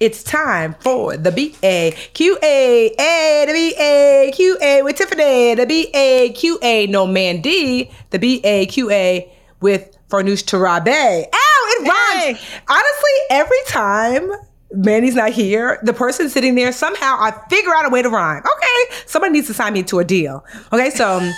It's 0.00 0.24
time 0.24 0.74
for 0.80 1.16
the 1.16 1.30
BAQA, 1.30 2.42
A, 2.42 3.44
the 3.46 3.52
BAQA 3.52 4.84
with 4.84 4.96
Tiffany, 4.96 5.54
the 5.54 5.64
BAQA, 5.64 6.88
no 6.88 7.06
Mandy, 7.06 7.92
the 8.10 8.18
BAQA 8.18 9.28
with 9.60 9.96
Farnoosh 10.08 10.42
Torabi. 10.44 11.28
Ow, 11.32 11.76
it 11.78 11.88
rhymes. 11.88 12.38
Hey. 12.40 12.60
Honestly, 12.68 13.12
every 13.30 13.62
time 13.68 14.30
Mandy's 14.74 15.14
not 15.14 15.30
here. 15.30 15.78
The 15.82 15.92
person 15.92 16.28
sitting 16.28 16.54
there, 16.54 16.72
somehow 16.72 17.16
I 17.18 17.32
figure 17.48 17.74
out 17.74 17.86
a 17.86 17.90
way 17.90 18.02
to 18.02 18.10
rhyme. 18.10 18.42
Okay, 18.42 18.96
somebody 19.06 19.32
needs 19.32 19.46
to 19.48 19.54
sign 19.54 19.72
me 19.72 19.82
to 19.84 19.98
a 19.98 20.04
deal. 20.04 20.44
Okay, 20.72 20.90
so 20.90 21.18
in 21.20 21.30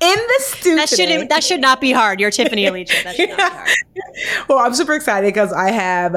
the 0.00 0.36
studio. 0.40 0.76
That 0.76 0.88
should, 0.88 1.28
that 1.28 1.44
should 1.44 1.60
not 1.60 1.80
be 1.80 1.92
hard. 1.92 2.20
You're 2.20 2.30
Tiffany 2.30 2.64
Aliche. 2.64 3.02
That 3.04 3.16
should 3.16 3.30
not 3.30 3.36
be 3.36 3.42
hard. 3.42 3.68
well, 4.48 4.58
I'm 4.58 4.74
super 4.74 4.94
excited 4.94 5.26
because 5.26 5.52
I 5.52 5.70
have 5.70 6.12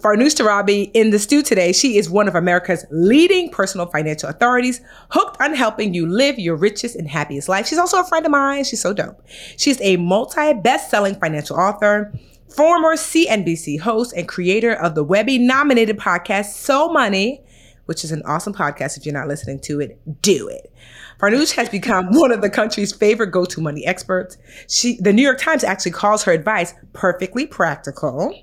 Farnoosh 0.00 0.34
Torabi 0.34 0.90
in 0.94 1.10
the 1.10 1.18
stew 1.18 1.42
today. 1.42 1.72
She 1.72 1.96
is 1.96 2.08
one 2.08 2.28
of 2.28 2.34
America's 2.34 2.84
leading 2.90 3.50
personal 3.50 3.86
financial 3.86 4.28
authorities, 4.28 4.80
hooked 5.10 5.40
on 5.40 5.54
helping 5.54 5.94
you 5.94 6.06
live 6.06 6.38
your 6.38 6.56
richest 6.56 6.96
and 6.96 7.08
happiest 7.08 7.48
life. 7.48 7.66
She's 7.66 7.78
also 7.78 8.00
a 8.00 8.04
friend 8.04 8.24
of 8.24 8.32
mine. 8.32 8.64
She's 8.64 8.80
so 8.80 8.92
dope. 8.92 9.22
She's 9.56 9.80
a 9.80 9.96
multi 9.96 10.54
best 10.54 10.90
selling 10.90 11.14
financial 11.16 11.56
author 11.56 12.12
former 12.56 12.96
CNBC 12.96 13.80
host 13.80 14.14
and 14.16 14.26
creator 14.26 14.72
of 14.72 14.94
the 14.94 15.04
Webby 15.04 15.38
nominated 15.38 15.98
podcast 15.98 16.46
So 16.46 16.88
Money, 16.88 17.44
which 17.84 18.02
is 18.02 18.12
an 18.12 18.22
awesome 18.24 18.54
podcast. 18.54 18.96
If 18.96 19.04
you're 19.04 19.14
not 19.14 19.28
listening 19.28 19.60
to 19.60 19.80
it, 19.80 20.00
do 20.22 20.48
it. 20.48 20.72
Farnoosh 21.20 21.52
has 21.52 21.68
become 21.68 22.06
one 22.12 22.32
of 22.32 22.40
the 22.40 22.48
country's 22.48 22.92
favorite 22.92 23.30
go-to 23.30 23.60
money 23.60 23.84
experts. 23.86 24.38
She, 24.68 24.98
the 25.00 25.12
New 25.12 25.22
York 25.22 25.38
Times 25.38 25.64
actually 25.64 25.92
calls 25.92 26.24
her 26.24 26.32
advice 26.32 26.72
perfectly 26.94 27.46
practical. 27.46 28.34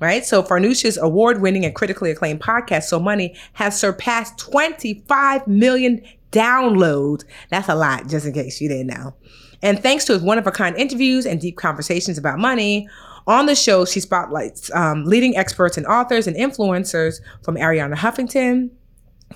Right. 0.00 0.24
So 0.24 0.42
Farnoosh's 0.42 0.96
award-winning 0.96 1.66
and 1.66 1.74
critically 1.74 2.10
acclaimed 2.10 2.40
podcast, 2.40 2.84
So 2.84 2.98
Money, 2.98 3.36
has 3.52 3.78
surpassed 3.78 4.38
25 4.38 5.46
million 5.46 6.02
downloads. 6.32 7.24
That's 7.50 7.68
a 7.68 7.74
lot, 7.74 8.08
just 8.08 8.24
in 8.24 8.32
case 8.32 8.62
you 8.62 8.68
didn't 8.70 8.86
know. 8.86 9.14
And 9.62 9.78
thanks 9.78 10.06
to 10.06 10.14
his 10.14 10.22
one-of-a-kind 10.22 10.76
interviews 10.76 11.26
and 11.26 11.38
deep 11.38 11.58
conversations 11.58 12.16
about 12.16 12.38
money, 12.38 12.88
on 13.30 13.46
the 13.46 13.54
show, 13.54 13.84
she 13.84 14.00
spotlights 14.00 14.72
um, 14.72 15.04
leading 15.04 15.36
experts 15.36 15.76
and 15.76 15.86
authors 15.86 16.26
and 16.26 16.36
influencers 16.36 17.20
from 17.44 17.54
Arianna 17.54 17.94
Huffington 17.94 18.70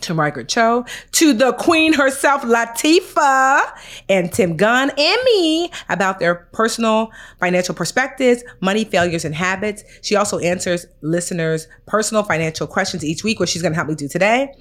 to 0.00 0.12
Margaret 0.12 0.48
Cho, 0.48 0.84
to 1.12 1.32
the 1.32 1.52
queen 1.52 1.92
herself, 1.92 2.42
Latifah, 2.42 3.62
and 4.08 4.32
Tim 4.32 4.56
Gunn 4.56 4.90
and 4.90 5.18
me 5.24 5.70
about 5.88 6.18
their 6.18 6.34
personal 6.52 7.12
financial 7.38 7.76
perspectives, 7.76 8.42
money 8.60 8.84
failures, 8.84 9.24
and 9.24 9.32
habits. 9.32 9.84
She 10.02 10.16
also 10.16 10.40
answers 10.40 10.86
listeners' 11.00 11.68
personal 11.86 12.24
financial 12.24 12.66
questions 12.66 13.04
each 13.04 13.22
week, 13.22 13.38
which 13.38 13.50
she's 13.50 13.62
going 13.62 13.72
to 13.72 13.76
help 13.76 13.86
me 13.86 13.94
do 13.94 14.08
today. 14.08 14.52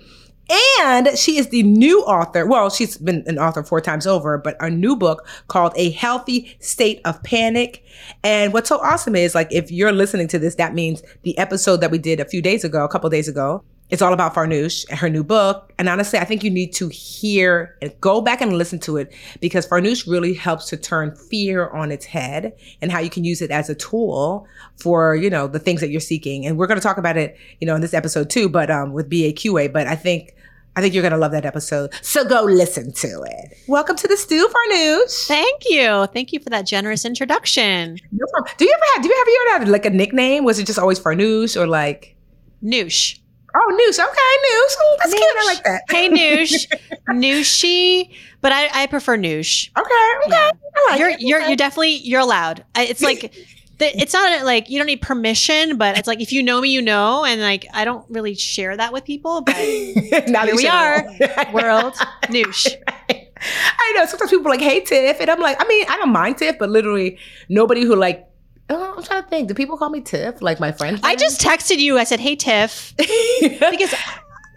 And 0.50 1.18
she 1.18 1.38
is 1.38 1.50
the 1.50 1.64
new 1.64 2.02
author. 2.02 2.46
Well, 2.46 2.70
she's 2.70 2.98
been 2.98 3.24
an 3.28 3.40
author 3.40 3.64
four 3.64 3.82
times 3.82 4.06
over, 4.06 4.38
but 4.38 4.58
a 4.60 4.70
new 4.70 4.96
book 4.96 5.26
called 5.48 5.74
A 5.76 5.92
Healthy 5.92 6.58
State 6.60 7.02
of 7.06 7.22
Panic. 7.24 7.84
And 8.24 8.52
what's 8.54 8.70
so 8.70 8.80
awesome 8.80 9.16
is 9.16 9.34
like, 9.34 9.48
if 9.52 9.72
you're 9.72 9.94
listening 9.94 10.28
to 10.30 10.40
this, 10.40 10.56
that 10.56 10.74
means 10.74 11.02
the 11.24 11.38
episode 11.38 11.78
that 11.78 11.92
we 11.92 11.98
did 11.98 12.20
a 12.20 12.26
few 12.26 12.42
days 12.42 12.64
ago, 12.64 12.84
a 12.84 12.90
couple 12.90 13.10
days 13.10 13.28
ago, 13.28 13.64
it's 13.90 14.02
all 14.02 14.14
about 14.14 14.34
Farnoosh 14.34 14.86
and 14.90 14.98
her 14.98 15.10
new 15.10 15.24
book. 15.24 15.72
And 15.78 15.88
honestly, 15.88 16.18
I 16.18 16.26
think 16.26 16.44
you 16.44 16.50
need 16.50 16.74
to 16.74 16.90
hear 16.90 17.78
and 17.82 17.94
go 18.02 18.22
back 18.22 18.42
and 18.42 18.54
listen 18.58 18.80
to 18.80 18.98
it 18.98 19.14
because 19.40 19.68
Farnoosh 19.68 20.08
really 20.08 20.34
helps 20.34 20.68
to 20.70 20.78
turn 20.78 21.16
fear 21.16 21.70
on 21.70 21.92
its 21.92 22.06
head 22.06 22.54
and 22.82 22.92
how 22.92 23.00
you 23.00 23.10
can 23.10 23.24
use 23.24 23.42
it 23.42 23.52
as 23.52 23.70
a 23.70 23.76
tool 23.76 24.48
for, 24.78 25.16
you 25.16 25.30
know, 25.30 25.48
the 25.48 25.60
things 25.60 25.82
that 25.82 25.90
you're 25.90 26.02
seeking. 26.02 26.46
And 26.46 26.58
we're 26.58 26.68
going 26.68 26.80
to 26.80 26.84
talk 26.84 26.98
about 26.98 27.18
it, 27.18 27.38
you 27.60 27.68
know, 27.68 27.76
in 27.76 27.82
this 27.82 27.94
episode 27.94 28.30
too, 28.30 28.50
but 28.50 28.72
um, 28.72 28.94
with 28.94 29.10
BAQA. 29.10 29.72
But 29.72 29.88
I 29.88 29.96
think 29.96 30.34
I 30.76 30.82
think 30.82 30.96
you're 30.96 31.04
going 31.04 31.12
to 31.12 31.20
love 31.20 31.34
that 31.34 31.46
episode. 31.46 31.94
So 32.02 32.26
go 32.26 32.42
listen 32.42 32.94
to 32.94 33.24
it. 33.28 33.58
Welcome 33.68 33.96
to 33.96 34.08
the 34.08 34.18
stew, 34.18 34.48
Farnoosh. 34.48 35.28
Thank 35.28 35.62
you. 35.70 36.08
Thank 36.08 36.34
you 36.34 36.40
for 36.40 36.50
that 36.50 36.66
generous 36.66 37.06
introduction. 37.06 38.00
No 38.12 38.26
problem. 38.32 38.54
Do 38.58 38.66
you 38.66 38.74
ever 38.74 38.84
have, 38.96 39.04
do 39.04 39.10
you 39.10 39.16
have, 39.16 39.28
you 39.28 39.48
ever 39.52 39.60
had 39.66 39.72
like 39.72 39.86
a 39.86 39.92
nickname? 39.92 40.46
Was 40.46 40.58
it 40.58 40.66
just 40.66 40.80
always 40.80 41.00
Farnoosh 41.00 41.56
or 41.56 41.68
like? 41.68 42.16
Noosh. 42.64 43.20
Oh, 43.56 43.90
Noosh. 43.90 44.00
Okay, 44.00 44.08
Noosh. 44.08 44.76
Oh, 44.80 44.96
that's 45.00 45.14
noosh. 45.14 45.18
cute. 45.18 45.36
I 45.38 45.46
like 45.46 45.64
that. 45.64 45.84
Hey, 45.90 46.10
Noosh. 46.10 46.66
Nooshy. 47.10 48.10
But 48.42 48.52
I, 48.52 48.84
I 48.84 48.88
prefer 48.88 49.18
Noosh. 49.18 49.70
Okay. 49.78 50.28
Okay. 50.28 50.30
Yeah. 50.30 50.52
Like 50.90 51.00
you're, 51.00 51.12
you're, 51.20 51.42
you're 51.42 51.56
definitely, 51.56 51.98
you're 51.98 52.22
allowed. 52.22 52.66
It's 52.76 53.02
like, 53.02 53.34
it's 53.80 54.14
not 54.14 54.46
like 54.46 54.70
you 54.70 54.78
don't 54.78 54.88
need 54.88 55.02
permission, 55.02 55.78
but 55.78 55.98
it's 55.98 56.08
like 56.08 56.22
if 56.22 56.32
you 56.32 56.44
know 56.44 56.62
me, 56.62 56.70
you 56.70 56.82
know, 56.82 57.26
and 57.26 57.42
like 57.42 57.66
I 57.74 57.86
don't 57.86 58.06
really 58.10 58.36
share 58.36 58.76
that 58.76 58.94
with 58.94 59.04
people. 59.04 59.42
But 59.42 59.56
now 60.28 60.46
here 60.46 60.56
we 60.56 60.68
are, 60.68 61.06
world 61.54 61.94
noosh. 62.24 62.76
I 62.88 63.94
know 63.96 64.06
sometimes 64.06 64.32
people 64.32 64.48
are 64.48 64.52
like, 64.52 64.62
"Hey 64.62 64.82
Tiff," 64.82 65.20
and 65.20 65.30
I'm 65.30 65.42
like, 65.42 65.58
I 65.60 65.68
mean, 65.68 65.86
I 65.90 65.98
don't 65.98 66.12
mind 66.12 66.38
Tiff, 66.38 66.58
but 66.58 66.70
literally 66.70 67.18
nobody 67.50 67.84
who 67.84 67.96
like 67.96 68.28
Oh, 68.70 68.94
I'm 68.98 69.04
trying 69.04 69.24
to 69.24 69.30
think. 69.30 69.48
Do 69.48 69.54
people 69.54 69.78
call 69.78 69.90
me 69.90 70.02
Tiff? 70.02 70.42
Like 70.42 70.60
my 70.60 70.72
friends? 70.72 71.02
I 71.04 71.16
just 71.16 71.42
texted 71.42 71.80
you. 71.80 71.98
I 71.98 72.06
said, 72.06 72.20
"Hey 72.20 72.36
Tiff," 72.36 72.94
because 72.98 73.94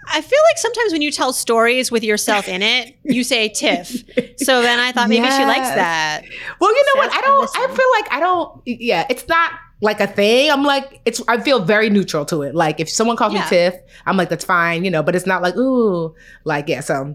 I 0.08 0.20
feel 0.20 0.38
like 0.48 0.58
sometimes 0.58 0.92
when 0.92 1.02
you 1.02 1.10
tell 1.10 1.32
stories 1.32 1.90
with 1.90 2.04
yourself 2.04 2.48
in 2.48 2.62
it, 2.62 2.96
you 3.02 3.24
say 3.24 3.48
Tiff. 3.48 3.88
So 4.38 4.62
then 4.62 4.78
I 4.78 4.92
thought 4.92 5.08
maybe 5.08 5.24
yes. 5.24 5.36
she 5.36 5.44
likes 5.44 5.68
that. 5.68 6.22
Well, 6.60 6.70
you 6.70 6.84
know 6.84 7.00
what? 7.02 7.12
I 7.12 7.20
don't. 7.20 7.50
I 7.56 7.66
feel 7.66 7.90
like 8.00 8.12
I 8.12 8.20
don't. 8.20 8.62
Yeah, 8.66 9.06
it's 9.10 9.26
not 9.26 9.52
like 9.80 10.00
a 10.00 10.06
thing. 10.06 10.50
I'm 10.50 10.62
like, 10.62 11.00
it's. 11.04 11.20
I 11.26 11.40
feel 11.40 11.64
very 11.64 11.90
neutral 11.90 12.24
to 12.26 12.42
it. 12.42 12.54
Like 12.54 12.78
if 12.78 12.88
someone 12.88 13.16
calls 13.16 13.32
yeah. 13.32 13.42
me 13.42 13.48
Tiff, 13.48 13.74
I'm 14.06 14.16
like, 14.16 14.28
that's 14.28 14.44
fine, 14.44 14.84
you 14.84 14.90
know. 14.90 15.02
But 15.02 15.16
it's 15.16 15.26
not 15.26 15.42
like 15.42 15.56
ooh, 15.56 16.14
like 16.44 16.68
yeah. 16.68 16.80
So, 16.80 17.14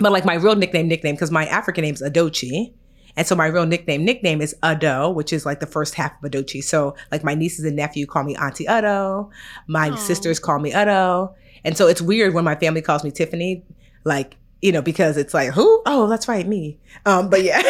but 0.00 0.12
like 0.12 0.24
my 0.24 0.34
real 0.34 0.54
nickname, 0.54 0.86
nickname, 0.86 1.16
because 1.16 1.32
my 1.32 1.46
African 1.46 1.82
name's 1.82 2.02
Udochi. 2.02 2.72
And 3.18 3.26
so 3.26 3.34
my 3.34 3.48
real 3.48 3.66
nickname, 3.66 4.04
nickname 4.04 4.40
is 4.40 4.54
Udo, 4.64 5.10
which 5.10 5.32
is 5.32 5.44
like 5.44 5.58
the 5.58 5.66
first 5.66 5.94
half 5.94 6.12
of 6.22 6.30
Udochi. 6.30 6.62
So 6.62 6.94
like 7.10 7.24
my 7.24 7.34
nieces 7.34 7.64
and 7.64 7.74
nephew 7.74 8.06
call 8.06 8.22
me 8.22 8.36
Auntie 8.36 8.66
Udo. 8.70 9.28
My 9.66 9.90
Aww. 9.90 9.98
sisters 9.98 10.38
call 10.38 10.60
me 10.60 10.70
Udo. 10.70 11.34
And 11.64 11.76
so 11.76 11.88
it's 11.88 12.00
weird 12.00 12.32
when 12.32 12.44
my 12.44 12.54
family 12.54 12.80
calls 12.80 13.02
me 13.02 13.10
Tiffany, 13.10 13.64
like, 14.04 14.36
you 14.62 14.70
know, 14.70 14.82
because 14.82 15.16
it's 15.16 15.34
like, 15.34 15.50
who? 15.50 15.82
Oh, 15.84 16.06
that's 16.06 16.28
right, 16.28 16.46
me. 16.46 16.78
Um, 17.06 17.28
but 17.28 17.42
yeah. 17.42 17.60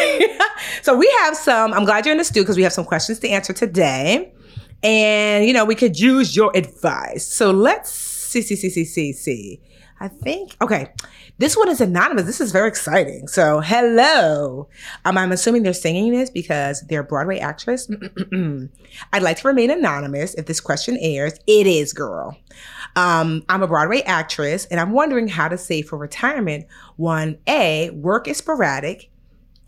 so 0.83 0.95
we 0.95 1.11
have 1.21 1.35
some, 1.35 1.73
I'm 1.73 1.83
glad 1.83 2.05
you're 2.05 2.11
in 2.13 2.19
the 2.19 2.23
stew 2.23 2.43
because 2.43 2.55
we 2.55 2.61
have 2.61 2.73
some 2.73 2.85
questions 2.85 3.17
to 3.19 3.29
answer 3.29 3.51
today. 3.51 4.31
And, 4.83 5.45
you 5.45 5.53
know, 5.53 5.65
we 5.65 5.73
could 5.73 5.99
use 5.99 6.35
your 6.35 6.55
advice. 6.55 7.25
So 7.25 7.49
let's 7.49 7.91
see, 7.91 8.43
see, 8.43 8.55
see, 8.55 8.69
see, 8.69 8.85
see, 8.85 9.13
see. 9.13 9.61
I 9.99 10.07
think, 10.07 10.55
okay. 10.61 10.93
This 11.39 11.57
one 11.57 11.69
is 11.69 11.81
anonymous. 11.81 12.25
This 12.25 12.41
is 12.41 12.51
very 12.51 12.67
exciting. 12.67 13.27
So, 13.27 13.59
hello. 13.59 14.69
Um, 15.05 15.17
I'm 15.17 15.31
assuming 15.31 15.63
they're 15.63 15.73
singing 15.73 16.11
this 16.11 16.29
because 16.29 16.81
they're 16.87 17.01
a 17.01 17.03
Broadway 17.03 17.39
actress. 17.39 17.89
I'd 19.13 19.23
like 19.23 19.37
to 19.37 19.47
remain 19.47 19.71
anonymous 19.71 20.33
if 20.35 20.45
this 20.45 20.61
question 20.61 20.97
airs. 21.01 21.33
It 21.47 21.67
is, 21.67 21.93
girl. 21.93 22.37
Um, 22.95 23.43
I'm 23.49 23.63
a 23.63 23.67
Broadway 23.67 24.01
actress 24.01 24.65
and 24.65 24.79
I'm 24.79 24.91
wondering 24.91 25.27
how 25.27 25.47
to 25.47 25.57
save 25.57 25.89
for 25.89 25.97
retirement. 25.97 26.65
One, 26.95 27.37
A, 27.47 27.89
work 27.91 28.27
is 28.27 28.37
sporadic. 28.37 29.09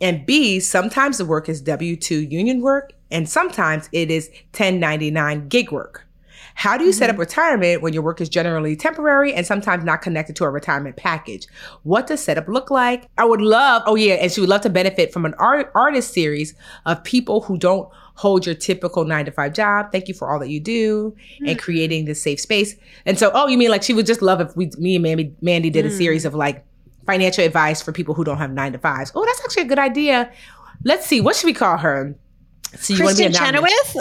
And 0.00 0.26
B, 0.26 0.60
sometimes 0.60 1.18
the 1.18 1.24
work 1.24 1.48
is 1.48 1.60
W 1.62 1.94
2 1.96 2.22
union 2.22 2.60
work 2.60 2.92
and 3.10 3.28
sometimes 3.28 3.88
it 3.92 4.10
is 4.10 4.28
1099 4.52 5.48
gig 5.48 5.70
work. 5.70 6.06
How 6.54 6.76
do 6.76 6.84
you 6.84 6.90
mm-hmm. 6.90 6.98
set 6.98 7.10
up 7.10 7.14
mm-hmm. 7.14 7.20
retirement 7.20 7.82
when 7.82 7.92
your 7.92 8.02
work 8.02 8.20
is 8.20 8.28
generally 8.28 8.76
temporary 8.76 9.32
and 9.34 9.46
sometimes 9.46 9.84
not 9.84 10.02
connected 10.02 10.36
to 10.36 10.44
a 10.44 10.50
retirement 10.50 10.96
package? 10.96 11.46
What 11.82 12.06
does 12.06 12.22
setup 12.22 12.48
look 12.48 12.70
like? 12.70 13.08
I 13.18 13.24
would 13.24 13.40
love, 13.40 13.82
oh 13.86 13.94
yeah, 13.94 14.14
and 14.14 14.30
she 14.30 14.40
would 14.40 14.50
love 14.50 14.62
to 14.62 14.70
benefit 14.70 15.12
from 15.12 15.24
an 15.24 15.34
art, 15.38 15.70
artist 15.74 16.12
series 16.12 16.54
of 16.86 17.02
people 17.04 17.42
who 17.42 17.58
don't 17.58 17.88
hold 18.14 18.44
your 18.46 18.54
typical 18.54 19.04
nine 19.04 19.24
to 19.24 19.32
five 19.32 19.54
job. 19.54 19.90
Thank 19.90 20.08
you 20.08 20.14
for 20.14 20.30
all 20.30 20.38
that 20.40 20.50
you 20.50 20.60
do 20.60 21.10
mm-hmm. 21.10 21.48
and 21.48 21.58
creating 21.58 22.04
this 22.04 22.22
safe 22.22 22.40
space. 22.40 22.76
And 23.06 23.18
so, 23.18 23.30
oh, 23.34 23.48
you 23.48 23.56
mean 23.56 23.70
like 23.70 23.82
she 23.82 23.94
would 23.94 24.06
just 24.06 24.22
love 24.22 24.40
if 24.40 24.54
we, 24.56 24.70
me 24.78 24.96
and 24.96 25.02
Mandy, 25.02 25.34
Mandy 25.40 25.70
did 25.70 25.84
mm-hmm. 25.84 25.94
a 25.94 25.96
series 25.96 26.24
of 26.24 26.34
like 26.34 26.64
financial 27.06 27.44
advice 27.44 27.82
for 27.82 27.92
people 27.92 28.14
who 28.14 28.24
don't 28.24 28.38
have 28.38 28.52
nine 28.52 28.72
to 28.72 28.78
fives. 28.78 29.10
Oh, 29.14 29.24
that's 29.24 29.40
actually 29.40 29.62
a 29.62 29.66
good 29.66 29.78
idea. 29.78 30.30
Let's 30.84 31.06
see, 31.06 31.20
what 31.20 31.36
should 31.36 31.46
we 31.46 31.52
call 31.52 31.78
her? 31.78 32.14
So 32.76 32.94
you 32.94 33.00
Kristin 33.00 33.36
Chenoweth? 33.36 33.96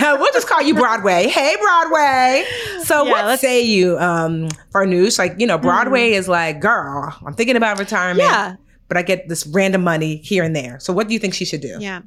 we'll 0.20 0.32
just 0.32 0.48
call 0.48 0.62
you 0.62 0.74
Broadway. 0.74 1.28
Hey, 1.28 1.56
Broadway. 1.60 2.44
So 2.84 3.04
yeah, 3.04 3.26
what 3.26 3.40
say 3.40 3.62
you, 3.62 3.98
um, 3.98 4.48
Farnoosh? 4.72 5.18
Like, 5.18 5.34
you 5.38 5.46
know, 5.46 5.58
Broadway 5.58 6.12
mm. 6.12 6.18
is 6.18 6.28
like, 6.28 6.60
girl, 6.60 7.14
I'm 7.26 7.34
thinking 7.34 7.56
about 7.56 7.78
retirement. 7.78 8.20
Yeah. 8.20 8.56
But 8.88 8.96
I 8.96 9.02
get 9.02 9.28
this 9.28 9.46
random 9.46 9.84
money 9.84 10.16
here 10.16 10.42
and 10.42 10.56
there. 10.56 10.80
So 10.80 10.94
what 10.94 11.08
do 11.08 11.14
you 11.14 11.20
think 11.20 11.34
she 11.34 11.44
should 11.44 11.60
do? 11.60 11.76
Yeah. 11.78 12.00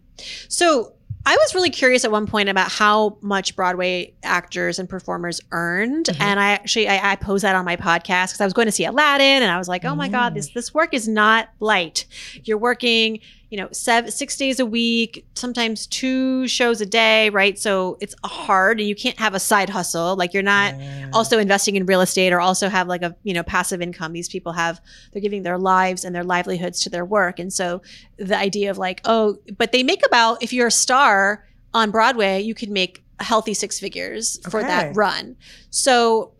So 0.47 0.93
I 1.25 1.35
was 1.35 1.53
really 1.53 1.69
curious 1.69 2.03
at 2.03 2.11
one 2.11 2.25
point 2.25 2.49
about 2.49 2.71
how 2.71 3.17
much 3.21 3.55
Broadway 3.55 4.13
actors 4.23 4.79
and 4.79 4.89
performers 4.89 5.39
earned, 5.51 6.07
mm-hmm. 6.07 6.21
and 6.21 6.39
I 6.39 6.51
actually 6.51 6.87
I, 6.87 7.11
I 7.11 7.15
posed 7.15 7.43
that 7.43 7.55
on 7.55 7.63
my 7.63 7.75
podcast 7.75 8.29
because 8.29 8.41
I 8.41 8.45
was 8.45 8.53
going 8.53 8.65
to 8.65 8.71
see 8.71 8.85
Aladdin, 8.85 9.43
and 9.43 9.51
I 9.51 9.59
was 9.59 9.67
like, 9.67 9.85
oh 9.85 9.93
my 9.93 10.09
mm. 10.09 10.13
god, 10.13 10.33
this 10.33 10.49
this 10.49 10.73
work 10.73 10.93
is 10.93 11.07
not 11.07 11.49
light. 11.59 12.05
You're 12.43 12.57
working 12.57 13.19
you 13.51 13.57
know, 13.57 13.67
seven, 13.73 14.09
six 14.09 14.37
days 14.37 14.61
a 14.61 14.65
week, 14.65 15.27
sometimes 15.35 15.85
two 15.85 16.47
shows 16.47 16.79
a 16.79 16.85
day, 16.85 17.29
right? 17.31 17.59
So 17.59 17.97
it's 17.99 18.15
hard 18.23 18.79
and 18.79 18.87
you 18.87 18.95
can't 18.95 19.19
have 19.19 19.33
a 19.33 19.41
side 19.41 19.69
hustle. 19.69 20.15
Like 20.15 20.33
you're 20.33 20.41
not 20.41 20.79
yeah. 20.79 21.09
also 21.11 21.37
investing 21.37 21.75
in 21.75 21.85
real 21.85 21.99
estate 21.99 22.31
or 22.31 22.39
also 22.39 22.69
have 22.69 22.87
like 22.87 23.01
a, 23.01 23.13
you 23.23 23.33
know, 23.33 23.43
passive 23.43 23.81
income. 23.81 24.13
These 24.13 24.29
people 24.29 24.53
have, 24.53 24.79
they're 25.11 25.21
giving 25.21 25.43
their 25.43 25.57
lives 25.57 26.05
and 26.05 26.15
their 26.15 26.23
livelihoods 26.23 26.79
to 26.83 26.89
their 26.89 27.03
work. 27.03 27.39
And 27.39 27.51
so 27.51 27.81
the 28.15 28.37
idea 28.37 28.71
of 28.71 28.77
like, 28.77 29.01
oh, 29.03 29.37
but 29.57 29.73
they 29.73 29.83
make 29.83 30.05
about, 30.05 30.41
if 30.41 30.53
you're 30.53 30.67
a 30.67 30.71
star 30.71 31.45
on 31.73 31.91
Broadway, 31.91 32.39
you 32.39 32.55
could 32.55 32.69
make 32.69 33.03
healthy 33.19 33.53
six 33.53 33.81
figures 33.81 34.39
for 34.49 34.61
okay. 34.61 34.69
that 34.69 34.95
run. 34.95 35.35
So 35.71 36.31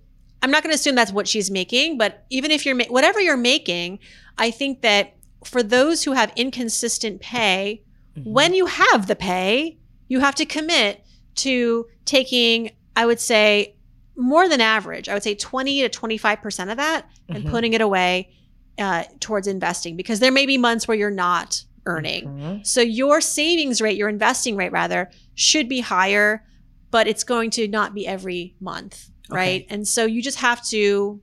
I'm 0.42 0.50
not 0.50 0.64
going 0.64 0.72
to 0.72 0.76
assume 0.76 0.96
that's 0.96 1.12
what 1.12 1.28
she's 1.28 1.52
making, 1.52 1.98
but 1.98 2.26
even 2.30 2.52
if 2.52 2.66
you're, 2.66 2.76
ma- 2.76 2.86
whatever 2.88 3.20
you're 3.20 3.36
making, 3.36 4.00
I 4.38 4.50
think 4.50 4.82
that 4.84 5.18
for 5.44 5.64
those 5.64 6.04
who 6.04 6.12
have 6.14 6.32
inconsistent 6.36 7.22
pay, 7.22 7.84
mm-hmm. 8.18 8.32
when 8.32 8.54
you 8.54 8.66
have 8.68 9.08
the 9.08 9.16
pay, 9.16 9.78
you 10.08 10.20
have 10.20 10.36
to 10.36 10.46
commit 10.46 11.04
to 11.36 11.88
taking, 12.06 12.72
I 12.96 13.06
would 13.06 13.20
say, 13.20 13.76
more 14.16 14.48
than 14.48 14.62
average. 14.62 15.10
I 15.10 15.14
would 15.14 15.24
say 15.24 15.36
20 15.36 15.88
to 15.88 15.90
25% 15.90 16.72
of 16.72 16.78
that 16.78 17.06
mm-hmm. 17.06 17.36
and 17.36 17.46
putting 17.48 17.74
it 17.74 17.82
away 17.82 18.34
uh, 18.78 19.04
towards 19.20 19.48
investing 19.48 19.96
because 19.96 20.20
there 20.20 20.32
may 20.32 20.46
be 20.46 20.58
months 20.58 20.88
where 20.88 20.98
you're 20.98 21.10
not 21.10 21.64
earning. 21.86 22.26
Mm-hmm. 22.26 22.64
So 22.64 22.82
your 22.82 23.22
savings 23.22 23.82
rate, 23.82 23.98
your 23.98 24.10
investing 24.10 24.56
rate 24.56 24.72
rather, 24.72 25.10
should 25.36 25.68
be 25.68 25.80
higher, 25.80 26.46
but 26.92 27.08
it's 27.08 27.24
going 27.24 27.50
to 27.52 27.68
not 27.68 27.94
be 27.94 28.08
every 28.08 28.56
month, 28.60 29.10
right? 29.30 29.64
Okay. 29.64 29.68
And 29.70 29.88
so 29.88 30.06
you 30.06 30.22
just 30.22 30.40
have 30.40 30.64
to 30.68 31.22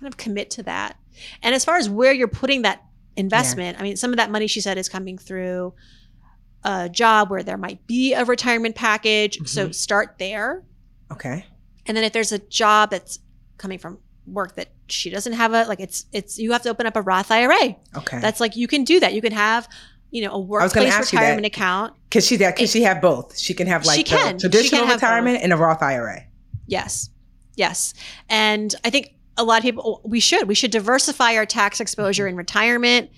kind 0.00 0.12
of 0.12 0.16
commit 0.16 0.50
to 0.52 0.62
that. 0.64 0.96
And 1.42 1.54
as 1.54 1.64
far 1.64 1.76
as 1.76 1.90
where 1.90 2.12
you're 2.12 2.28
putting 2.28 2.62
that 2.62 2.84
investment. 3.18 3.76
Yeah. 3.76 3.80
I 3.80 3.82
mean, 3.84 3.96
some 3.96 4.10
of 4.12 4.16
that 4.16 4.30
money 4.30 4.46
she 4.46 4.60
said 4.60 4.78
is 4.78 4.88
coming 4.88 5.18
through 5.18 5.74
a 6.64 6.88
job 6.88 7.30
where 7.30 7.42
there 7.42 7.58
might 7.58 7.86
be 7.86 8.14
a 8.14 8.24
retirement 8.24 8.74
package. 8.74 9.36
Mm-hmm. 9.36 9.46
So 9.46 9.70
start 9.70 10.16
there. 10.18 10.64
Okay. 11.12 11.44
And 11.86 11.96
then 11.96 12.04
if 12.04 12.12
there's 12.12 12.32
a 12.32 12.38
job 12.38 12.90
that's 12.90 13.18
coming 13.56 13.78
from 13.78 13.98
work 14.26 14.54
that 14.56 14.68
she 14.88 15.10
doesn't 15.10 15.32
have 15.32 15.54
a 15.54 15.64
like 15.64 15.80
it's 15.80 16.04
it's 16.12 16.38
you 16.38 16.52
have 16.52 16.62
to 16.62 16.68
open 16.68 16.86
up 16.86 16.96
a 16.96 17.02
Roth 17.02 17.30
IRA. 17.30 17.76
Okay. 17.96 18.20
That's 18.20 18.40
like 18.40 18.56
you 18.56 18.68
can 18.68 18.84
do 18.84 19.00
that. 19.00 19.14
You 19.14 19.20
can 19.20 19.32
have 19.32 19.68
you 20.10 20.22
know 20.22 20.32
a 20.32 20.38
workplace 20.38 20.98
retirement 20.98 21.46
account. 21.46 21.94
Can 22.10 22.22
she 22.22 22.36
that 22.36 22.56
can 22.56 22.66
she 22.66 22.82
have 22.82 23.00
both? 23.00 23.38
She 23.38 23.54
can 23.54 23.66
have 23.66 23.84
like 23.84 23.96
she 23.96 24.04
can. 24.04 24.38
traditional 24.38 24.82
can 24.82 24.94
retirement 24.94 25.40
and 25.42 25.52
a 25.52 25.56
Roth 25.56 25.82
IRA. 25.82 26.24
Yes. 26.66 27.10
Yes. 27.56 27.94
And 28.28 28.74
I 28.84 28.90
think 28.90 29.14
a 29.38 29.44
lot 29.44 29.58
of 29.58 29.62
people 29.62 30.00
we 30.04 30.20
should 30.20 30.46
we 30.46 30.54
should 30.54 30.70
diversify 30.70 31.36
our 31.36 31.46
tax 31.46 31.80
exposure 31.80 32.26
in 32.26 32.36
retirement 32.36 33.10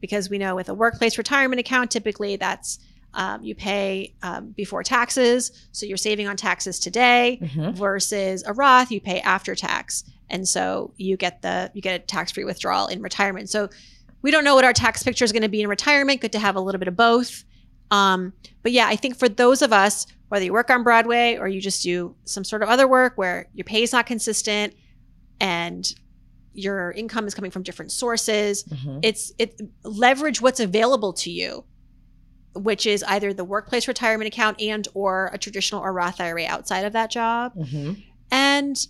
because 0.00 0.28
we 0.28 0.38
know 0.38 0.56
with 0.56 0.68
a 0.68 0.74
workplace 0.74 1.16
retirement 1.18 1.60
account 1.60 1.90
typically 1.90 2.36
that's 2.36 2.78
um, 3.14 3.42
you 3.42 3.54
pay 3.54 4.14
um, 4.22 4.50
before 4.50 4.82
taxes. 4.82 5.66
So 5.72 5.86
you're 5.86 5.96
saving 5.96 6.28
on 6.28 6.36
taxes 6.36 6.78
today 6.78 7.38
mm-hmm. 7.40 7.70
versus 7.72 8.44
a 8.46 8.52
roth 8.52 8.90
you 8.90 9.00
pay 9.00 9.20
after 9.20 9.54
tax. 9.54 10.04
And 10.28 10.46
so 10.46 10.92
you 10.98 11.16
get 11.16 11.40
the 11.40 11.70
you 11.72 11.80
get 11.80 12.02
a 12.02 12.04
tax-free 12.04 12.44
withdrawal 12.44 12.86
in 12.86 13.00
retirement. 13.00 13.48
So 13.48 13.70
we 14.20 14.30
don't 14.30 14.44
know 14.44 14.54
what 14.54 14.64
our 14.64 14.74
tax 14.74 15.02
picture 15.02 15.24
is 15.24 15.32
going 15.32 15.42
to 15.42 15.48
be 15.48 15.62
in 15.62 15.68
retirement. 15.68 16.20
Good 16.20 16.32
to 16.32 16.38
have 16.38 16.54
a 16.54 16.60
little 16.60 16.78
bit 16.78 16.88
of 16.88 16.96
both. 16.96 17.44
Um, 17.90 18.34
but 18.62 18.72
yeah 18.72 18.86
i 18.86 18.96
think 18.96 19.18
for 19.18 19.30
those 19.30 19.62
of 19.62 19.72
us 19.72 20.06
whether 20.28 20.44
you 20.44 20.52
work 20.52 20.68
on 20.68 20.82
broadway 20.82 21.36
or 21.36 21.48
you 21.48 21.58
just 21.58 21.82
do 21.82 22.14
some 22.24 22.44
sort 22.44 22.62
of 22.62 22.68
other 22.68 22.86
work 22.86 23.16
where 23.16 23.48
your 23.54 23.64
pay 23.64 23.82
is 23.82 23.92
not 23.92 24.04
consistent 24.04 24.74
and 25.40 25.92
your 26.52 26.90
income 26.92 27.26
is 27.26 27.34
coming 27.34 27.50
from 27.50 27.62
different 27.62 27.92
sources. 27.92 28.64
Mm-hmm. 28.64 29.00
It's 29.02 29.32
it 29.38 29.60
leverage 29.84 30.40
what's 30.40 30.60
available 30.60 31.12
to 31.14 31.30
you, 31.30 31.64
which 32.54 32.86
is 32.86 33.04
either 33.04 33.32
the 33.32 33.44
workplace 33.44 33.86
retirement 33.86 34.26
account 34.26 34.60
and 34.60 34.86
or 34.94 35.30
a 35.32 35.38
traditional 35.38 35.82
or 35.82 35.92
Roth 35.92 36.20
IRA 36.20 36.46
outside 36.46 36.84
of 36.84 36.92
that 36.94 37.10
job. 37.10 37.54
Mm-hmm. 37.54 38.00
And 38.30 38.86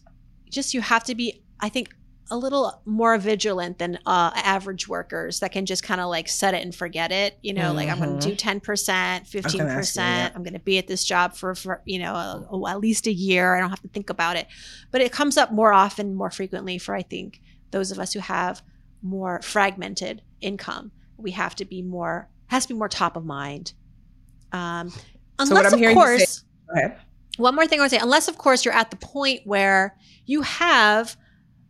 just 0.51 0.73
you 0.73 0.81
have 0.81 1.05
to 1.05 1.15
be, 1.15 1.43
I 1.61 1.69
think, 1.69 1.95
a 2.31 2.37
little 2.37 2.81
more 2.85 3.17
vigilant 3.19 3.79
than 3.79 3.99
uh, 4.07 4.31
average 4.35 4.89
workers 4.89 5.41
that 5.41 5.53
can 5.53 5.67
just 5.67 5.83
kind 5.83 6.01
of 6.01 6.09
like 6.09 6.29
set 6.29 6.55
it 6.55 6.63
and 6.63 6.75
forget 6.75 7.11
it. 7.11 7.39
You 7.43 7.55
know, 7.55 7.69
mm-hmm. 7.69 7.77
like 7.77 7.89
I'm 7.89 7.99
going 7.99 8.19
to 8.19 8.29
do 8.29 8.35
10%, 8.35 8.61
15%. 8.61 10.33
I'm 10.35 10.43
going 10.43 10.53
to 10.53 10.59
be 10.59 10.79
at 10.79 10.87
this 10.87 11.05
job 11.05 11.35
for, 11.35 11.55
for 11.55 11.83
you 11.85 11.99
know, 11.99 12.15
a, 12.15 12.49
a, 12.51 12.71
at 12.71 12.81
least 12.81 13.07
a 13.07 13.13
year. 13.13 13.55
I 13.55 13.61
don't 13.61 13.71
have 13.71 13.83
to 13.83 13.89
think 13.89 14.11
about 14.11 14.37
it. 14.37 14.47
But 14.91 15.01
it 15.01 15.13
comes 15.13 15.37
up 15.37 15.53
more 15.53 15.73
often, 15.73 16.15
more 16.15 16.31
frequently 16.31 16.79
for, 16.79 16.95
I 16.95 17.03
think, 17.03 17.41
those 17.71 17.91
of 17.91 17.99
us 17.99 18.13
who 18.13 18.21
have 18.21 18.63
more 19.03 19.41
fragmented 19.43 20.23
income. 20.41 20.93
We 21.17 21.33
have 21.33 21.55
to 21.57 21.65
be 21.65 21.83
more, 21.83 22.29
has 22.49 22.67
to 22.67 22.75
be 22.75 22.79
more 22.79 22.89
top 22.89 23.17
of 23.17 23.25
mind. 23.25 23.73
Um, 24.53 24.93
unless, 25.39 25.71
so 25.71 25.77
of 25.77 25.95
course, 25.95 26.45
say, 26.75 26.95
one 27.37 27.55
more 27.55 27.67
thing 27.67 27.81
I 27.81 27.85
would 27.85 27.91
say, 27.91 27.99
unless, 27.99 28.29
of 28.29 28.39
course, 28.39 28.65
you're 28.65 28.75
at 28.75 28.91
the 28.91 28.97
point 28.97 29.41
where 29.45 29.97
you 30.27 30.43
have– 30.43 31.17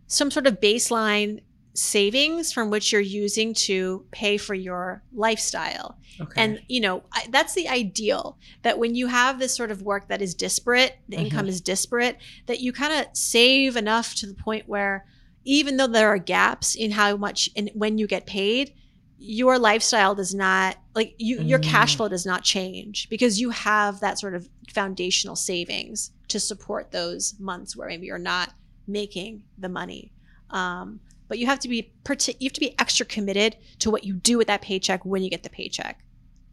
some 0.09 0.31
sort 0.31 0.47
of 0.47 0.61
baseline 0.61 1.41
savings 1.75 2.53
from 2.53 2.71
which 2.71 2.93
you're 2.93 3.01
using 3.01 3.55
to 3.55 4.05
pay 4.11 4.37
for 4.37 4.55
your 4.55 5.03
lifestyle. 5.13 5.97
Okay. 6.21 6.43
And 6.43 6.61
you 6.67 6.81
know, 6.81 7.05
I, 7.13 7.27
that's 7.31 7.55
the 7.55 7.69
ideal 7.69 8.37
that 8.63 8.79
when 8.79 8.95
you 8.95 9.07
have 9.07 9.39
this 9.39 9.55
sort 9.55 9.71
of 9.71 9.83
work 9.83 10.09
that 10.09 10.21
is 10.21 10.35
disparate, 10.35 10.99
the 11.09 11.17
mm-hmm. 11.17 11.27
income 11.27 11.47
is 11.47 11.61
disparate, 11.61 12.19
that 12.47 12.61
you 12.61 12.73
kind 12.73 12.93
of 12.93 13.07
save 13.17 13.77
enough 13.77 14.15
to 14.17 14.27
the 14.27 14.35
point 14.35 14.69
where 14.69 15.07
even 15.45 15.77
though 15.77 15.87
there 15.87 16.09
are 16.09 16.19
gaps 16.19 16.75
in 16.75 16.91
how 16.91 17.17
much 17.17 17.49
and 17.55 17.71
when 17.75 17.97
you 17.97 18.07
get 18.07 18.27
paid, 18.27 18.75
your 19.19 19.59
lifestyle 19.59 20.15
does 20.15 20.35
not 20.35 20.77
like 20.95 21.15
you 21.19 21.39
mm. 21.39 21.49
your 21.49 21.59
cash 21.59 21.97
flow 21.97 22.09
does 22.09 22.27
not 22.27 22.45
change 22.45 23.09
because 23.09 23.41
you 23.41 23.51
have 23.51 23.99
that 24.01 24.19
sort 24.19 24.35
of 24.35 24.49
foundational 24.73 25.35
savings 25.35 26.13
to 26.29 26.39
support 26.39 26.93
those 26.93 27.35
months 27.41 27.77
where 27.77 27.89
maybe 27.89 28.07
you're 28.07 28.19
not 28.19 28.53
making 28.89 29.45
the 29.59 29.69
money. 29.69 30.13
Um, 30.51 31.01
but 31.29 31.39
you 31.39 31.47
have 31.47 31.59
to 31.61 31.69
be 31.69 31.93
you 32.09 32.49
have 32.49 32.53
to 32.53 32.61
be 32.61 32.75
extra 32.79 33.05
committed 33.05 33.57
to 33.81 33.91
what 33.91 34.05
you 34.05 34.15
do 34.15 34.39
with 34.39 34.47
that 34.47 34.63
paycheck 34.63 35.05
when 35.05 35.23
you 35.23 35.31
get 35.31 35.43
the 35.43 35.51
paycheck. 35.51 36.03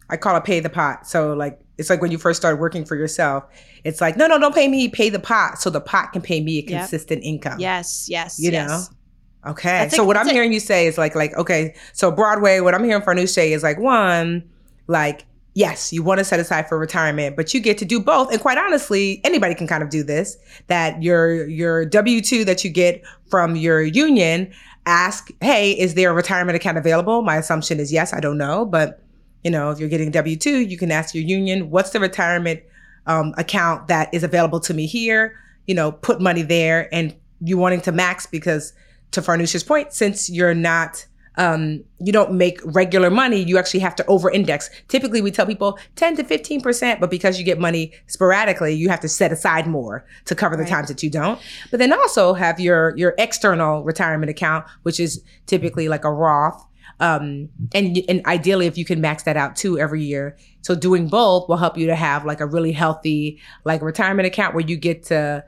I 0.09 0.17
call 0.17 0.35
it 0.35 0.43
pay 0.43 0.59
the 0.59 0.69
pot. 0.69 1.07
So 1.07 1.33
like 1.33 1.59
it's 1.77 1.89
like 1.89 2.01
when 2.01 2.11
you 2.11 2.17
first 2.17 2.39
start 2.39 2.59
working 2.59 2.85
for 2.85 2.95
yourself, 2.95 3.45
it's 3.83 4.01
like 4.01 4.17
no, 4.17 4.27
no, 4.27 4.37
don't 4.37 4.53
pay 4.53 4.67
me, 4.67 4.89
pay 4.89 5.09
the 5.09 5.19
pot, 5.19 5.59
so 5.59 5.69
the 5.69 5.81
pot 5.81 6.13
can 6.13 6.21
pay 6.21 6.41
me 6.41 6.59
a 6.59 6.61
consistent 6.61 7.23
yep. 7.23 7.29
income. 7.33 7.59
Yes, 7.59 8.07
yes, 8.09 8.39
you 8.39 8.51
yes. 8.51 8.69
know. 8.69 9.51
Okay, 9.51 9.69
that's 9.69 9.95
so 9.95 10.03
what 10.03 10.17
I'm 10.17 10.27
hearing 10.27 10.51
you 10.51 10.59
say 10.59 10.87
is 10.87 10.97
like 10.97 11.15
like 11.15 11.33
okay, 11.35 11.75
so 11.93 12.11
Broadway. 12.11 12.59
What 12.59 12.75
I'm 12.75 12.83
hearing 12.83 13.03
Farnoosh 13.03 13.29
say 13.29 13.53
is 13.53 13.63
like 13.63 13.79
one, 13.79 14.47
like 14.87 15.25
yes, 15.55 15.91
you 15.91 16.03
want 16.03 16.19
to 16.19 16.23
set 16.23 16.39
aside 16.39 16.69
for 16.69 16.77
retirement, 16.77 17.35
but 17.35 17.53
you 17.53 17.59
get 17.59 17.77
to 17.79 17.85
do 17.85 17.99
both. 17.99 18.31
And 18.31 18.39
quite 18.39 18.59
honestly, 18.59 19.21
anybody 19.23 19.55
can 19.55 19.65
kind 19.65 19.81
of 19.81 19.89
do 19.89 20.03
this. 20.03 20.37
That 20.67 21.01
your 21.01 21.47
your 21.47 21.85
W 21.85 22.21
two 22.21 22.45
that 22.45 22.63
you 22.63 22.69
get 22.69 23.03
from 23.31 23.55
your 23.55 23.81
union, 23.81 24.53
ask, 24.85 25.31
hey, 25.41 25.71
is 25.71 25.95
there 25.95 26.11
a 26.11 26.13
retirement 26.13 26.55
account 26.55 26.77
available? 26.77 27.23
My 27.23 27.37
assumption 27.37 27.79
is 27.79 27.91
yes. 27.91 28.13
I 28.13 28.19
don't 28.19 28.37
know, 28.37 28.65
but 28.65 29.01
you 29.43 29.49
know, 29.49 29.71
if 29.71 29.79
you're 29.79 29.89
getting 29.89 30.11
W 30.11 30.35
two, 30.35 30.59
you 30.59 30.77
can 30.77 30.91
ask 30.91 31.15
your 31.15 31.23
union, 31.23 31.71
what's 31.71 31.89
the 31.89 31.99
retirement 31.99 32.61
um, 33.07 33.33
account 33.37 33.87
that 33.87 34.13
is 34.13 34.23
available 34.23 34.59
to 34.59 34.73
me 34.73 34.85
here? 34.85 35.39
You 35.65 35.73
know, 35.73 35.91
put 35.91 36.21
money 36.21 36.43
there, 36.43 36.93
and 36.93 37.15
you 37.41 37.57
wanting 37.57 37.81
to 37.81 37.91
max 37.91 38.27
because 38.27 38.73
to 39.11 39.21
Farnoosh's 39.21 39.63
point, 39.63 39.93
since 39.93 40.29
you're 40.29 40.53
not 40.53 41.05
um, 41.37 41.83
you 41.99 42.11
don't 42.11 42.33
make 42.33 42.59
regular 42.63 43.09
money, 43.09 43.41
you 43.41 43.57
actually 43.57 43.79
have 43.81 43.95
to 43.95 44.05
over 44.05 44.29
index. 44.29 44.69
Typically, 44.87 45.21
we 45.21 45.31
tell 45.31 45.45
people 45.45 45.77
10 45.95 46.17
to 46.17 46.23
15%, 46.23 46.99
but 46.99 47.09
because 47.09 47.37
you 47.37 47.45
get 47.45 47.59
money 47.59 47.93
sporadically, 48.07 48.73
you 48.73 48.89
have 48.89 48.99
to 49.01 49.09
set 49.09 49.31
aside 49.31 49.67
more 49.67 50.05
to 50.25 50.35
cover 50.35 50.55
the 50.55 50.65
times 50.65 50.87
that 50.87 51.03
you 51.03 51.09
don't. 51.09 51.39
But 51.71 51.79
then 51.79 51.93
also 51.93 52.33
have 52.33 52.59
your, 52.59 52.95
your 52.97 53.13
external 53.17 53.83
retirement 53.83 54.29
account, 54.29 54.65
which 54.83 54.99
is 54.99 55.23
typically 55.45 55.87
like 55.89 56.05
a 56.05 56.11
Roth. 56.11 56.65
Um, 57.01 57.49
and, 57.73 57.99
and 58.07 58.25
ideally, 58.25 58.67
if 58.67 58.77
you 58.77 58.85
can 58.85 59.01
max 59.01 59.23
that 59.23 59.35
out 59.35 59.57
too 59.57 59.77
every 59.77 60.01
year. 60.01 60.37
So 60.61 60.75
doing 60.75 61.09
both 61.09 61.49
will 61.49 61.57
help 61.57 61.77
you 61.77 61.87
to 61.87 61.95
have 61.95 62.25
like 62.25 62.39
a 62.39 62.45
really 62.45 62.71
healthy, 62.71 63.41
like 63.65 63.81
retirement 63.81 64.27
account 64.27 64.55
where 64.55 64.65
you 64.65 64.77
get 64.77 65.03
to 65.05 65.43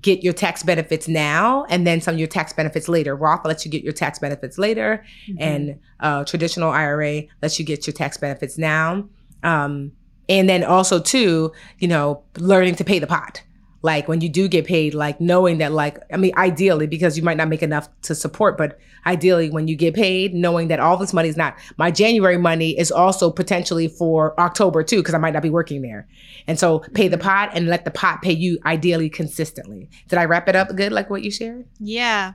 get 0.00 0.22
your 0.22 0.32
tax 0.32 0.62
benefits 0.62 1.08
now 1.08 1.64
and 1.68 1.86
then 1.86 2.00
some 2.00 2.14
of 2.14 2.18
your 2.18 2.28
tax 2.28 2.52
benefits 2.52 2.88
later. 2.88 3.16
Roth 3.16 3.44
lets 3.44 3.64
you 3.64 3.70
get 3.70 3.82
your 3.82 3.92
tax 3.92 4.18
benefits 4.18 4.56
later, 4.56 5.04
mm-hmm. 5.28 5.42
and 5.42 5.80
uh, 6.00 6.24
traditional 6.24 6.70
IRA 6.70 7.22
lets 7.42 7.58
you 7.58 7.64
get 7.64 7.86
your 7.86 7.94
tax 7.94 8.16
benefits 8.16 8.56
now. 8.56 9.08
Um, 9.42 9.92
and 10.28 10.48
then 10.48 10.62
also 10.62 11.00
too, 11.00 11.52
you 11.78 11.88
know, 11.88 12.22
learning 12.36 12.76
to 12.76 12.84
pay 12.84 13.00
the 13.00 13.06
pot 13.06 13.42
like 13.82 14.08
when 14.08 14.20
you 14.20 14.28
do 14.28 14.48
get 14.48 14.66
paid 14.66 14.94
like 14.94 15.20
knowing 15.20 15.58
that 15.58 15.72
like 15.72 15.98
i 16.12 16.16
mean 16.16 16.32
ideally 16.36 16.86
because 16.86 17.16
you 17.16 17.22
might 17.22 17.36
not 17.36 17.48
make 17.48 17.62
enough 17.62 17.88
to 18.02 18.14
support 18.14 18.58
but 18.58 18.78
ideally 19.06 19.50
when 19.50 19.68
you 19.68 19.76
get 19.76 19.94
paid 19.94 20.34
knowing 20.34 20.68
that 20.68 20.80
all 20.80 20.96
this 20.96 21.12
money 21.12 21.28
is 21.28 21.36
not 21.36 21.56
my 21.78 21.90
january 21.90 22.36
money 22.36 22.78
is 22.78 22.90
also 22.90 23.30
potentially 23.30 23.88
for 23.88 24.38
october 24.40 24.82
too 24.82 24.98
because 24.98 25.14
i 25.14 25.18
might 25.18 25.32
not 25.32 25.42
be 25.42 25.50
working 25.50 25.82
there 25.82 26.06
and 26.46 26.58
so 26.58 26.80
pay 26.94 27.08
the 27.08 27.16
mm-hmm. 27.16 27.26
pot 27.26 27.50
and 27.54 27.68
let 27.68 27.84
the 27.84 27.90
pot 27.90 28.20
pay 28.22 28.32
you 28.32 28.58
ideally 28.66 29.08
consistently 29.08 29.88
did 30.08 30.18
i 30.18 30.24
wrap 30.24 30.48
it 30.48 30.56
up 30.56 30.74
good 30.76 30.92
like 30.92 31.08
what 31.10 31.22
you 31.22 31.30
shared 31.30 31.66
yeah 31.78 32.32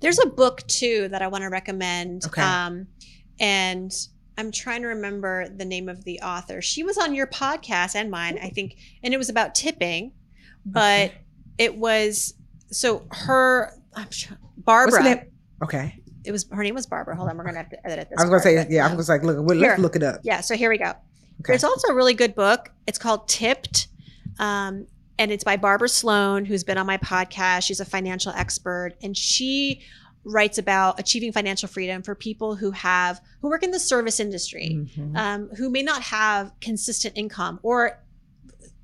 there's 0.00 0.18
a 0.18 0.26
book 0.26 0.66
too 0.66 1.08
that 1.08 1.22
i 1.22 1.28
want 1.28 1.42
to 1.42 1.48
recommend 1.48 2.24
okay. 2.26 2.42
um 2.42 2.86
and 3.40 3.92
I'm 4.36 4.52
trying 4.52 4.82
to 4.82 4.88
remember 4.88 5.48
the 5.48 5.64
name 5.64 5.88
of 5.88 6.04
the 6.04 6.20
author. 6.20 6.62
She 6.62 6.84
was 6.84 6.96
on 6.96 7.12
your 7.12 7.26
podcast 7.26 7.96
and 7.96 8.08
mine, 8.08 8.38
I 8.40 8.50
think, 8.50 8.76
and 9.02 9.12
it 9.12 9.16
was 9.16 9.28
about 9.28 9.56
tipping 9.56 10.12
but 10.72 11.10
okay. 11.10 11.14
it 11.58 11.76
was 11.76 12.34
so 12.70 13.06
her 13.10 13.72
sure, 14.10 14.38
Barbara. 14.58 15.24
Okay. 15.62 16.00
It 16.24 16.32
was 16.32 16.46
her 16.50 16.62
name 16.62 16.74
was 16.74 16.86
Barbara. 16.86 17.16
Hold 17.16 17.30
on, 17.30 17.36
we're 17.36 17.44
gonna 17.44 17.58
have 17.58 17.70
to 17.70 17.86
edit 17.86 18.10
this. 18.10 18.18
I 18.18 18.22
was 18.22 18.30
gonna 18.30 18.42
say 18.42 18.66
yeah. 18.70 18.86
I 18.86 18.94
was 18.94 19.08
like, 19.08 19.22
look, 19.22 19.38
let's 19.40 19.60
here. 19.60 19.76
look 19.78 19.96
it 19.96 20.02
up. 20.02 20.20
Yeah. 20.22 20.40
So 20.40 20.56
here 20.56 20.70
we 20.70 20.78
go. 20.78 20.90
Okay. 20.90 21.52
There's 21.52 21.64
also 21.64 21.92
a 21.92 21.94
really 21.94 22.14
good 22.14 22.34
book. 22.34 22.70
It's 22.86 22.98
called 22.98 23.28
Tipped. 23.28 23.88
Um, 24.38 24.86
and 25.18 25.32
it's 25.32 25.44
by 25.44 25.56
Barbara 25.56 25.88
Sloan, 25.88 26.44
who's 26.44 26.62
been 26.64 26.78
on 26.78 26.86
my 26.86 26.98
podcast. 26.98 27.64
She's 27.64 27.80
a 27.80 27.84
financial 27.84 28.32
expert, 28.32 28.92
and 29.02 29.16
she 29.16 29.82
writes 30.24 30.58
about 30.58 31.00
achieving 31.00 31.32
financial 31.32 31.68
freedom 31.68 32.02
for 32.02 32.14
people 32.14 32.54
who 32.54 32.70
have 32.70 33.20
who 33.40 33.48
work 33.48 33.62
in 33.62 33.70
the 33.70 33.80
service 33.80 34.20
industry, 34.20 34.70
mm-hmm. 34.72 35.16
um, 35.16 35.48
who 35.56 35.70
may 35.70 35.82
not 35.82 36.02
have 36.02 36.52
consistent 36.60 37.16
income, 37.16 37.58
or 37.62 38.00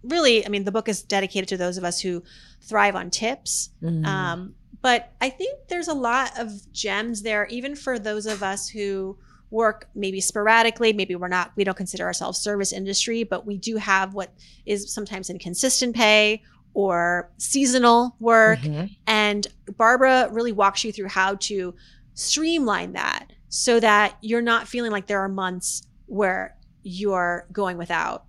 really, 0.04 0.44
I 0.44 0.48
mean, 0.48 0.64
the 0.64 0.72
book 0.72 0.88
is 0.88 1.02
dedicated 1.02 1.48
to 1.50 1.56
those 1.56 1.78
of 1.78 1.84
us 1.84 2.00
who 2.00 2.22
thrive 2.60 2.94
on 2.94 3.10
tips. 3.10 3.70
Mm. 3.82 4.06
Um, 4.06 4.54
but 4.82 5.12
I 5.20 5.30
think 5.30 5.68
there's 5.68 5.88
a 5.88 5.94
lot 5.94 6.38
of 6.38 6.50
gems 6.72 7.22
there, 7.22 7.46
even 7.46 7.74
for 7.74 7.98
those 7.98 8.26
of 8.26 8.42
us 8.42 8.68
who 8.68 9.16
work 9.50 9.88
maybe 9.94 10.20
sporadically. 10.20 10.92
Maybe 10.92 11.14
we're 11.14 11.28
not, 11.28 11.52
we 11.56 11.64
don't 11.64 11.76
consider 11.76 12.04
ourselves 12.04 12.38
service 12.38 12.72
industry, 12.72 13.24
but 13.24 13.46
we 13.46 13.56
do 13.56 13.76
have 13.76 14.12
what 14.12 14.32
is 14.66 14.92
sometimes 14.92 15.30
inconsistent 15.30 15.94
pay 15.94 16.42
or 16.74 17.30
seasonal 17.38 18.16
work. 18.18 18.58
Mm-hmm. 18.58 18.86
And 19.06 19.46
Barbara 19.76 20.28
really 20.32 20.52
walks 20.52 20.84
you 20.84 20.92
through 20.92 21.08
how 21.08 21.36
to 21.36 21.74
streamline 22.14 22.92
that 22.92 23.32
so 23.48 23.78
that 23.80 24.18
you're 24.20 24.42
not 24.42 24.66
feeling 24.66 24.90
like 24.90 25.06
there 25.06 25.20
are 25.20 25.28
months 25.28 25.86
where 26.06 26.56
you're 26.82 27.46
going 27.52 27.78
without 27.78 28.24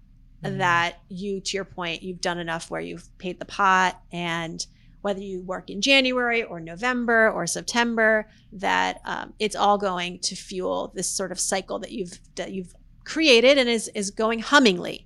mm-hmm. 0.51 0.57
that 0.59 0.99
you, 1.09 1.39
to 1.41 1.57
your 1.57 1.65
point, 1.65 2.03
you've 2.03 2.21
done 2.21 2.39
enough 2.39 2.69
where 2.69 2.81
you've 2.81 3.07
paid 3.17 3.39
the 3.39 3.45
pot 3.45 3.99
and 4.11 4.65
whether 5.01 5.21
you 5.21 5.41
work 5.41 5.69
in 5.69 5.81
January 5.81 6.41
or 6.41 6.59
November 6.59 7.29
or 7.29 7.45
September, 7.45 8.27
that 8.51 9.01
um, 9.05 9.33
it's 9.37 9.55
all 9.55 9.77
going 9.77 10.17
to 10.17 10.35
fuel 10.35 10.91
this 10.95 11.07
sort 11.07 11.31
of 11.31 11.39
cycle 11.39 11.77
that 11.77 11.91
you've 11.91 12.19
that 12.35 12.53
you've 12.53 12.73
created 13.03 13.59
and 13.59 13.69
is 13.69 13.87
is 13.89 14.09
going 14.09 14.41
hummingly. 14.41 15.05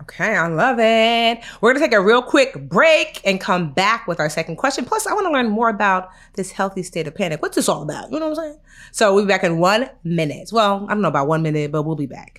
Okay, 0.00 0.36
I 0.36 0.46
love 0.48 0.78
it. 0.78 1.44
We're 1.60 1.72
gonna 1.72 1.84
take 1.84 1.94
a 1.94 2.00
real 2.00 2.22
quick 2.22 2.68
break 2.68 3.20
and 3.24 3.40
come 3.40 3.72
back 3.72 4.06
with 4.06 4.20
our 4.20 4.28
second 4.28 4.56
question. 4.56 4.84
Plus, 4.84 5.06
I 5.06 5.12
want 5.12 5.26
to 5.26 5.32
learn 5.32 5.48
more 5.48 5.68
about 5.68 6.10
this 6.34 6.52
healthy 6.52 6.84
state 6.84 7.08
of 7.08 7.14
panic. 7.14 7.42
What's 7.42 7.56
this 7.56 7.68
all 7.68 7.82
about? 7.82 8.12
You 8.12 8.20
know 8.20 8.28
what 8.28 8.38
I'm 8.38 8.44
saying? 8.44 8.60
So 8.92 9.14
we'll 9.14 9.24
be 9.24 9.28
back 9.28 9.42
in 9.42 9.58
one 9.58 9.90
minute. 10.04 10.50
Well, 10.52 10.86
I 10.88 10.92
don't 10.92 11.02
know 11.02 11.08
about 11.08 11.26
one 11.26 11.42
minute, 11.42 11.72
but 11.72 11.82
we'll 11.82 11.96
be 11.96 12.06
back. 12.06 12.38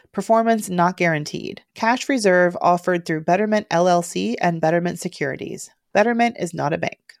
performance 0.11 0.69
not 0.69 0.97
guaranteed. 0.97 1.61
Cash 1.75 2.09
reserve 2.09 2.57
offered 2.61 3.05
through 3.05 3.21
Betterment 3.21 3.67
LLC 3.69 4.35
and 4.41 4.61
Betterment 4.61 4.99
Securities. 4.99 5.69
Betterment 5.93 6.35
is 6.39 6.53
not 6.53 6.73
a 6.73 6.77
bank. 6.77 7.20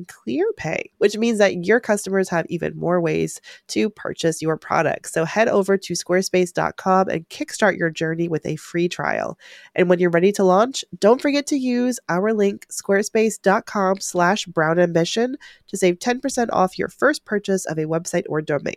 and 0.00 0.08
ClearPay, 0.08 0.82
which 0.98 1.16
means 1.16 1.38
that 1.38 1.64
your 1.64 1.80
customers 1.80 2.28
have 2.28 2.46
even 2.48 2.76
more 2.76 3.00
ways 3.00 3.40
to 3.68 3.90
purchase 3.90 4.42
your 4.42 4.56
products. 4.56 5.12
So 5.12 5.24
head 5.24 5.48
over 5.48 5.76
to 5.76 5.92
squarespace.com 5.94 7.08
and 7.08 7.28
kickstart 7.28 7.78
your 7.78 7.90
journey 7.90 8.28
with 8.28 8.46
a 8.46 8.56
free 8.56 8.88
trial. 8.88 9.38
And 9.74 9.88
when 9.88 9.98
you're 9.98 10.10
ready 10.10 10.32
to 10.32 10.44
launch, 10.44 10.84
don't 10.98 11.20
forget 11.20 11.46
to 11.48 11.56
use 11.56 11.98
our 12.08 12.32
link 12.32 12.66
squarespace.com 12.70 14.00
slash 14.00 14.46
brown 14.46 14.78
ambition 14.78 15.36
to 15.68 15.76
save 15.76 15.98
10% 15.98 16.48
off 16.52 16.78
your 16.78 16.88
first 16.88 17.24
purchase 17.24 17.66
of 17.66 17.78
a 17.78 17.84
website 17.84 18.24
or 18.28 18.40
domain. 18.42 18.76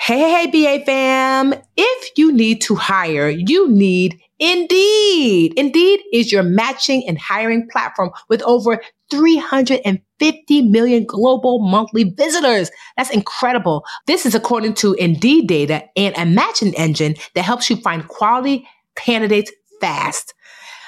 Hey, 0.00 0.46
hey, 0.46 0.46
BA 0.78 0.84
fam. 0.84 1.54
If 1.76 2.10
you 2.16 2.32
need 2.32 2.62
to 2.62 2.76
hire, 2.76 3.28
you 3.28 3.68
need 3.68 4.18
Indeed. 4.38 5.54
Indeed 5.58 6.00
is 6.12 6.30
your 6.30 6.44
matching 6.44 7.06
and 7.08 7.18
hiring 7.18 7.68
platform 7.68 8.10
with 8.28 8.40
over 8.42 8.80
350 9.10 10.62
million 10.62 11.04
global 11.04 11.58
monthly 11.58 12.04
visitors. 12.04 12.70
That's 12.96 13.10
incredible. 13.10 13.84
This 14.06 14.24
is 14.24 14.36
according 14.36 14.74
to 14.74 14.94
Indeed 14.94 15.48
data 15.48 15.84
and 15.96 16.16
a 16.16 16.24
matching 16.24 16.74
engine 16.76 17.16
that 17.34 17.42
helps 17.42 17.68
you 17.68 17.76
find 17.76 18.06
quality 18.06 18.68
candidates 18.94 19.50
fast. 19.80 20.32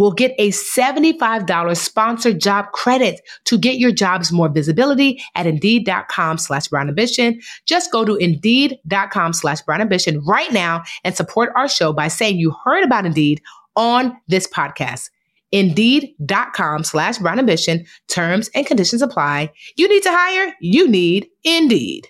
will 0.00 0.12
get 0.12 0.34
a 0.38 0.48
$75 0.48 1.76
sponsored 1.76 2.40
job 2.40 2.72
credit 2.72 3.20
to 3.44 3.58
get 3.58 3.76
your 3.76 3.92
jobs 3.92 4.32
more 4.32 4.48
visibility 4.48 5.22
at 5.34 5.46
indeed.com 5.46 6.38
slash 6.38 6.68
brown 6.68 6.88
ambition. 6.88 7.38
Just 7.66 7.92
go 7.92 8.06
to 8.06 8.16
indeed.com 8.16 9.34
slash 9.34 9.60
brown 9.60 9.82
ambition 9.82 10.24
right 10.24 10.50
now 10.54 10.82
and 11.04 11.14
support 11.14 11.52
our 11.54 11.68
show 11.68 11.92
by 11.92 12.08
saying 12.08 12.38
you 12.38 12.56
heard 12.64 12.82
about 12.82 13.04
Indeed 13.04 13.42
on 13.76 14.16
this 14.26 14.48
podcast. 14.48 15.10
Indeed.com 15.52 16.82
slash 16.82 17.18
brown 17.18 17.38
ambition. 17.38 17.84
Terms 18.08 18.48
and 18.54 18.66
conditions 18.66 19.02
apply. 19.02 19.52
You 19.76 19.86
need 19.86 20.02
to 20.04 20.10
hire, 20.10 20.54
you 20.62 20.88
need 20.88 21.28
Indeed. 21.44 22.08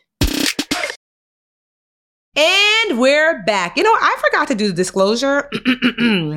And 2.37 3.01
we're 3.01 3.43
back. 3.43 3.77
You 3.77 3.83
know, 3.83 3.91
I 3.91 4.17
forgot 4.31 4.47
to 4.47 4.55
do 4.55 4.69
the 4.69 4.75
disclosure. 4.75 5.51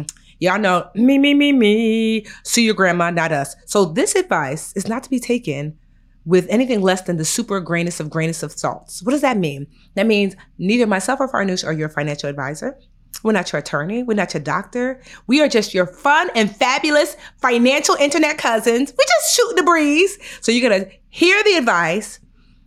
Y'all 0.43 0.59
know 0.59 0.89
me, 0.93 1.17
me, 1.17 1.33
me, 1.33 1.53
me. 1.53 2.25
Sue 2.43 2.63
your 2.63 2.73
grandma, 2.73 3.09
not 3.09 3.31
us. 3.31 3.55
So 3.65 3.85
this 3.85 4.13
advice 4.13 4.73
is 4.75 4.89
not 4.89 5.01
to 5.03 5.09
be 5.09 5.17
taken 5.17 5.77
with 6.25 6.45
anything 6.49 6.81
less 6.81 7.03
than 7.03 7.15
the 7.15 7.23
super 7.23 7.61
grainest 7.61 8.01
of 8.01 8.09
grainest 8.09 8.43
of 8.43 8.51
salts. 8.51 9.01
What 9.03 9.13
does 9.13 9.21
that 9.21 9.37
mean? 9.37 9.67
That 9.95 10.05
means 10.05 10.35
neither 10.57 10.85
myself 10.85 11.21
or 11.21 11.31
Farnoosh 11.31 11.65
are 11.65 11.71
your 11.71 11.87
financial 11.87 12.29
advisor. 12.29 12.77
We're 13.23 13.31
not 13.31 13.53
your 13.53 13.59
attorney. 13.59 14.03
We're 14.03 14.15
not 14.15 14.33
your 14.33 14.43
doctor. 14.43 15.01
We 15.27 15.41
are 15.41 15.47
just 15.47 15.73
your 15.73 15.87
fun 15.87 16.29
and 16.35 16.53
fabulous 16.53 17.15
financial 17.41 17.95
internet 17.95 18.37
cousins. 18.37 18.91
We 18.97 19.05
just 19.05 19.33
shoot 19.33 19.55
the 19.55 19.63
breeze. 19.63 20.19
So 20.41 20.51
you're 20.51 20.69
going 20.69 20.83
to 20.83 20.91
hear 21.07 21.41
the 21.45 21.55
advice. 21.55 22.19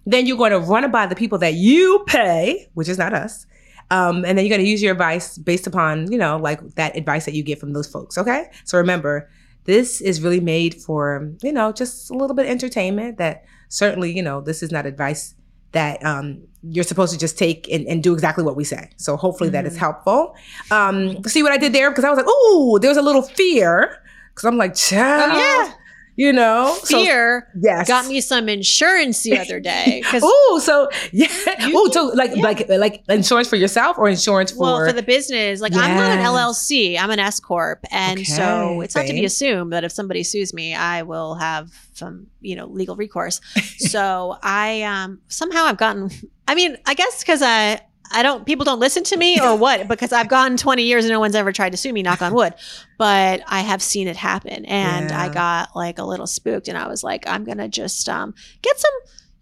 Then 0.07 0.25
you're 0.25 0.39
going 0.39 0.53
to 0.53 0.61
run 0.61 0.85
it 0.85 0.93
by 0.93 1.05
the 1.05 1.15
people 1.15 1.37
that 1.41 1.55
you 1.55 2.05
pay, 2.07 2.71
which 2.73 2.89
is 2.89 2.97
not 2.97 3.13
us. 3.13 3.45
Um, 3.91 4.25
and 4.25 4.37
then 4.37 4.45
you're 4.45 4.57
going 4.57 4.65
to 4.65 4.69
use 4.69 4.83
your 4.83 4.93
advice 4.93 5.39
based 5.39 5.67
upon, 5.67 6.11
you 6.11 6.19
know, 6.19 6.37
like 6.37 6.61
that 6.75 6.97
advice 6.97 7.25
that 7.25 7.35
you 7.35 7.43
get 7.43 7.61
from 7.61 7.73
those 7.73 7.87
folks. 7.87 8.19
Okay. 8.19 8.51
So 8.65 8.79
remember, 8.79 9.31
this 9.65 10.01
is 10.01 10.21
really 10.21 10.41
made 10.41 10.75
for, 10.75 11.33
you 11.43 11.53
know, 11.53 11.73
just 11.73 12.11
a 12.11 12.15
little 12.15 12.35
bit 12.35 12.47
of 12.47 12.51
entertainment 12.51 13.19
that 13.19 13.45
certainly, 13.69 14.13
you 14.13 14.23
know, 14.23 14.41
this 14.41 14.63
is 14.63 14.73
not 14.73 14.87
advice 14.87 15.35
that 15.73 16.05
um, 16.05 16.43
you're 16.63 16.85
supposed 16.85 17.13
to 17.13 17.19
just 17.19 17.39
take 17.39 17.69
and, 17.71 17.87
and, 17.87 18.03
do 18.03 18.15
exactly 18.15 18.43
what 18.43 18.57
we 18.57 18.65
say. 18.65 18.89
So 18.97 19.17
hopefully 19.17 19.49
mm-hmm. 19.49 19.55
that 19.55 19.67
is 19.67 19.75
mm-hmm. 19.75 19.81
helpful. 19.81 20.35
Um, 20.71 21.23
see 21.25 21.43
what 21.43 21.53
I 21.53 21.59
did 21.59 21.73
there? 21.73 21.91
Because 21.91 22.05
I 22.05 22.09
was 22.09 22.17
like, 22.17 22.27
oh, 22.29 22.79
there 22.81 22.89
was 22.89 22.97
a 22.97 23.03
little 23.03 23.23
fear. 23.23 24.03
Because 24.31 24.47
I'm 24.47 24.57
like, 24.57 24.75
child. 24.75 25.33
Oh, 25.35 25.37
yeah 25.37 25.75
you 26.17 26.33
know? 26.33 26.77
Fear 26.85 27.49
so, 27.53 27.59
yes. 27.63 27.89
got 27.89 28.07
me 28.07 28.21
some 28.21 28.49
insurance 28.49 29.23
the 29.23 29.39
other 29.39 29.61
day 29.61 30.03
oh 30.15 30.61
so 30.63 30.89
yeah. 31.13 31.29
Oh 31.61 31.89
so 31.93 32.07
like 32.09 32.35
yeah. 32.35 32.43
like 32.43 32.69
like 32.69 33.05
insurance 33.09 33.49
for 33.49 33.57
yourself 33.57 33.99
or 33.99 34.09
insurance 34.09 34.51
for 34.51 34.61
well 34.61 34.79
for 34.79 34.93
the 34.93 35.03
business. 35.03 35.61
Like 35.61 35.73
yes. 35.73 35.83
i'm 35.83 35.97
not 35.97 36.11
an 36.11 36.25
llc 36.25 36.99
i'm 36.99 37.11
an 37.11 37.19
s 37.19 37.41
corp. 37.41 37.85
And 37.91 38.21
okay, 38.21 38.25
so 38.25 38.81
it's 38.81 38.95
not 38.95 39.07
to 39.07 39.13
be 39.13 39.25
assumed 39.25 39.73
that 39.73 39.85
if 39.85 39.93
somebody 39.93 40.23
sues 40.23 40.53
me 40.53 40.75
i 40.75 41.03
will 41.03 41.35
have 41.35 41.73
some 41.93 42.27
you 42.41 42.57
know 42.57 42.67
legal 42.67 42.97
recourse. 42.97 43.41
So 43.77 44.39
i 44.43 44.83
um 44.83 45.21
somehow 45.29 45.65
i've 45.65 45.77
gotten 45.77 46.11
i 46.49 46.55
mean 46.55 46.77
i 46.87 46.95
guess 46.95 47.23
because 47.23 47.43
i 47.43 47.81
I 48.13 48.23
don't 48.23 48.47
people 48.47 48.65
don't 48.65 48.81
listen 48.81 49.05
to 49.05 49.17
me 49.17 49.41
or 49.41 49.57
what 49.57 49.89
because 49.89 50.13
I've 50.13 50.29
gone 50.29 50.57
20 50.57 50.83
years 50.83 51.05
and 51.05 51.13
no 51.13 51.21
one's 51.21 51.35
ever 51.35 51.53
tried 51.53 51.71
to 51.71 51.77
sue 51.77 51.93
me 51.93 52.03
knock 52.03 52.23
on 52.23 52.35
wood 52.35 52.55
but 52.99 53.43
I 53.47 53.61
have 53.61 53.83
seen 53.83 54.09
it 54.09 54.17
happen 54.17 54.65
and 54.67 55.11
yeah. 55.11 55.21
I 55.21 55.29
got 55.29 55.75
like 55.77 55.99
a 55.99 56.05
little 56.05 56.27
spooked 56.27 56.69
and 56.69 56.79
I 56.79 56.89
was 56.89 57.03
like 57.03 57.25
I'm 57.27 57.45
going 57.45 57.59
to 57.59 57.69
just 57.69 58.09
um, 58.09 58.35
get 58.63 58.79
some 58.79 58.93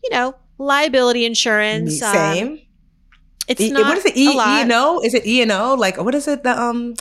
you 0.02 0.10
know 0.10 0.34
liability 0.58 1.24
insurance 1.24 1.98
same 1.98 2.48
um, 2.48 2.60
it's 3.48 3.60
e- 3.60 3.70
not 3.70 3.84
what 3.84 3.98
is 3.98 4.04
it 4.06 4.16
e- 4.16 4.32
E&O 4.32 5.00
is 5.02 5.14
it 5.14 5.26
E&O 5.26 5.74
like 5.74 5.96
what 5.98 6.14
is 6.14 6.28
it 6.28 6.42
the 6.42 6.60
um 6.60 6.94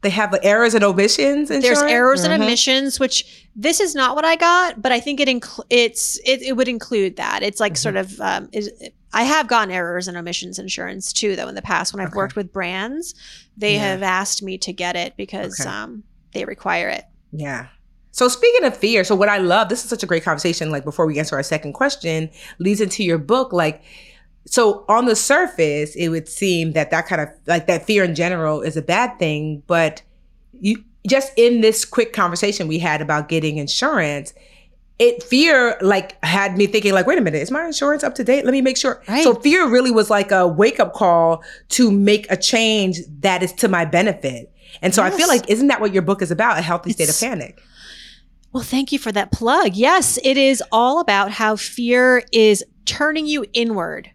they 0.00 0.10
have 0.10 0.30
the 0.30 0.42
errors 0.44 0.74
and 0.74 0.84
omissions 0.84 1.50
insurance? 1.50 1.80
There's 1.80 1.92
errors 1.92 2.22
mm-hmm. 2.22 2.32
and 2.32 2.42
omissions, 2.42 3.00
which 3.00 3.48
this 3.56 3.80
is 3.80 3.94
not 3.94 4.14
what 4.14 4.24
I 4.24 4.36
got, 4.36 4.80
but 4.80 4.92
I 4.92 5.00
think 5.00 5.18
it 5.18 5.28
inc- 5.28 5.64
it's 5.70 6.20
it, 6.24 6.40
it 6.42 6.56
would 6.56 6.68
include 6.68 7.16
that. 7.16 7.42
It's 7.42 7.58
like 7.58 7.72
mm-hmm. 7.72 7.76
sort 7.78 7.96
of 7.96 8.20
um, 8.20 8.48
is, 8.52 8.70
I 9.12 9.22
have 9.22 9.48
gotten 9.48 9.72
errors 9.72 10.08
and 10.08 10.16
omissions 10.16 10.58
insurance 10.58 11.12
too, 11.12 11.34
though 11.36 11.48
in 11.48 11.54
the 11.54 11.62
past 11.62 11.92
when 11.92 12.00
I've 12.00 12.08
okay. 12.08 12.16
worked 12.16 12.36
with 12.36 12.52
brands, 12.52 13.14
they 13.56 13.74
yeah. 13.74 13.90
have 13.90 14.02
asked 14.02 14.42
me 14.42 14.58
to 14.58 14.72
get 14.72 14.96
it 14.96 15.16
because 15.16 15.60
okay. 15.60 15.68
um, 15.68 16.02
they 16.32 16.44
require 16.44 16.88
it. 16.88 17.04
Yeah. 17.32 17.68
So 18.10 18.28
speaking 18.28 18.64
of 18.64 18.76
fear, 18.76 19.04
so 19.04 19.14
what 19.14 19.28
I 19.28 19.38
love, 19.38 19.68
this 19.68 19.84
is 19.84 19.90
such 19.90 20.02
a 20.02 20.06
great 20.06 20.24
conversation. 20.24 20.70
Like 20.70 20.84
before 20.84 21.06
we 21.06 21.18
answer 21.18 21.36
our 21.36 21.42
second 21.42 21.72
question, 21.72 22.30
leads 22.58 22.80
into 22.80 23.04
your 23.04 23.18
book, 23.18 23.52
like 23.52 23.82
so 24.46 24.84
on 24.88 25.04
the 25.06 25.16
surface, 25.16 25.94
it 25.94 26.08
would 26.08 26.28
seem 26.28 26.72
that 26.72 26.90
that 26.90 27.06
kind 27.06 27.20
of 27.20 27.28
like 27.46 27.66
that 27.66 27.86
fear 27.86 28.04
in 28.04 28.14
general 28.14 28.60
is 28.62 28.76
a 28.76 28.82
bad 28.82 29.18
thing, 29.18 29.62
but 29.66 30.02
you 30.60 30.82
just 31.06 31.32
in 31.36 31.60
this 31.60 31.84
quick 31.84 32.12
conversation 32.12 32.66
we 32.66 32.78
had 32.78 33.00
about 33.00 33.28
getting 33.28 33.58
insurance, 33.58 34.34
it 34.98 35.22
fear 35.22 35.76
like 35.80 36.22
had 36.24 36.56
me 36.56 36.66
thinking 36.66 36.92
like, 36.92 37.06
wait 37.06 37.18
a 37.18 37.20
minute, 37.20 37.40
is 37.40 37.50
my 37.50 37.64
insurance 37.66 38.02
up 38.02 38.14
to 38.16 38.24
date? 38.24 38.44
Let 38.44 38.52
me 38.52 38.60
make 38.60 38.76
sure. 38.76 39.02
Right. 39.08 39.22
So 39.22 39.34
fear 39.34 39.68
really 39.68 39.90
was 39.90 40.10
like 40.10 40.32
a 40.32 40.46
wake 40.46 40.80
up 40.80 40.94
call 40.94 41.42
to 41.70 41.90
make 41.90 42.30
a 42.30 42.36
change 42.36 42.98
that 43.20 43.42
is 43.42 43.52
to 43.54 43.68
my 43.68 43.84
benefit. 43.84 44.52
And 44.82 44.94
so 44.94 45.04
yes. 45.04 45.14
I 45.14 45.16
feel 45.16 45.28
like 45.28 45.48
isn't 45.48 45.68
that 45.68 45.80
what 45.80 45.92
your 45.92 46.02
book 46.02 46.22
is 46.22 46.30
about? 46.30 46.58
A 46.58 46.62
healthy 46.62 46.90
it's, 46.90 46.96
state 46.96 47.08
of 47.08 47.18
panic. 47.18 47.60
Well, 48.52 48.62
thank 48.62 48.92
you 48.92 48.98
for 48.98 49.12
that 49.12 49.30
plug. 49.30 49.76
Yes, 49.76 50.18
it 50.24 50.36
is 50.36 50.62
all 50.72 51.00
about 51.00 51.30
how 51.30 51.56
fear 51.56 52.24
is 52.32 52.64
turning 52.84 53.26
you 53.26 53.44
inward 53.52 54.10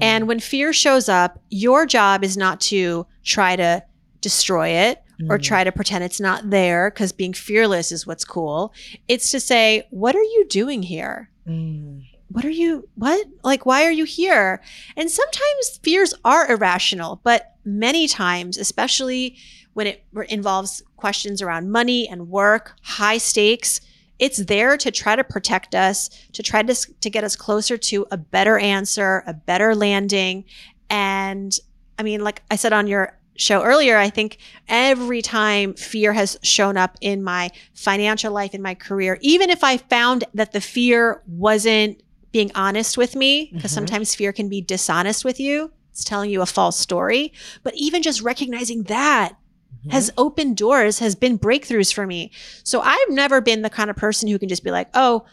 and 0.00 0.28
when 0.28 0.40
fear 0.40 0.72
shows 0.72 1.08
up, 1.08 1.38
your 1.50 1.86
job 1.86 2.24
is 2.24 2.36
not 2.36 2.60
to 2.62 3.06
try 3.22 3.56
to 3.56 3.82
destroy 4.20 4.68
it 4.68 4.98
mm. 4.98 5.03
Or 5.28 5.38
try 5.38 5.64
to 5.64 5.72
pretend 5.72 6.04
it's 6.04 6.20
not 6.20 6.50
there 6.50 6.90
because 6.90 7.12
being 7.12 7.32
fearless 7.32 7.92
is 7.92 8.06
what's 8.06 8.24
cool. 8.24 8.72
It's 9.08 9.30
to 9.30 9.40
say, 9.40 9.86
what 9.90 10.14
are 10.16 10.22
you 10.22 10.46
doing 10.48 10.82
here? 10.82 11.30
Mm. 11.46 12.04
What 12.28 12.44
are 12.44 12.50
you, 12.50 12.88
what? 12.96 13.26
Like, 13.42 13.64
why 13.66 13.84
are 13.84 13.92
you 13.92 14.04
here? 14.04 14.60
And 14.96 15.10
sometimes 15.10 15.78
fears 15.82 16.14
are 16.24 16.50
irrational, 16.50 17.20
but 17.22 17.54
many 17.64 18.08
times, 18.08 18.58
especially 18.58 19.36
when 19.74 19.86
it 19.86 20.04
involves 20.28 20.82
questions 20.96 21.42
around 21.42 21.70
money 21.70 22.08
and 22.08 22.28
work, 22.28 22.76
high 22.82 23.18
stakes, 23.18 23.80
it's 24.18 24.38
there 24.44 24.76
to 24.76 24.90
try 24.90 25.16
to 25.16 25.24
protect 25.24 25.74
us, 25.74 26.08
to 26.32 26.42
try 26.42 26.62
to, 26.62 26.74
to 27.00 27.10
get 27.10 27.24
us 27.24 27.36
closer 27.36 27.76
to 27.76 28.06
a 28.10 28.16
better 28.16 28.58
answer, 28.58 29.22
a 29.26 29.34
better 29.34 29.74
landing. 29.74 30.44
And 30.88 31.56
I 31.98 32.02
mean, 32.04 32.22
like 32.22 32.42
I 32.50 32.56
said 32.56 32.72
on 32.72 32.86
your 32.86 33.18
show 33.36 33.62
earlier, 33.62 33.96
I 33.96 34.10
think 34.10 34.38
every 34.68 35.22
time 35.22 35.74
fear 35.74 36.12
has 36.12 36.38
shown 36.42 36.76
up 36.76 36.96
in 37.00 37.22
my 37.22 37.50
financial 37.74 38.32
life, 38.32 38.54
in 38.54 38.62
my 38.62 38.74
career, 38.74 39.18
even 39.20 39.50
if 39.50 39.64
I 39.64 39.76
found 39.76 40.24
that 40.34 40.52
the 40.52 40.60
fear 40.60 41.22
wasn't 41.26 42.02
being 42.32 42.50
honest 42.54 42.98
with 42.98 43.14
me, 43.14 43.50
because 43.52 43.70
mm-hmm. 43.70 43.74
sometimes 43.74 44.14
fear 44.14 44.32
can 44.32 44.48
be 44.48 44.60
dishonest 44.60 45.24
with 45.24 45.38
you, 45.38 45.70
it's 45.90 46.04
telling 46.04 46.30
you 46.30 46.42
a 46.42 46.46
false 46.46 46.78
story. 46.78 47.32
But 47.62 47.74
even 47.76 48.02
just 48.02 48.20
recognizing 48.20 48.84
that 48.84 49.32
mm-hmm. 49.32 49.90
has 49.90 50.10
opened 50.18 50.56
doors, 50.56 50.98
has 50.98 51.14
been 51.14 51.38
breakthroughs 51.38 51.94
for 51.94 52.06
me. 52.06 52.32
So 52.64 52.80
I've 52.80 53.10
never 53.10 53.40
been 53.40 53.62
the 53.62 53.70
kind 53.70 53.90
of 53.90 53.96
person 53.96 54.28
who 54.28 54.38
can 54.38 54.48
just 54.48 54.64
be 54.64 54.72
like, 54.72 54.88
oh, 54.94 55.24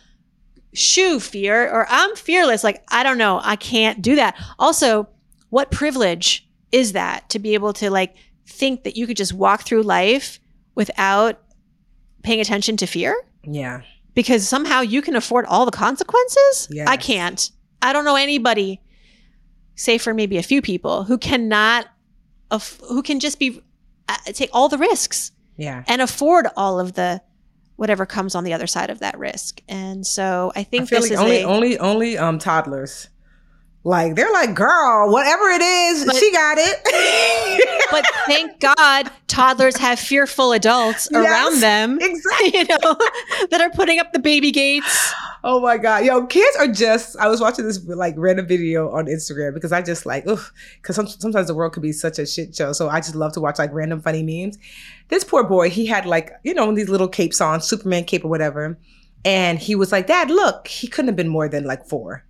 shoo 0.73 1.19
fear 1.19 1.69
or 1.69 1.87
I'm 1.89 2.15
fearless. 2.15 2.63
Like, 2.63 2.83
I 2.89 3.03
don't 3.03 3.17
know. 3.17 3.41
I 3.43 3.55
can't 3.55 4.01
do 4.01 4.15
that. 4.15 4.39
Also, 4.59 5.09
what 5.49 5.71
privilege 5.71 6.47
is 6.71 6.93
that 6.93 7.29
to 7.29 7.39
be 7.39 7.53
able 7.53 7.73
to 7.73 7.89
like 7.89 8.15
think 8.45 8.84
that 8.84 8.97
you 8.97 9.07
could 9.07 9.17
just 9.17 9.34
walk 9.34 9.63
through 9.63 9.84
life 9.84 10.39
without 10.75 11.39
paying 12.23 12.39
attention 12.39 12.77
to 12.77 12.86
fear? 12.86 13.15
Yeah. 13.43 13.81
Because 14.13 14.47
somehow 14.47 14.81
you 14.81 15.01
can 15.01 15.15
afford 15.15 15.45
all 15.45 15.65
the 15.65 15.71
consequences? 15.71 16.67
Yes. 16.69 16.88
I 16.88 16.97
can't. 16.97 17.51
I 17.81 17.93
don't 17.93 18.05
know 18.05 18.15
anybody, 18.15 18.81
say 19.75 19.97
for 19.97 20.13
maybe 20.13 20.38
a 20.38 20.43
few 20.43 20.62
people, 20.62 21.03
who 21.03 21.17
cannot, 21.17 21.88
af- 22.51 22.81
who 22.88 23.01
can 23.01 23.19
just 23.19 23.39
be, 23.39 23.62
uh, 24.10 24.17
take 24.25 24.49
all 24.53 24.69
the 24.69 24.77
risks. 24.77 25.31
Yeah. 25.57 25.84
And 25.88 26.01
afford 26.01 26.47
all 26.55 26.79
of 26.79 26.93
the 26.93 27.21
whatever 27.75 28.05
comes 28.05 28.36
on 28.36 28.43
the 28.43 28.53
other 28.53 28.67
side 28.67 28.91
of 28.91 28.99
that 28.99 29.17
risk. 29.17 29.62
And 29.67 30.05
so 30.05 30.51
I 30.55 30.63
think 30.63 30.84
I 30.84 30.86
this 30.97 31.03
like 31.03 31.12
is 31.13 31.19
only 31.19 31.41
a, 31.41 31.47
only 31.47 31.79
only 31.79 32.17
um 32.17 32.38
toddlers. 32.38 33.10
Like 33.84 34.13
they're 34.15 34.32
like, 34.32 34.54
girl, 34.54 35.12
whatever 35.12 35.50
it 35.50 35.62
is, 35.62 36.06
but, 36.06 36.15
she 36.15 36.32
got 36.32 36.58
it. 36.60 37.88
but 37.91 38.06
thank 38.28 38.60
God 38.60 39.10
toddlers 39.28 39.76
have 39.78 40.00
fearful 40.00 40.52
adults 40.52 41.10
yes, 41.12 41.26
around 41.26 41.62
them. 41.62 41.98
Exactly. 42.12 42.60
You 42.60 42.65
know, 42.65 42.96
that 43.50 43.60
are 43.60 43.72
putting 43.72 44.00
up 44.00 44.13
the 44.13 44.20
baby 44.20 44.52
gates. 44.52 45.13
Oh 45.44 45.60
my 45.60 45.78
God. 45.78 46.06
Yo, 46.06 46.28
kids 46.28 46.56
are 46.58 46.67
just 46.67 47.17
I 47.17 47.28
was 47.28 47.41
watching 47.41 47.65
this 47.65 47.84
like 47.88 48.13
random 48.17 48.46
video 48.46 48.91
on 48.91 49.06
Instagram 49.06 49.56
because 49.56 49.72
I 49.72 49.82
just 49.82 50.06
like, 50.06 50.28
ugh, 50.28 50.44
because 50.80 50.96
some, 50.96 51.08
sometimes 51.08 51.48
the 51.48 51.56
world 51.56 51.74
could 51.74 51.82
be 51.82 51.91
such 51.91 52.20
a 52.20 52.28
shit 52.28 52.56
show. 52.56 52.74
So 52.74 52.88
I 52.88 53.00
just 53.00 53.15
love 53.15 53.34
to 53.34 53.39
watch 53.39 53.58
like 53.58 53.74
random 53.74 54.00
funny 54.02 54.22
memes. 54.22 54.60
This 55.08 55.24
poor 55.24 55.44
boy, 55.44 55.72
he 55.72 55.88
had 55.88 56.06
like, 56.06 56.32
you 56.44 56.54
know, 56.54 56.72
these 56.74 56.89
little 56.89 57.08
capes 57.08 57.41
on, 57.41 57.62
Superman 57.62 58.04
cape 58.04 58.24
or 58.24 58.28
whatever. 58.28 58.78
And 59.26 59.58
he 59.58 59.74
was 59.74 59.91
like, 59.91 60.06
Dad, 60.06 60.30
look, 60.30 60.67
he 60.67 60.88
couldn't 60.88 61.08
have 61.08 61.15
been 61.15 61.30
more 61.30 61.50
than 61.50 61.63
like 61.63 61.86
four 61.86 62.24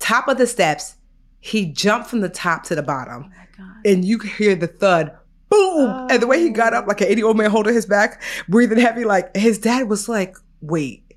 top 0.00 0.26
of 0.26 0.38
the 0.38 0.46
steps. 0.46 0.96
He 1.38 1.66
jumped 1.66 2.10
from 2.10 2.20
the 2.20 2.28
top 2.28 2.64
to 2.64 2.74
the 2.74 2.82
bottom. 2.82 3.30
Oh 3.58 3.72
and 3.84 4.04
you 4.04 4.18
could 4.18 4.30
hear 4.30 4.54
the 4.54 4.66
thud. 4.66 5.16
Boom! 5.48 5.90
Oh. 5.90 6.06
And 6.10 6.22
the 6.22 6.26
way 6.26 6.40
he 6.40 6.50
got 6.50 6.74
up, 6.74 6.86
like 6.86 7.00
an 7.00 7.08
80 7.08 7.22
old 7.22 7.36
man 7.36 7.50
holding 7.50 7.74
his 7.74 7.86
back, 7.86 8.22
breathing 8.48 8.78
heavy, 8.78 9.04
like 9.04 9.34
his 9.36 9.58
dad 9.58 9.88
was 9.88 10.08
like, 10.08 10.36
wait, 10.60 11.14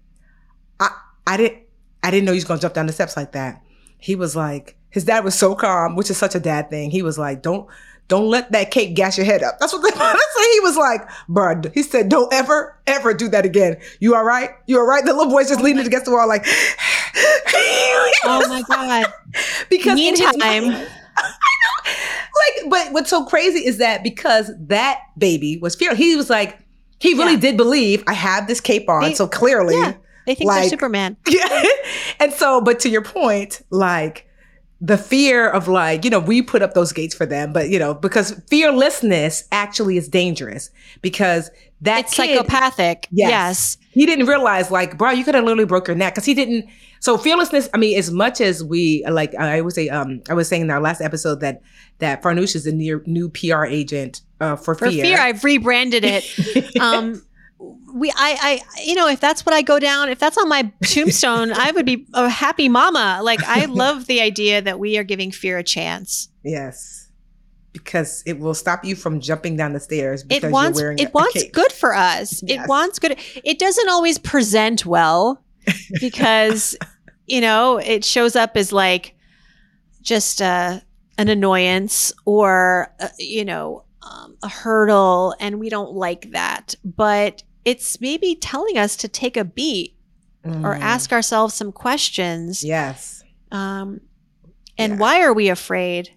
I 0.79 0.89
I 1.27 1.37
didn't 1.37 1.63
I 2.03 2.11
didn't 2.11 2.25
know 2.25 2.31
he 2.31 2.37
was 2.37 2.45
gonna 2.45 2.59
jump 2.59 2.73
down 2.73 2.87
the 2.87 2.93
steps 2.93 3.15
like 3.15 3.33
that. 3.33 3.61
He 3.97 4.15
was 4.15 4.35
like, 4.35 4.77
his 4.89 5.05
dad 5.05 5.23
was 5.23 5.37
so 5.37 5.55
calm, 5.55 5.95
which 5.95 6.09
is 6.09 6.17
such 6.17 6.35
a 6.35 6.39
dad 6.39 6.69
thing. 6.69 6.91
He 6.91 7.01
was 7.01 7.17
like, 7.17 7.41
don't 7.41 7.67
don't 8.07 8.29
let 8.29 8.51
that 8.51 8.71
cake 8.71 8.95
gas 8.95 9.17
your 9.17 9.25
head 9.25 9.43
up. 9.43 9.59
That's 9.59 9.73
what 9.73 9.81
they 9.81 9.89
say. 9.97 10.51
He 10.53 10.59
was 10.59 10.77
like, 10.77 11.01
bud. 11.29 11.71
He 11.73 11.83
said, 11.83 12.09
don't 12.09 12.31
ever, 12.33 12.77
ever 12.85 13.13
do 13.13 13.29
that 13.29 13.45
again. 13.45 13.77
You 13.99 14.15
all 14.15 14.23
right? 14.23 14.51
You 14.67 14.79
all 14.79 14.85
right? 14.85 15.03
The 15.03 15.13
little 15.13 15.31
boy's 15.31 15.47
just 15.47 15.61
oh 15.61 15.63
leaning 15.63 15.85
against 15.85 16.05
the 16.05 16.11
wall, 16.11 16.27
like, 16.27 16.45
oh 18.25 18.45
my 18.49 18.63
God. 18.67 19.05
because 19.69 19.95
meantime, 19.95 20.33
I 20.41 20.59
know. 20.59 20.87
like, 21.85 22.69
but 22.69 22.93
what's 22.93 23.09
so 23.09 23.25
crazy 23.25 23.65
is 23.65 23.77
that 23.77 24.03
because 24.03 24.51
that 24.59 25.01
baby 25.17 25.57
was 25.57 25.75
fearful, 25.75 25.97
he 25.97 26.15
was 26.15 26.29
like, 26.29 26.59
he 26.99 27.13
really 27.13 27.33
yeah. 27.33 27.39
did 27.39 27.57
believe 27.57 28.03
I 28.07 28.13
have 28.13 28.47
this 28.47 28.61
cape 28.61 28.89
on. 28.89 29.01
They, 29.01 29.13
so 29.13 29.27
clearly, 29.27 29.75
yeah, 29.75 29.93
they 30.25 30.35
think 30.35 30.47
like, 30.47 30.61
they're 30.61 30.69
Superman. 30.69 31.17
Yeah. 31.27 31.63
and 32.19 32.31
so, 32.31 32.61
but 32.61 32.79
to 32.81 32.89
your 32.89 33.03
point, 33.03 33.61
like, 33.69 34.27
the 34.81 34.97
fear 34.97 35.49
of 35.49 35.67
like, 35.67 36.03
you 36.03 36.11
know, 36.11 36.19
we 36.19 36.41
put 36.41 36.61
up 36.61 36.73
those 36.73 36.91
gates 36.91 37.15
for 37.15 37.25
them, 37.25 37.53
but 37.53 37.69
you 37.69 37.79
know, 37.79 37.93
because 37.93 38.31
fearlessness 38.47 39.45
actually 39.51 39.97
is 39.97 40.09
dangerous 40.09 40.69
because 41.01 41.49
that 41.81 42.05
it's 42.05 42.13
kid, 42.13 42.35
psychopathic. 42.35 43.07
Yes, 43.11 43.29
yes. 43.29 43.77
He 43.91 44.05
didn't 44.05 44.25
realize 44.25 44.71
like, 44.71 44.97
bro, 44.97 45.11
you 45.11 45.23
could 45.23 45.35
have 45.35 45.43
literally 45.43 45.65
broke 45.65 45.87
your 45.87 45.95
neck 45.95 46.15
because 46.15 46.25
he 46.25 46.33
didn't. 46.33 46.65
So 46.99 47.17
fearlessness, 47.17 47.69
I 47.73 47.77
mean, 47.77 47.97
as 47.97 48.11
much 48.11 48.39
as 48.39 48.63
we 48.63 49.05
like, 49.09 49.35
I 49.35 49.61
would 49.61 49.73
say, 49.73 49.89
um, 49.89 50.21
I 50.29 50.33
was 50.33 50.47
saying 50.47 50.63
in 50.63 50.71
our 50.71 50.81
last 50.81 51.01
episode 51.01 51.41
that 51.41 51.61
that 51.99 52.21
Farnoosh 52.21 52.55
is 52.55 52.63
the 52.63 52.71
new, 52.71 53.01
new 53.05 53.29
PR 53.29 53.65
agent 53.65 54.21
uh, 54.39 54.55
for, 54.55 54.75
for 54.75 54.89
fear. 54.89 55.03
fear. 55.03 55.19
I've 55.19 55.43
rebranded 55.43 56.03
it. 56.05 56.77
um, 56.81 57.21
we 57.93 58.11
I 58.11 58.61
I 58.75 58.81
you 58.83 58.95
know 58.95 59.07
if 59.07 59.19
that's 59.19 59.45
what 59.45 59.53
I 59.53 59.61
go 59.61 59.79
down 59.79 60.09
if 60.09 60.19
that's 60.19 60.37
on 60.37 60.49
my 60.49 60.71
tombstone 60.83 61.51
I 61.53 61.71
would 61.71 61.85
be 61.85 62.07
a 62.13 62.29
happy 62.29 62.69
mama. 62.69 63.19
Like 63.23 63.43
I 63.43 63.65
love 63.69 64.07
the 64.07 64.21
idea 64.21 64.61
that 64.61 64.79
we 64.79 64.97
are 64.97 65.03
giving 65.03 65.31
fear 65.31 65.57
a 65.57 65.63
chance. 65.63 66.29
Yes. 66.43 67.09
Because 67.71 68.21
it 68.27 68.39
will 68.39 68.53
stop 68.53 68.85
you 68.85 68.95
from 68.95 69.19
jumping 69.19 69.55
down 69.55 69.73
the 69.73 69.79
stairs 69.79 70.23
because 70.23 70.43
it 70.43 70.51
wants 70.51 70.79
it 70.79 71.07
a, 71.07 71.11
wants 71.11 71.43
a 71.43 71.49
good 71.49 71.71
for 71.71 71.95
us. 71.95 72.43
Yes. 72.43 72.63
it 72.63 72.69
wants 72.69 72.99
good. 72.99 73.17
It 73.43 73.57
doesn't 73.57 73.89
always 73.89 74.19
present 74.19 74.85
well 74.85 75.43
because 75.99 76.75
you 77.25 77.41
know 77.41 77.77
it 77.77 78.05
shows 78.05 78.35
up 78.35 78.55
as 78.55 78.71
like 78.71 79.15
just 80.03 80.41
uh, 80.41 80.81
an 81.17 81.29
annoyance 81.29 82.13
or 82.25 82.93
uh, 82.99 83.07
you 83.17 83.43
know 83.43 83.85
um, 84.03 84.37
a 84.43 84.49
hurdle 84.49 85.35
and 85.39 85.59
we 85.59 85.69
don't 85.69 85.93
like 85.93 86.31
that. 86.31 86.75
But 86.83 87.41
it's 87.65 87.99
maybe 88.01 88.35
telling 88.35 88.77
us 88.77 88.95
to 88.97 89.07
take 89.07 89.37
a 89.37 89.43
beat 89.43 89.95
mm. 90.45 90.63
or 90.63 90.75
ask 90.75 91.11
ourselves 91.11 91.53
some 91.53 91.71
questions. 91.71 92.63
Yes. 92.63 93.23
Um, 93.51 94.01
and 94.77 94.93
yeah. 94.93 94.99
why 94.99 95.21
are 95.21 95.33
we 95.33 95.49
afraid? 95.49 96.11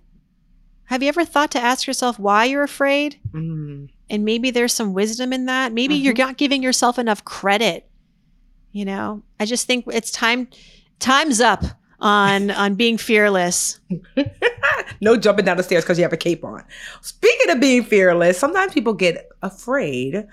Have 0.84 1.02
you 1.02 1.08
ever 1.08 1.24
thought 1.24 1.50
to 1.52 1.60
ask 1.60 1.86
yourself 1.86 2.18
why 2.18 2.44
you're 2.44 2.62
afraid? 2.62 3.18
Mm. 3.32 3.90
And 4.08 4.24
maybe 4.24 4.50
there's 4.50 4.72
some 4.72 4.94
wisdom 4.94 5.32
in 5.32 5.46
that. 5.46 5.72
Maybe 5.72 5.96
mm-hmm. 5.96 6.04
you're 6.04 6.14
not 6.14 6.36
giving 6.36 6.62
yourself 6.62 6.98
enough 6.98 7.24
credit. 7.24 7.88
You 8.72 8.84
know, 8.84 9.22
I 9.40 9.46
just 9.46 9.66
think 9.66 9.84
it's 9.88 10.10
time. 10.10 10.48
Time's 10.98 11.40
up 11.40 11.64
on 11.98 12.50
on 12.52 12.74
being 12.74 12.98
fearless. 12.98 13.80
no 15.00 15.16
jumping 15.16 15.44
down 15.44 15.56
the 15.56 15.62
stairs 15.62 15.82
because 15.82 15.98
you 15.98 16.04
have 16.04 16.12
a 16.12 16.18
cape 16.18 16.44
on. 16.44 16.62
Speaking 17.00 17.50
of 17.50 17.60
being 17.60 17.82
fearless, 17.82 18.38
sometimes 18.38 18.72
people 18.72 18.92
get 18.92 19.28
afraid 19.42 20.24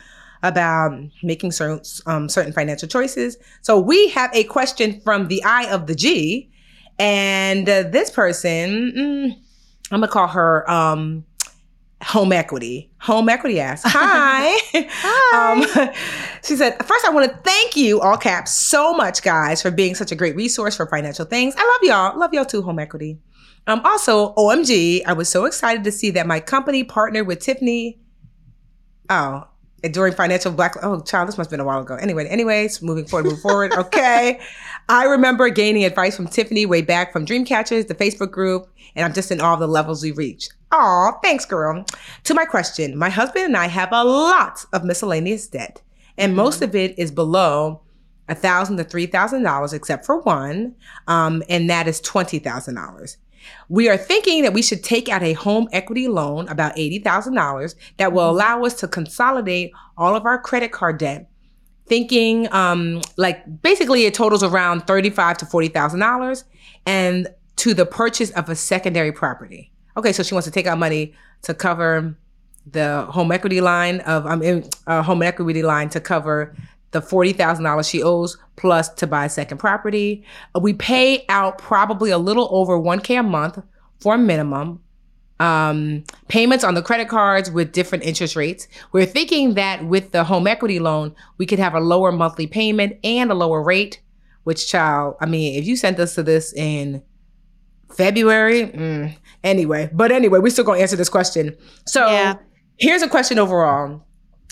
about 0.43 0.93
making 1.23 1.51
certain 1.51 1.81
um, 2.05 2.29
certain 2.29 2.53
financial 2.53 2.87
choices. 2.87 3.37
So 3.61 3.79
we 3.79 4.09
have 4.09 4.29
a 4.35 4.43
question 4.43 4.99
from 5.01 5.29
the 5.29 5.43
eye 5.43 5.67
of 5.71 5.87
the 5.87 5.95
G, 5.95 6.51
and 6.99 7.67
uh, 7.67 7.83
this 7.83 8.11
person, 8.11 8.93
mm, 8.95 9.31
I'm 9.91 10.01
gonna 10.01 10.07
call 10.09 10.27
her 10.27 10.69
um, 10.69 11.25
home 12.03 12.33
equity. 12.33 12.91
Home 12.99 13.29
equity 13.29 13.59
asks, 13.59 13.89
"Hi." 13.91 14.57
Hi. 14.73 15.87
Um, 15.87 15.93
she 16.43 16.57
said, 16.57 16.77
"First, 16.85 17.05
I 17.05 17.09
want 17.09 17.31
to 17.31 17.37
thank 17.37 17.77
you, 17.77 18.01
all 18.01 18.17
caps, 18.17 18.53
so 18.53 18.93
much, 18.93 19.23
guys, 19.23 19.61
for 19.61 19.71
being 19.71 19.95
such 19.95 20.11
a 20.11 20.15
great 20.15 20.35
resource 20.35 20.75
for 20.75 20.85
financial 20.87 21.25
things. 21.25 21.55
I 21.57 21.61
love 21.61 21.89
y'all. 21.89 22.19
Love 22.19 22.33
y'all 22.33 22.45
too, 22.45 22.61
home 22.61 22.79
equity." 22.79 23.17
Um, 23.65 23.79
also, 23.85 24.33
OMG, 24.33 25.03
I 25.05 25.13
was 25.13 25.29
so 25.29 25.45
excited 25.45 25.85
to 25.85 25.91
see 25.91 26.11
that 26.11 26.27
my 26.27 26.41
company 26.41 26.83
partnered 26.83 27.27
with 27.27 27.39
Tiffany. 27.39 27.97
Oh, 29.09 29.47
during 29.91 30.13
financial 30.13 30.51
black 30.51 30.75
oh 30.81 31.01
child 31.01 31.27
this 31.27 31.37
must 31.37 31.49
have 31.49 31.51
been 31.51 31.59
a 31.59 31.65
while 31.65 31.81
ago. 31.81 31.95
Anyway 31.95 32.25
anyways 32.27 32.81
moving 32.81 33.05
forward 33.05 33.25
move 33.25 33.41
forward. 33.41 33.73
Okay. 33.83 34.39
I 34.89 35.05
remember 35.05 35.49
gaining 35.49 35.83
advice 35.83 36.15
from 36.15 36.27
tiffany 36.27 36.65
way 36.65 36.81
back 36.81 37.11
from 37.11 37.25
dreamcatchers 37.25 37.87
the 37.87 37.95
facebook 37.95 38.31
group 38.31 38.69
and 38.95 39.05
i'm 39.05 39.13
just 39.13 39.31
in 39.31 39.41
all 39.41 39.57
the 39.57 39.67
levels 39.67 40.03
we 40.03 40.11
reach 40.11 40.49
oh 40.71 41.19
thanks 41.21 41.45
girl. 41.45 41.85
To 42.23 42.33
my 42.33 42.45
question 42.45 42.97
my 42.97 43.09
husband 43.09 43.45
and 43.45 43.57
i 43.57 43.67
have 43.67 43.89
a 43.91 44.03
lot 44.03 44.65
of 44.73 44.83
miscellaneous 44.83 45.47
debt 45.47 45.81
and 46.17 46.31
mm-hmm. 46.31 46.37
most 46.37 46.61
of 46.61 46.75
it 46.75 46.97
is 46.97 47.11
below 47.11 47.81
a 48.29 48.35
thousand 48.35 48.77
to 48.77 48.83
three 48.83 49.05
thousand 49.05 49.43
dollars 49.43 49.73
except 49.73 50.05
for 50.05 50.19
one 50.21 50.75
um, 51.07 51.43
and 51.49 51.69
that 51.69 51.87
is 51.87 51.99
twenty 51.99 52.39
thousand 52.39 52.75
dollars 52.75 53.17
we 53.69 53.89
are 53.89 53.97
thinking 53.97 54.43
that 54.43 54.53
we 54.53 54.61
should 54.61 54.83
take 54.83 55.09
out 55.09 55.23
a 55.23 55.33
home 55.33 55.67
equity 55.71 56.07
loan, 56.07 56.47
about 56.49 56.75
$80,000, 56.75 57.75
that 57.97 58.13
will 58.13 58.21
mm-hmm. 58.21 58.35
allow 58.35 58.63
us 58.65 58.73
to 58.75 58.87
consolidate 58.87 59.71
all 59.97 60.15
of 60.15 60.25
our 60.25 60.39
credit 60.39 60.71
card 60.71 60.97
debt. 60.97 61.29
Thinking 61.85 62.51
um, 62.53 63.01
like 63.17 63.61
basically 63.61 64.05
it 64.05 64.13
totals 64.13 64.41
around 64.41 64.87
thirty-five 64.87 65.37
to 65.39 65.45
forty 65.45 65.67
thousand 65.67 65.99
dollars, 65.99 66.45
and 66.85 67.27
to 67.57 67.73
the 67.73 67.85
purchase 67.85 68.31
of 68.31 68.47
a 68.47 68.55
secondary 68.55 69.11
property. 69.11 69.69
Okay, 69.97 70.13
so 70.13 70.23
she 70.23 70.33
wants 70.33 70.45
to 70.45 70.51
take 70.51 70.65
out 70.65 70.77
money 70.77 71.13
to 71.41 71.53
cover 71.53 72.15
the 72.65 73.05
home 73.09 73.33
equity 73.33 73.59
line 73.59 73.99
of 74.01 74.25
um, 74.25 74.63
uh, 74.87 75.01
home 75.03 75.21
equity 75.21 75.61
line 75.61 75.89
to 75.89 75.99
cover 75.99 76.55
the 76.93 77.01
$40,000 77.01 77.89
she 77.89 78.01
owes 78.01 78.37
plus 78.55 78.89
to 78.89 79.07
buy 79.07 79.25
a 79.25 79.29
second 79.29 79.57
property. 79.57 80.23
Uh, 80.55 80.59
we 80.59 80.73
pay 80.73 81.25
out 81.27 81.57
probably 81.57 82.11
a 82.11 82.17
little 82.17 82.47
over 82.51 82.79
1K 82.79 83.19
a 83.19 83.23
month 83.23 83.59
for 83.99 84.15
a 84.15 84.17
minimum. 84.17 84.79
Um, 85.39 86.05
payments 86.29 86.63
on 86.63 86.75
the 86.75 86.81
credit 86.81 87.09
cards 87.09 87.51
with 87.51 87.73
different 87.73 88.05
interest 88.05 88.35
rates. 88.35 88.67
We're 88.93 89.05
thinking 89.05 89.55
that 89.55 89.85
with 89.85 90.11
the 90.11 90.23
home 90.23 90.47
equity 90.47 90.79
loan, 90.79 91.13
we 91.37 91.45
could 91.45 91.59
have 91.59 91.73
a 91.73 91.81
lower 91.81 92.11
monthly 92.11 92.47
payment 92.47 92.97
and 93.03 93.29
a 93.29 93.35
lower 93.35 93.61
rate. 93.61 93.99
Which, 94.45 94.69
child, 94.69 95.15
I 95.21 95.25
mean, 95.25 95.57
if 95.57 95.65
you 95.65 95.75
sent 95.75 95.99
us 95.99 96.15
to 96.15 96.23
this 96.23 96.53
in 96.53 97.01
February, 97.95 98.67
mm, 98.67 99.15
anyway, 99.43 99.89
but 99.93 100.11
anyway, 100.11 100.39
we're 100.39 100.49
still 100.49 100.65
gonna 100.65 100.81
answer 100.81 100.97
this 100.97 101.09
question. 101.09 101.55
So, 101.85 102.05
yeah. 102.07 102.35
Here's 102.77 103.01
a 103.01 103.07
question 103.07 103.39
overall. 103.39 104.03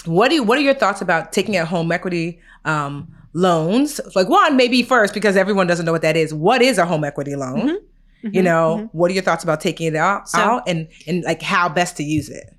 What 0.05 0.29
do 0.29 0.35
you, 0.35 0.43
what 0.43 0.57
are 0.57 0.61
your 0.61 0.73
thoughts 0.73 1.01
about 1.01 1.31
taking 1.31 1.57
out 1.57 1.67
home 1.67 1.91
equity 1.91 2.39
um, 2.65 3.13
loans? 3.33 4.01
Like 4.15 4.29
one, 4.29 4.57
maybe 4.57 4.83
first 4.83 5.13
because 5.13 5.37
everyone 5.37 5.67
doesn't 5.67 5.85
know 5.85 5.91
what 5.91 6.01
that 6.01 6.17
is. 6.17 6.33
What 6.33 6.61
is 6.61 6.77
a 6.77 6.85
home 6.85 7.03
equity 7.03 7.35
loan? 7.35 7.59
Mm-hmm. 7.59 7.69
Mm-hmm. 7.69 8.35
You 8.35 8.43
know, 8.43 8.77
mm-hmm. 8.77 8.97
what 8.97 9.09
are 9.09 9.13
your 9.13 9.23
thoughts 9.23 9.43
about 9.43 9.61
taking 9.61 9.87
it 9.87 9.95
out, 9.95 10.29
so, 10.29 10.39
out 10.39 10.63
and 10.67 10.87
and 11.07 11.23
like 11.23 11.41
how 11.41 11.67
best 11.67 11.97
to 11.97 12.03
use 12.03 12.29
it? 12.29 12.55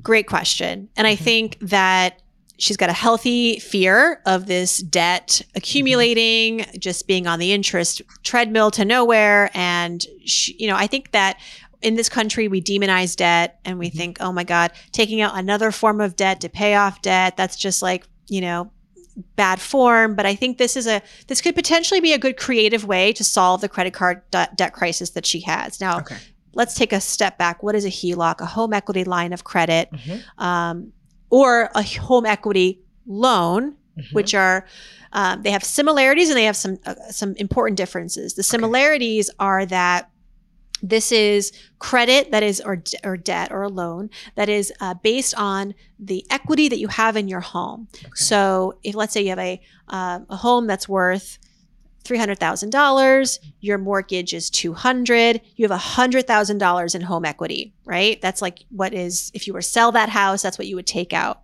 Great 0.00 0.28
question. 0.28 0.88
And 0.96 1.08
I 1.08 1.14
mm-hmm. 1.14 1.24
think 1.24 1.58
that 1.60 2.22
she's 2.58 2.76
got 2.76 2.88
a 2.88 2.92
healthy 2.92 3.58
fear 3.58 4.20
of 4.26 4.46
this 4.46 4.78
debt 4.78 5.42
accumulating, 5.56 6.66
just 6.78 7.08
being 7.08 7.26
on 7.26 7.38
the 7.40 7.52
interest 7.52 8.02
treadmill 8.22 8.70
to 8.72 8.84
nowhere. 8.84 9.50
And, 9.54 10.06
she, 10.24 10.54
you 10.58 10.68
know, 10.68 10.76
I 10.76 10.86
think 10.86 11.10
that 11.12 11.40
in 11.82 11.94
this 11.94 12.08
country, 12.08 12.48
we 12.48 12.60
demonize 12.60 13.16
debt 13.16 13.60
and 13.64 13.78
we 13.78 13.88
mm-hmm. 13.88 13.98
think, 13.98 14.18
oh 14.20 14.32
my 14.32 14.44
God, 14.44 14.72
taking 14.92 15.20
out 15.20 15.38
another 15.38 15.70
form 15.70 16.00
of 16.00 16.16
debt 16.16 16.40
to 16.42 16.48
pay 16.48 16.74
off 16.74 17.02
debt, 17.02 17.36
that's 17.36 17.56
just 17.56 17.82
like, 17.82 18.06
you 18.28 18.40
know, 18.40 18.70
bad 19.36 19.60
form. 19.60 20.14
But 20.14 20.26
I 20.26 20.34
think 20.34 20.58
this 20.58 20.76
is 20.76 20.86
a, 20.86 21.02
this 21.26 21.40
could 21.40 21.54
potentially 21.54 22.00
be 22.00 22.12
a 22.12 22.18
good 22.18 22.36
creative 22.36 22.84
way 22.84 23.12
to 23.14 23.24
solve 23.24 23.60
the 23.60 23.68
credit 23.68 23.94
card 23.94 24.22
de- 24.30 24.48
debt 24.54 24.72
crisis 24.72 25.10
that 25.10 25.26
she 25.26 25.40
has. 25.40 25.80
Now, 25.80 25.98
okay. 25.98 26.16
let's 26.54 26.74
take 26.74 26.92
a 26.92 27.00
step 27.00 27.38
back. 27.38 27.62
What 27.62 27.74
is 27.74 27.84
a 27.84 27.90
HELOC? 27.90 28.40
A 28.40 28.46
home 28.46 28.72
equity 28.72 29.04
line 29.04 29.32
of 29.32 29.44
credit. 29.44 29.90
Mm-hmm. 29.90 30.42
Um, 30.42 30.92
or 31.30 31.70
a 31.74 31.82
home 31.82 32.26
equity 32.26 32.80
loan, 33.06 33.72
mm-hmm. 33.72 34.14
which 34.14 34.34
are 34.34 34.66
um, 35.12 35.42
they 35.42 35.50
have 35.50 35.64
similarities 35.64 36.28
and 36.28 36.36
they 36.36 36.44
have 36.44 36.56
some 36.56 36.78
uh, 36.86 36.94
some 37.10 37.34
important 37.36 37.76
differences. 37.76 38.34
The 38.34 38.42
similarities 38.42 39.30
okay. 39.30 39.36
are 39.38 39.66
that 39.66 40.10
this 40.82 41.12
is 41.12 41.52
credit 41.78 42.30
that 42.30 42.42
is 42.42 42.60
or 42.60 42.82
or 43.04 43.16
debt 43.16 43.52
or 43.52 43.62
a 43.62 43.68
loan 43.68 44.10
that 44.34 44.48
is 44.48 44.72
uh, 44.80 44.94
based 44.94 45.34
on 45.36 45.74
the 45.98 46.24
equity 46.30 46.68
that 46.68 46.78
you 46.78 46.88
have 46.88 47.16
in 47.16 47.28
your 47.28 47.40
home. 47.40 47.88
Okay. 47.94 48.10
So 48.14 48.78
if 48.82 48.94
let's 48.94 49.12
say 49.12 49.22
you 49.22 49.30
have 49.30 49.38
a 49.38 49.60
uh, 49.88 50.20
a 50.28 50.36
home 50.36 50.66
that's 50.66 50.88
worth 50.88 51.38
$300,000, 52.04 53.38
your 53.60 53.78
mortgage 53.78 54.32
is 54.32 54.48
200, 54.50 55.40
you 55.56 55.68
have 55.68 55.80
$100,000 55.80 56.94
in 56.94 57.00
home 57.02 57.24
equity, 57.24 57.74
right? 57.84 58.20
That's 58.22 58.40
like 58.40 58.60
what 58.70 58.94
is 58.94 59.30
if 59.34 59.46
you 59.46 59.52
were 59.52 59.60
to 59.60 59.66
sell 59.66 59.92
that 59.92 60.08
house, 60.08 60.42
that's 60.42 60.58
what 60.58 60.66
you 60.66 60.76
would 60.76 60.86
take 60.86 61.12
out. 61.12 61.42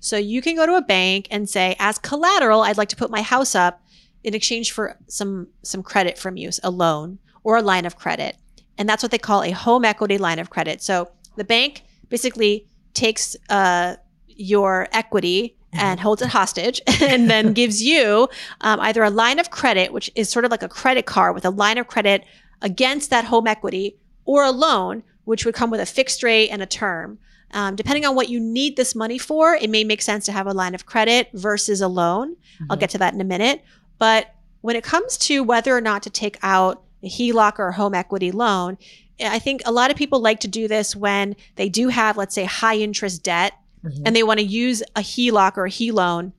So 0.00 0.16
you 0.16 0.42
can 0.42 0.56
go 0.56 0.66
to 0.66 0.76
a 0.76 0.82
bank 0.82 1.28
and 1.30 1.48
say 1.48 1.76
as 1.78 1.98
collateral, 1.98 2.62
I'd 2.62 2.76
like 2.76 2.88
to 2.90 2.96
put 2.96 3.10
my 3.10 3.22
house 3.22 3.54
up 3.54 3.82
in 4.22 4.34
exchange 4.34 4.72
for 4.72 4.98
some 5.06 5.48
some 5.62 5.82
credit 5.82 6.18
from 6.18 6.36
you, 6.36 6.50
a 6.62 6.70
loan 6.70 7.18
or 7.42 7.56
a 7.56 7.62
line 7.62 7.84
of 7.84 7.96
credit. 7.96 8.36
And 8.78 8.88
that's 8.88 9.02
what 9.02 9.12
they 9.12 9.18
call 9.18 9.42
a 9.42 9.50
home 9.50 9.84
equity 9.84 10.18
line 10.18 10.38
of 10.38 10.50
credit. 10.50 10.82
So 10.82 11.10
the 11.36 11.44
bank 11.44 11.82
basically 12.08 12.66
takes 12.92 13.36
uh, 13.48 13.96
your 14.28 14.88
equity 14.92 15.56
and 15.72 15.98
holds 15.98 16.22
it 16.22 16.28
hostage 16.28 16.80
and 17.02 17.28
then 17.28 17.52
gives 17.60 17.82
you 17.82 18.28
um, 18.60 18.80
either 18.80 19.02
a 19.02 19.10
line 19.10 19.38
of 19.38 19.50
credit, 19.50 19.92
which 19.92 20.10
is 20.14 20.28
sort 20.28 20.44
of 20.44 20.50
like 20.50 20.62
a 20.62 20.68
credit 20.68 21.06
card 21.06 21.34
with 21.34 21.44
a 21.44 21.50
line 21.50 21.78
of 21.78 21.86
credit 21.86 22.24
against 22.62 23.10
that 23.10 23.24
home 23.24 23.46
equity, 23.46 23.96
or 24.24 24.44
a 24.44 24.50
loan, 24.50 25.02
which 25.24 25.44
would 25.44 25.54
come 25.54 25.70
with 25.70 25.80
a 25.80 25.86
fixed 25.86 26.22
rate 26.22 26.48
and 26.48 26.62
a 26.62 26.66
term. 26.66 27.18
Um, 27.50 27.76
depending 27.76 28.04
on 28.04 28.16
what 28.16 28.28
you 28.28 28.40
need 28.40 28.76
this 28.76 28.94
money 28.94 29.18
for, 29.18 29.54
it 29.54 29.70
may 29.70 29.84
make 29.84 30.02
sense 30.02 30.24
to 30.26 30.32
have 30.32 30.46
a 30.46 30.52
line 30.52 30.74
of 30.74 30.86
credit 30.86 31.28
versus 31.34 31.80
a 31.80 31.88
loan. 31.88 32.34
Mm-hmm. 32.34 32.66
I'll 32.70 32.76
get 32.76 32.90
to 32.90 32.98
that 32.98 33.14
in 33.14 33.20
a 33.20 33.24
minute. 33.24 33.62
But 33.98 34.34
when 34.60 34.76
it 34.76 34.82
comes 34.82 35.18
to 35.18 35.42
whether 35.42 35.76
or 35.76 35.80
not 35.80 36.02
to 36.04 36.10
take 36.10 36.38
out 36.42 36.83
a 37.04 37.08
HELOC 37.08 37.58
or 37.58 37.68
a 37.68 37.74
home 37.74 37.94
equity 37.94 38.30
loan, 38.30 38.78
I 39.20 39.38
think 39.38 39.62
a 39.64 39.72
lot 39.72 39.90
of 39.90 39.96
people 39.96 40.20
like 40.20 40.40
to 40.40 40.48
do 40.48 40.66
this 40.66 40.96
when 40.96 41.36
they 41.56 41.68
do 41.68 41.88
have, 41.88 42.16
let's 42.16 42.34
say, 42.34 42.44
high 42.44 42.76
interest 42.76 43.22
debt 43.22 43.52
mm-hmm. 43.84 44.02
and 44.04 44.16
they 44.16 44.22
want 44.22 44.40
to 44.40 44.46
use 44.46 44.82
a 44.96 45.00
HELOC 45.00 45.56
or 45.56 45.66
a 45.66 45.70
HE 45.70 45.92
loan, 45.92 46.32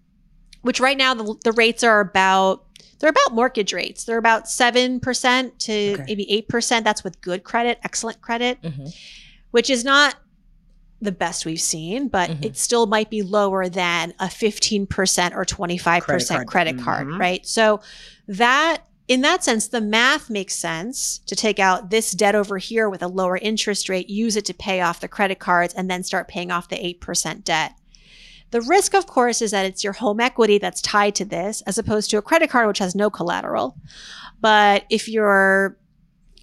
which 0.61 0.79
right 0.79 0.97
now 0.97 1.13
the, 1.13 1.35
the 1.43 1.51
rates 1.53 1.83
are 1.83 1.99
about 1.99 2.63
they're 2.99 3.09
about 3.09 3.33
mortgage 3.33 3.73
rates. 3.73 4.05
They're 4.05 4.17
about 4.17 4.49
seven 4.49 4.99
percent 4.99 5.59
to 5.59 5.93
okay. 5.93 6.03
maybe 6.07 6.31
eight 6.31 6.47
percent. 6.47 6.85
That's 6.85 7.03
with 7.03 7.19
good 7.21 7.43
credit, 7.43 7.79
excellent 7.83 8.21
credit, 8.21 8.61
mm-hmm. 8.61 8.87
which 9.51 9.69
is 9.69 9.83
not 9.83 10.15
the 11.01 11.11
best 11.11 11.45
we've 11.45 11.61
seen, 11.61 12.07
but 12.07 12.29
mm-hmm. 12.29 12.43
it 12.43 12.57
still 12.57 12.87
might 12.87 13.09
be 13.09 13.21
lower 13.21 13.69
than 13.69 14.13
a 14.19 14.25
15% 14.25 15.35
or 15.35 15.45
25% 15.45 16.01
credit 16.01 16.27
card, 16.27 16.47
credit 16.47 16.79
card 16.79 17.07
mm-hmm. 17.07 17.19
right? 17.19 17.45
So 17.45 17.81
that 18.27 18.83
in 19.07 19.21
that 19.21 19.43
sense, 19.43 19.67
the 19.67 19.81
math 19.81 20.29
makes 20.29 20.55
sense 20.55 21.19
to 21.27 21.35
take 21.35 21.59
out 21.59 21.89
this 21.91 22.11
debt 22.11 22.35
over 22.35 22.57
here 22.57 22.89
with 22.89 23.03
a 23.03 23.07
lower 23.07 23.37
interest 23.37 23.87
rate, 23.87 24.09
use 24.09 24.35
it 24.35 24.45
to 24.45 24.53
pay 24.53 24.81
off 24.81 24.99
the 24.99 25.07
credit 25.07 25.39
cards, 25.39 25.73
and 25.73 25.89
then 25.89 26.03
start 26.03 26.27
paying 26.27 26.51
off 26.51 26.69
the 26.69 26.97
8% 26.99 27.43
debt. 27.43 27.73
The 28.51 28.61
risk, 28.61 28.95
of 28.95 29.05
course, 29.05 29.41
is 29.41 29.51
that 29.51 29.65
it's 29.65 29.83
your 29.83 29.93
home 29.93 30.19
equity 30.19 30.57
that's 30.57 30.81
tied 30.81 31.15
to 31.15 31.25
this, 31.25 31.61
as 31.61 31.77
opposed 31.77 32.09
to 32.11 32.17
a 32.17 32.21
credit 32.21 32.49
card, 32.49 32.67
which 32.67 32.79
has 32.79 32.95
no 32.95 33.09
collateral. 33.09 33.77
But 34.41 34.85
if 34.89 35.07
you're, 35.07 35.77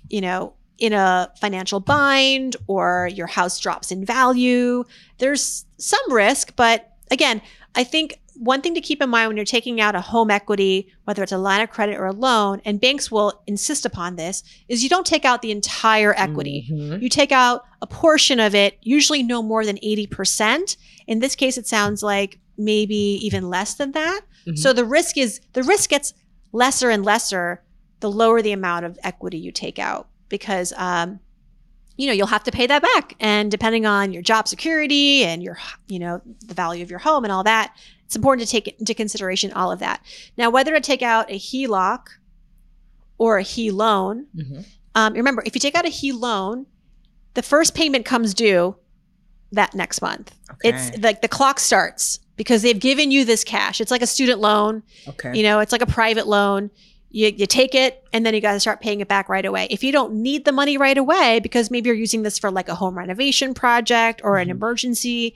you 0.09 0.21
know, 0.21 0.55
in 0.79 0.93
a 0.93 1.33
financial 1.41 1.81
bind 1.81 2.57
or 2.67 3.09
your 3.13 3.29
house 3.29 3.59
drops 3.59 3.91
in 3.91 4.05
value, 4.05 4.85
there's 5.19 5.65
some 5.79 6.13
risk. 6.13 6.55
But 6.57 6.93
again, 7.11 7.41
I 7.75 7.85
think 7.85 8.21
one 8.37 8.61
thing 8.61 8.75
to 8.75 8.81
keep 8.81 9.03
in 9.03 9.11
mind 9.11 9.29
when 9.29 9.37
you're 9.37 9.45
taking 9.45 9.81
out 9.81 9.95
a 9.95 10.01
home 10.01 10.31
equity, 10.31 10.93
whether 11.05 11.23
it's 11.23 11.33
a 11.33 11.39
line 11.39 11.61
of 11.61 11.71
credit 11.71 11.99
or 11.99 12.07
a 12.07 12.13
loan, 12.13 12.61
and 12.65 12.81
banks 12.81 13.11
will 13.11 13.43
insist 13.47 13.85
upon 13.85 14.17
this, 14.17 14.43
is 14.69 14.83
you 14.83 14.89
don't 14.89 15.07
take 15.07 15.25
out 15.25 15.43
the 15.43 15.51
entire 15.51 16.15
equity. 16.17 16.67
Mm-hmm. 16.71 17.03
You 17.03 17.09
take 17.09 17.33
out 17.33 17.65
a 17.81 17.87
portion 17.87 18.41
of 18.41 18.55
it, 18.55 18.79
usually 18.83 19.23
no 19.23 19.43
more 19.43 19.65
than 19.65 19.77
80%. 19.77 20.77
In 21.07 21.19
this 21.19 21.35
case, 21.35 21.59
it 21.59 21.67
sounds 21.67 22.03
like 22.03 22.39
maybe 22.57 22.97
even 23.23 23.49
less 23.49 23.75
than 23.75 23.93
that. 23.93 24.21
Mm-hmm. 24.47 24.57
So 24.57 24.73
the 24.73 24.85
risk 24.85 25.17
is 25.17 25.41
the 25.53 25.63
risk 25.63 25.91
gets 25.91 26.15
lesser 26.53 26.91
and 26.91 27.05
lesser 27.05 27.63
the 28.01 28.11
lower 28.11 28.43
the 28.43 28.53
amount 28.53 28.85
of 28.85 28.99
equity 29.03 29.39
you 29.39 29.53
take 29.53 29.79
out 29.79 30.09
because 30.29 30.73
um, 30.77 31.21
you 31.97 32.07
know 32.07 32.13
you'll 32.13 32.27
have 32.27 32.45
to 32.45 32.51
pay 32.51 32.67
that 32.67 32.83
back 32.83 33.15
and 33.21 33.51
depending 33.51 33.87
on 33.87 34.13
your 34.13 34.23
job 34.23 34.49
security 34.49 35.25
and 35.25 35.43
your 35.43 35.59
you 35.87 35.99
know 35.99 36.21
the 36.47 36.55
value 36.55 36.83
of 36.83 36.91
your 36.91 36.99
home 36.99 37.25
and 37.25 37.33
all 37.33 37.45
that 37.45 37.77
it's 38.13 38.17
important 38.19 38.47
to 38.47 38.53
take 38.53 38.79
into 38.79 38.93
consideration 38.93 39.55
all 39.55 39.73
of 39.73 39.79
that. 39.79 40.05
Now, 40.37 40.51
whether 40.51 40.75
to 40.75 40.81
take 40.83 41.01
out 41.01 41.31
a 41.31 41.39
HELOC 41.39 42.09
or 43.17 43.39
a 43.39 43.43
HE 43.43 43.71
loan, 43.71 44.27
mm-hmm. 44.37 44.61
um, 44.95 45.15
remember, 45.15 45.43
if 45.47 45.55
you 45.55 45.61
take 45.61 45.75
out 45.75 45.87
a 45.87 45.89
HE 45.89 46.13
loan, 46.13 46.67
the 47.33 47.41
first 47.41 47.75
payment 47.75 48.05
comes 48.05 48.35
due 48.35 48.77
that 49.53 49.75
next 49.75 50.03
month. 50.03 50.35
Okay. 50.51 50.69
It's 50.69 50.99
like 51.03 51.23
the 51.23 51.29
clock 51.29 51.59
starts 51.59 52.21
because 52.37 52.61
they've 52.61 52.79
given 52.79 53.11
you 53.11 53.25
this 53.25 53.45
cash. 53.45 53.81
It's 53.81 53.91
like 53.91 54.03
a 54.03 54.07
student 54.07 54.41
loan. 54.41 54.83
Okay. 55.09 55.35
You 55.35 55.43
know, 55.43 55.61
it's 55.61 55.73
like 55.73 55.81
a 55.81 55.87
private 55.87 56.27
loan. 56.27 56.71
You, 57.09 57.29
you 57.29 57.47
take 57.47 57.75
it 57.75 58.05
and 58.13 58.27
then 58.27 58.35
you 58.35 58.43
got 58.43 58.53
to 58.53 58.61
start 58.61 58.83
paying 58.83 59.01
it 59.01 59.09
back 59.09 59.31
right 59.31 59.47
away. 59.47 59.69
If 59.71 59.83
you 59.83 59.91
don't 59.91 60.17
need 60.17 60.45
the 60.45 60.53
money 60.53 60.77
right 60.77 60.99
away, 60.99 61.41
because 61.41 61.71
maybe 61.71 61.89
you're 61.89 61.97
using 61.97 62.25
this 62.25 62.39
for 62.39 62.51
like 62.51 62.69
a 62.69 62.75
home 62.75 62.99
renovation 62.99 63.55
project 63.55 64.21
or 64.23 64.33
mm-hmm. 64.33 64.43
an 64.43 64.51
emergency, 64.51 65.35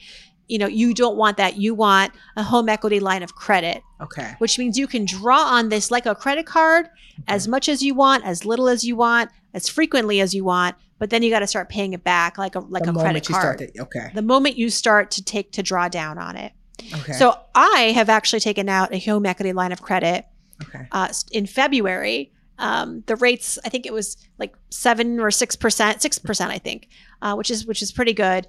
you 0.49 0.59
know, 0.59 0.67
you 0.67 0.95
don't 0.95 1.17
want 1.17 1.37
that. 1.37 1.57
You 1.57 1.75
want 1.75 2.13
a 2.37 2.43
home 2.43 2.69
equity 2.69 3.01
line 3.01 3.23
of 3.23 3.35
credit. 3.35 3.83
Okay. 4.01 4.35
Which 4.39 4.59
means 4.59 4.79
you 4.79 4.87
can 4.87 5.05
draw 5.05 5.43
on 5.43 5.69
this 5.69 5.91
like 5.91 6.07
a 6.07 6.15
credit 6.15 6.47
card 6.47 6.87
okay. 6.87 7.25
as 7.29 7.49
much 7.49 7.69
as 7.69 7.83
you 7.83 7.95
want, 7.95 8.25
as 8.25 8.45
little 8.45 8.69
as 8.69 8.85
you 8.85 8.97
want, 8.97 9.31
as 9.55 9.69
frequently 9.69 10.21
as 10.21 10.35
you 10.35 10.45
want, 10.45 10.77
but 10.99 11.11
then 11.11 11.23
you 11.23 11.31
got 11.31 11.41
to 11.41 11.47
start 11.47 11.69
paying 11.69 11.93
it 11.93 12.05
back 12.05 12.39
like 12.39 12.55
a 12.55 12.61
like 12.61 12.85
the 12.85 12.91
a 12.91 12.95
credit 12.95 13.27
card. 13.27 13.59
To, 13.59 13.83
okay. 13.83 14.11
The 14.15 14.23
moment 14.23 14.57
you 14.57 14.71
start 14.71 15.11
to 15.13 15.25
take 15.25 15.53
to 15.53 15.63
draw 15.63 15.89
down 15.89 16.19
on 16.19 16.37
it. 16.37 16.53
Okay. 16.95 17.13
So 17.13 17.39
I 17.55 17.93
have 17.95 18.09
actually 18.09 18.41
taken 18.41 18.69
out 18.69 18.93
a 18.93 18.99
home 18.99 19.27
equity 19.27 19.53
line 19.53 19.73
of 19.73 19.83
credit 19.83 20.27
okay. 20.63 20.87
uh, 20.93 21.09
in 21.33 21.47
February. 21.47 22.33
Um, 22.59 23.03
the 23.07 23.17
rates, 23.17 23.59
I 23.67 23.69
think 23.69 23.85
it 23.85 23.93
was 23.93 24.17
like 24.39 24.55
seven 24.71 25.21
or 25.21 25.31
six 25.31 25.57
percent, 25.57 26.01
six 26.01 26.19
percent, 26.19 26.51
I 26.51 26.59
think, 26.59 26.89
uh, 27.21 27.35
which 27.35 27.51
is 27.51 27.67
which 27.67 27.83
is 27.83 27.93
pretty 27.93 28.15
good. 28.15 28.47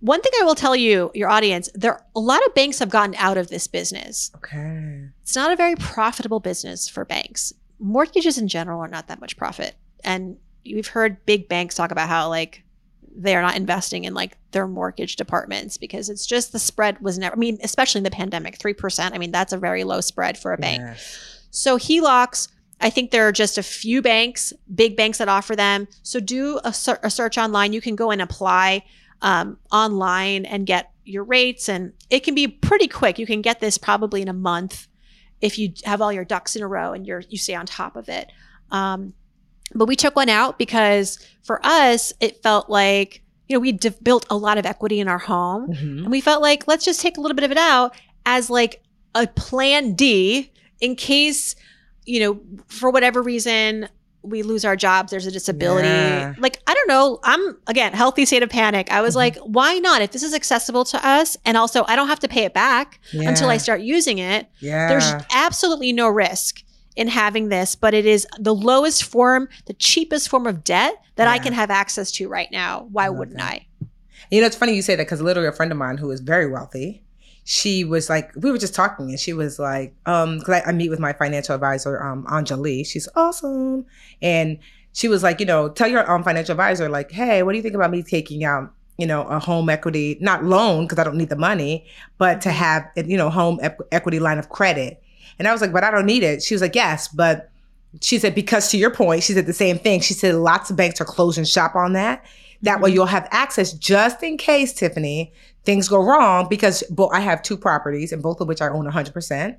One 0.00 0.22
thing 0.22 0.32
I 0.40 0.44
will 0.44 0.54
tell 0.54 0.76
you, 0.76 1.10
your 1.14 1.28
audience, 1.28 1.68
there 1.74 2.00
a 2.14 2.20
lot 2.20 2.44
of 2.46 2.54
banks 2.54 2.78
have 2.78 2.90
gotten 2.90 3.14
out 3.16 3.36
of 3.36 3.48
this 3.48 3.66
business. 3.66 4.30
Okay. 4.36 5.08
It's 5.22 5.34
not 5.34 5.52
a 5.52 5.56
very 5.56 5.74
profitable 5.74 6.40
business 6.40 6.88
for 6.88 7.04
banks. 7.04 7.52
Mortgages 7.80 8.38
in 8.38 8.48
general 8.48 8.80
are 8.80 8.88
not 8.88 9.08
that 9.08 9.20
much 9.20 9.36
profit. 9.36 9.74
And 10.04 10.36
we've 10.64 10.86
heard 10.86 11.24
big 11.26 11.48
banks 11.48 11.74
talk 11.74 11.90
about 11.90 12.08
how 12.08 12.28
like 12.28 12.62
they're 13.16 13.42
not 13.42 13.56
investing 13.56 14.04
in 14.04 14.14
like 14.14 14.36
their 14.52 14.68
mortgage 14.68 15.16
departments 15.16 15.76
because 15.76 16.08
it's 16.08 16.26
just 16.26 16.52
the 16.52 16.58
spread 16.58 17.00
was 17.00 17.18
never 17.18 17.34
I 17.34 17.38
mean, 17.38 17.58
especially 17.64 17.98
in 17.98 18.04
the 18.04 18.10
pandemic, 18.10 18.58
3%. 18.58 19.12
I 19.12 19.18
mean, 19.18 19.32
that's 19.32 19.52
a 19.52 19.58
very 19.58 19.82
low 19.82 20.00
spread 20.00 20.38
for 20.38 20.52
a 20.52 20.58
bank. 20.58 20.80
Yes. 20.80 21.44
So 21.50 21.76
HELOCs 21.76 22.48
I 22.80 22.90
think 22.90 23.10
there 23.10 23.26
are 23.26 23.32
just 23.32 23.58
a 23.58 23.62
few 23.62 24.02
banks, 24.02 24.52
big 24.72 24.96
banks 24.96 25.18
that 25.18 25.28
offer 25.28 25.56
them. 25.56 25.88
So 26.02 26.20
do 26.20 26.60
a, 26.64 26.68
a 27.02 27.10
search 27.10 27.36
online. 27.36 27.72
You 27.72 27.80
can 27.80 27.96
go 27.96 28.10
and 28.10 28.22
apply 28.22 28.84
um, 29.22 29.58
online 29.72 30.44
and 30.44 30.66
get 30.66 30.90
your 31.04 31.24
rates. 31.24 31.68
And 31.68 31.92
it 32.10 32.20
can 32.20 32.34
be 32.34 32.48
pretty 32.48 32.88
quick. 32.88 33.18
You 33.18 33.26
can 33.26 33.42
get 33.42 33.60
this 33.60 33.78
probably 33.78 34.22
in 34.22 34.28
a 34.28 34.34
month 34.34 34.86
if 35.40 35.58
you 35.58 35.72
have 35.84 36.00
all 36.00 36.12
your 36.12 36.24
ducks 36.24 36.56
in 36.56 36.62
a 36.62 36.68
row 36.68 36.92
and 36.92 37.06
you're 37.06 37.22
you 37.28 37.38
stay 37.38 37.54
on 37.54 37.66
top 37.66 37.96
of 37.96 38.08
it. 38.08 38.30
Um, 38.70 39.14
but 39.74 39.86
we 39.86 39.96
took 39.96 40.16
one 40.16 40.28
out 40.28 40.58
because 40.58 41.18
for 41.42 41.60
us, 41.64 42.12
it 42.20 42.42
felt 42.42 42.70
like 42.70 43.22
you 43.48 43.56
know, 43.56 43.60
we 43.60 43.72
built 44.02 44.26
a 44.28 44.36
lot 44.36 44.58
of 44.58 44.66
equity 44.66 45.00
in 45.00 45.08
our 45.08 45.18
home 45.18 45.68
mm-hmm. 45.68 45.98
and 46.00 46.10
we 46.10 46.20
felt 46.20 46.42
like, 46.42 46.68
let's 46.68 46.84
just 46.84 47.00
take 47.00 47.16
a 47.16 47.20
little 47.20 47.34
bit 47.34 47.44
of 47.44 47.50
it 47.50 47.56
out 47.56 47.96
as 48.26 48.50
like 48.50 48.82
a 49.14 49.26
plan 49.26 49.94
D 49.94 50.52
in 50.80 50.94
case, 50.96 51.56
you 52.04 52.20
know, 52.20 52.40
for 52.66 52.90
whatever 52.90 53.22
reason, 53.22 53.88
we 54.28 54.42
lose 54.42 54.64
our 54.64 54.76
jobs, 54.76 55.10
there's 55.10 55.26
a 55.26 55.30
disability. 55.30 55.88
Yeah. 55.88 56.34
Like, 56.38 56.60
I 56.66 56.74
don't 56.74 56.88
know. 56.88 57.18
I'm, 57.22 57.56
again, 57.66 57.92
healthy 57.92 58.24
state 58.24 58.42
of 58.42 58.50
panic. 58.50 58.90
I 58.92 59.00
was 59.00 59.10
mm-hmm. 59.12 59.18
like, 59.18 59.36
why 59.38 59.78
not? 59.78 60.02
If 60.02 60.12
this 60.12 60.22
is 60.22 60.34
accessible 60.34 60.84
to 60.86 61.06
us, 61.06 61.36
and 61.44 61.56
also 61.56 61.84
I 61.86 61.96
don't 61.96 62.08
have 62.08 62.20
to 62.20 62.28
pay 62.28 62.44
it 62.44 62.54
back 62.54 63.00
yeah. 63.12 63.28
until 63.28 63.48
I 63.48 63.56
start 63.56 63.80
using 63.80 64.18
it, 64.18 64.48
yeah. 64.60 64.88
there's 64.88 65.10
absolutely 65.32 65.92
no 65.92 66.08
risk 66.08 66.62
in 66.96 67.08
having 67.08 67.48
this, 67.48 67.74
but 67.74 67.94
it 67.94 68.06
is 68.06 68.26
the 68.38 68.54
lowest 68.54 69.04
form, 69.04 69.48
the 69.66 69.74
cheapest 69.74 70.28
form 70.28 70.46
of 70.46 70.64
debt 70.64 70.94
that 71.14 71.24
yeah. 71.24 71.30
I 71.30 71.38
can 71.38 71.52
have 71.52 71.70
access 71.70 72.10
to 72.12 72.28
right 72.28 72.48
now. 72.50 72.88
Why 72.90 73.08
wouldn't 73.08 73.38
that. 73.38 73.52
I? 73.52 73.66
You 74.30 74.40
know, 74.40 74.46
it's 74.46 74.56
funny 74.56 74.74
you 74.74 74.82
say 74.82 74.96
that 74.96 75.04
because 75.04 75.22
literally 75.22 75.48
a 75.48 75.52
friend 75.52 75.70
of 75.72 75.78
mine 75.78 75.96
who 75.98 76.10
is 76.10 76.20
very 76.20 76.50
wealthy, 76.50 77.04
she 77.50 77.82
was 77.82 78.10
like, 78.10 78.30
we 78.36 78.50
were 78.52 78.58
just 78.58 78.74
talking 78.74 79.08
and 79.08 79.18
she 79.18 79.32
was 79.32 79.58
like, 79.58 79.94
um, 80.04 80.38
cause 80.40 80.56
I, 80.56 80.68
I 80.68 80.72
meet 80.72 80.90
with 80.90 81.00
my 81.00 81.14
financial 81.14 81.54
advisor, 81.54 81.98
um, 82.02 82.26
Anjali. 82.26 82.86
She's 82.86 83.08
awesome. 83.16 83.86
And 84.20 84.58
she 84.92 85.08
was 85.08 85.22
like, 85.22 85.40
you 85.40 85.46
know, 85.46 85.70
tell 85.70 85.88
your 85.88 86.08
um, 86.10 86.22
financial 86.22 86.52
advisor, 86.52 86.90
like, 86.90 87.10
hey, 87.10 87.42
what 87.42 87.52
do 87.52 87.56
you 87.56 87.62
think 87.62 87.74
about 87.74 87.90
me 87.90 88.02
taking 88.02 88.44
out, 88.44 88.70
you 88.98 89.06
know, 89.06 89.22
a 89.28 89.38
home 89.38 89.70
equity, 89.70 90.18
not 90.20 90.44
loan, 90.44 90.84
because 90.84 90.98
I 90.98 91.04
don't 91.04 91.16
need 91.16 91.30
the 91.30 91.36
money, 91.36 91.86
but 92.18 92.42
to 92.42 92.50
mm-hmm. 92.50 92.58
have, 92.58 93.08
you 93.08 93.16
know, 93.16 93.30
home 93.30 93.58
equity 93.92 94.20
line 94.20 94.38
of 94.38 94.50
credit. 94.50 95.02
And 95.38 95.48
I 95.48 95.52
was 95.52 95.62
like, 95.62 95.72
but 95.72 95.84
I 95.84 95.90
don't 95.90 96.04
need 96.04 96.24
it. 96.24 96.42
She 96.42 96.54
was 96.54 96.60
like, 96.60 96.74
yes, 96.74 97.08
but 97.08 97.50
she 98.02 98.18
said, 98.18 98.34
because 98.34 98.70
to 98.72 98.76
your 98.76 98.90
point, 98.90 99.22
she 99.22 99.32
said 99.32 99.46
the 99.46 99.54
same 99.54 99.78
thing. 99.78 100.00
She 100.02 100.12
said 100.12 100.34
lots 100.34 100.68
of 100.68 100.76
banks 100.76 101.00
are 101.00 101.06
closing 101.06 101.44
shop 101.44 101.74
on 101.74 101.94
that. 101.94 102.22
That 102.62 102.74
mm-hmm. 102.74 102.84
way 102.84 102.90
you'll 102.90 103.06
have 103.06 103.28
access 103.30 103.72
just 103.72 104.22
in 104.22 104.36
case, 104.36 104.72
Tiffany, 104.72 105.32
things 105.64 105.88
go 105.88 106.02
wrong 106.02 106.48
because 106.48 106.82
well, 106.90 107.10
I 107.12 107.20
have 107.20 107.42
two 107.42 107.56
properties 107.56 108.12
and 108.12 108.22
both 108.22 108.40
of 108.40 108.48
which 108.48 108.62
I 108.62 108.68
own 108.68 108.86
100%. 108.86 109.56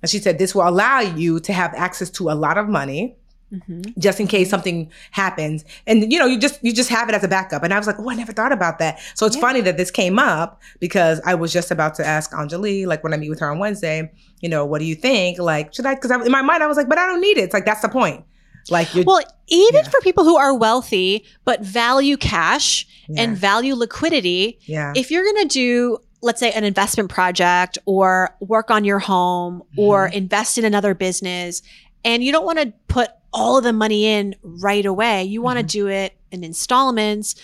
And 0.00 0.10
she 0.10 0.18
said 0.18 0.38
this 0.38 0.54
will 0.54 0.68
allow 0.68 1.00
you 1.00 1.40
to 1.40 1.52
have 1.52 1.74
access 1.74 2.10
to 2.10 2.30
a 2.30 2.34
lot 2.34 2.58
of 2.58 2.68
money. 2.68 3.16
Mm-hmm. 3.50 3.98
just 3.98 4.20
in 4.20 4.26
case 4.26 4.50
something 4.50 4.92
happens 5.10 5.64
and 5.86 6.12
you 6.12 6.18
know 6.18 6.26
you 6.26 6.38
just 6.38 6.62
you 6.62 6.70
just 6.70 6.90
have 6.90 7.08
it 7.08 7.14
as 7.14 7.24
a 7.24 7.28
backup 7.28 7.62
and 7.62 7.72
i 7.72 7.78
was 7.78 7.86
like 7.86 7.96
oh 7.98 8.10
i 8.10 8.14
never 8.14 8.30
thought 8.30 8.52
about 8.52 8.78
that 8.78 9.00
so 9.14 9.24
it's 9.24 9.36
yeah. 9.36 9.40
funny 9.40 9.62
that 9.62 9.78
this 9.78 9.90
came 9.90 10.18
up 10.18 10.60
because 10.80 11.18
i 11.24 11.34
was 11.34 11.50
just 11.50 11.70
about 11.70 11.94
to 11.94 12.04
ask 12.04 12.30
anjali 12.32 12.86
like 12.86 13.02
when 13.02 13.14
i 13.14 13.16
meet 13.16 13.30
with 13.30 13.40
her 13.40 13.50
on 13.50 13.58
wednesday 13.58 14.12
you 14.42 14.50
know 14.50 14.66
what 14.66 14.80
do 14.80 14.84
you 14.84 14.94
think 14.94 15.38
like 15.38 15.72
should 15.72 15.86
i 15.86 15.94
because 15.94 16.10
in 16.10 16.30
my 16.30 16.42
mind 16.42 16.62
i 16.62 16.66
was 16.66 16.76
like 16.76 16.90
but 16.90 16.98
i 16.98 17.06
don't 17.06 17.22
need 17.22 17.38
it 17.38 17.44
it's 17.44 17.54
like 17.54 17.64
that's 17.64 17.80
the 17.80 17.88
point 17.88 18.22
like, 18.70 18.94
you 18.94 19.04
well, 19.06 19.22
even 19.48 19.82
yeah. 19.84 19.88
for 19.88 20.00
people 20.00 20.24
who 20.24 20.36
are 20.36 20.54
wealthy 20.54 21.24
but 21.44 21.60
value 21.62 22.16
cash 22.16 22.86
yeah. 23.08 23.22
and 23.22 23.36
value 23.36 23.74
liquidity, 23.74 24.58
yeah. 24.62 24.92
if 24.96 25.10
you're 25.10 25.24
going 25.24 25.48
to 25.48 25.48
do, 25.48 25.98
let's 26.22 26.40
say, 26.40 26.52
an 26.52 26.64
investment 26.64 27.10
project 27.10 27.78
or 27.86 28.36
work 28.40 28.70
on 28.70 28.84
your 28.84 28.98
home 28.98 29.60
mm-hmm. 29.60 29.80
or 29.80 30.06
invest 30.08 30.58
in 30.58 30.64
another 30.64 30.94
business, 30.94 31.62
and 32.04 32.22
you 32.22 32.32
don't 32.32 32.44
want 32.44 32.58
to 32.58 32.72
put 32.88 33.10
all 33.32 33.58
of 33.58 33.64
the 33.64 33.72
money 33.72 34.06
in 34.06 34.34
right 34.42 34.86
away, 34.86 35.24
you 35.24 35.42
want 35.42 35.58
to 35.58 35.64
mm-hmm. 35.64 35.86
do 35.86 35.88
it 35.88 36.16
in 36.30 36.44
installments 36.44 37.34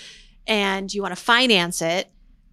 and 0.47 0.93
you 0.93 1.03
want 1.03 1.15
to 1.15 1.21
finance 1.21 1.81
it 1.83 2.09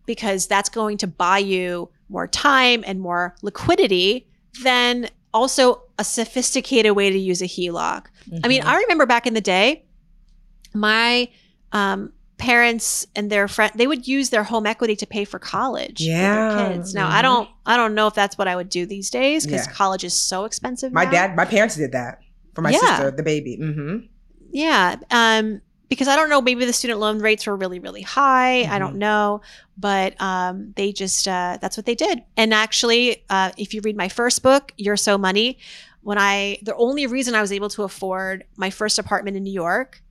because 0.06 0.48
that's 0.48 0.70
going 0.70 0.98
to 0.98 1.08
buy 1.08 1.38
you 1.38 1.90
more 2.10 2.28
time 2.28 2.84
and 2.86 3.00
more 3.00 3.36
liquidity, 3.42 4.28
then 4.64 5.10
also 5.34 5.84
a 5.98 6.04
sophisticated 6.04 6.94
way 6.94 7.10
to 7.10 7.18
use 7.18 7.42
a 7.42 7.46
HELOC. 7.46 8.06
Mm-hmm. 8.22 8.40
I 8.44 8.48
mean, 8.48 8.62
mm-hmm. 8.62 8.70
I 8.70 8.78
remember 8.78 9.06
back 9.06 9.28
in 9.28 9.34
the 9.34 9.42
day, 9.42 9.86
my 10.74 11.30
um, 11.72 12.14
parents 12.38 13.06
and 13.16 13.30
their 13.30 13.48
friend 13.48 13.72
they 13.76 13.86
would 13.88 14.08
use 14.08 14.30
their 14.30 14.44
home 14.44 14.66
equity 14.66 14.96
to 14.96 15.06
pay 15.06 15.26
for 15.26 15.38
college 15.40 16.02
yeah. 16.02 16.50
for 16.50 16.56
their 16.56 16.70
kids. 16.70 16.94
Now, 16.94 17.08
mm-hmm. 17.08 17.18
I 17.18 17.22
don't 17.22 17.50
I 17.66 17.78
don't 17.78 17.96
know 17.96 18.08
if 18.08 18.14
that's 18.14 18.38
what 18.38 18.48
I 18.48 18.56
would 18.56 18.70
do 18.70 18.86
these 18.86 19.10
days 19.10 19.46
because 19.46 19.68
yeah. 19.68 19.74
college 19.74 20.04
is 20.04 20.14
so 20.14 20.46
expensive. 20.46 20.92
My 20.92 21.06
now. 21.06 21.12
dad, 21.12 21.36
my 21.36 21.46
parents 21.46 21.76
did 21.76 21.92
that 21.92 22.20
for 22.54 22.62
my 22.62 22.72
yeah. 22.72 22.80
sister, 22.80 23.12
the 23.12 23.24
baby. 23.24 23.58
Mm-hmm. 23.62 23.98
Yeah. 24.52 24.96
Um, 25.10 25.62
because 25.88 26.08
I 26.08 26.16
don't 26.16 26.30
know, 26.30 26.42
maybe 26.42 26.64
the 26.64 26.72
student 26.72 27.00
loan 27.00 27.20
rates 27.20 27.46
were 27.46 27.56
really, 27.56 27.80
really 27.80 28.02
high. 28.02 28.64
Mm-hmm. 28.64 28.74
I 28.74 28.80
don't 28.80 28.92
mm-hmm. 28.92 29.00
know, 29.00 29.42
but 29.78 30.20
um, 30.22 30.74
they 30.78 30.94
just 30.94 31.28
uh, 31.28 31.58
that's 31.62 31.76
what 31.76 31.86
they 31.86 31.96
did. 31.96 32.24
And 32.38 32.54
actually, 32.54 33.26
uh, 33.30 33.52
if 33.58 33.74
you 33.74 33.82
read 33.82 33.98
my 33.98 34.08
first 34.08 34.42
book, 34.42 34.72
You're 34.78 34.98
So 34.98 35.18
Money, 35.18 35.60
when 36.02 36.18
I 36.18 36.58
the 36.64 36.76
only 36.76 37.08
reason 37.08 37.36
I 37.36 37.42
was 37.42 37.52
able 37.52 37.70
to 37.70 37.84
afford 37.84 38.46
my 38.58 38.70
first 38.70 39.00
apartment 39.00 39.38
in 39.38 39.44
New 39.44 39.54
York 39.54 40.02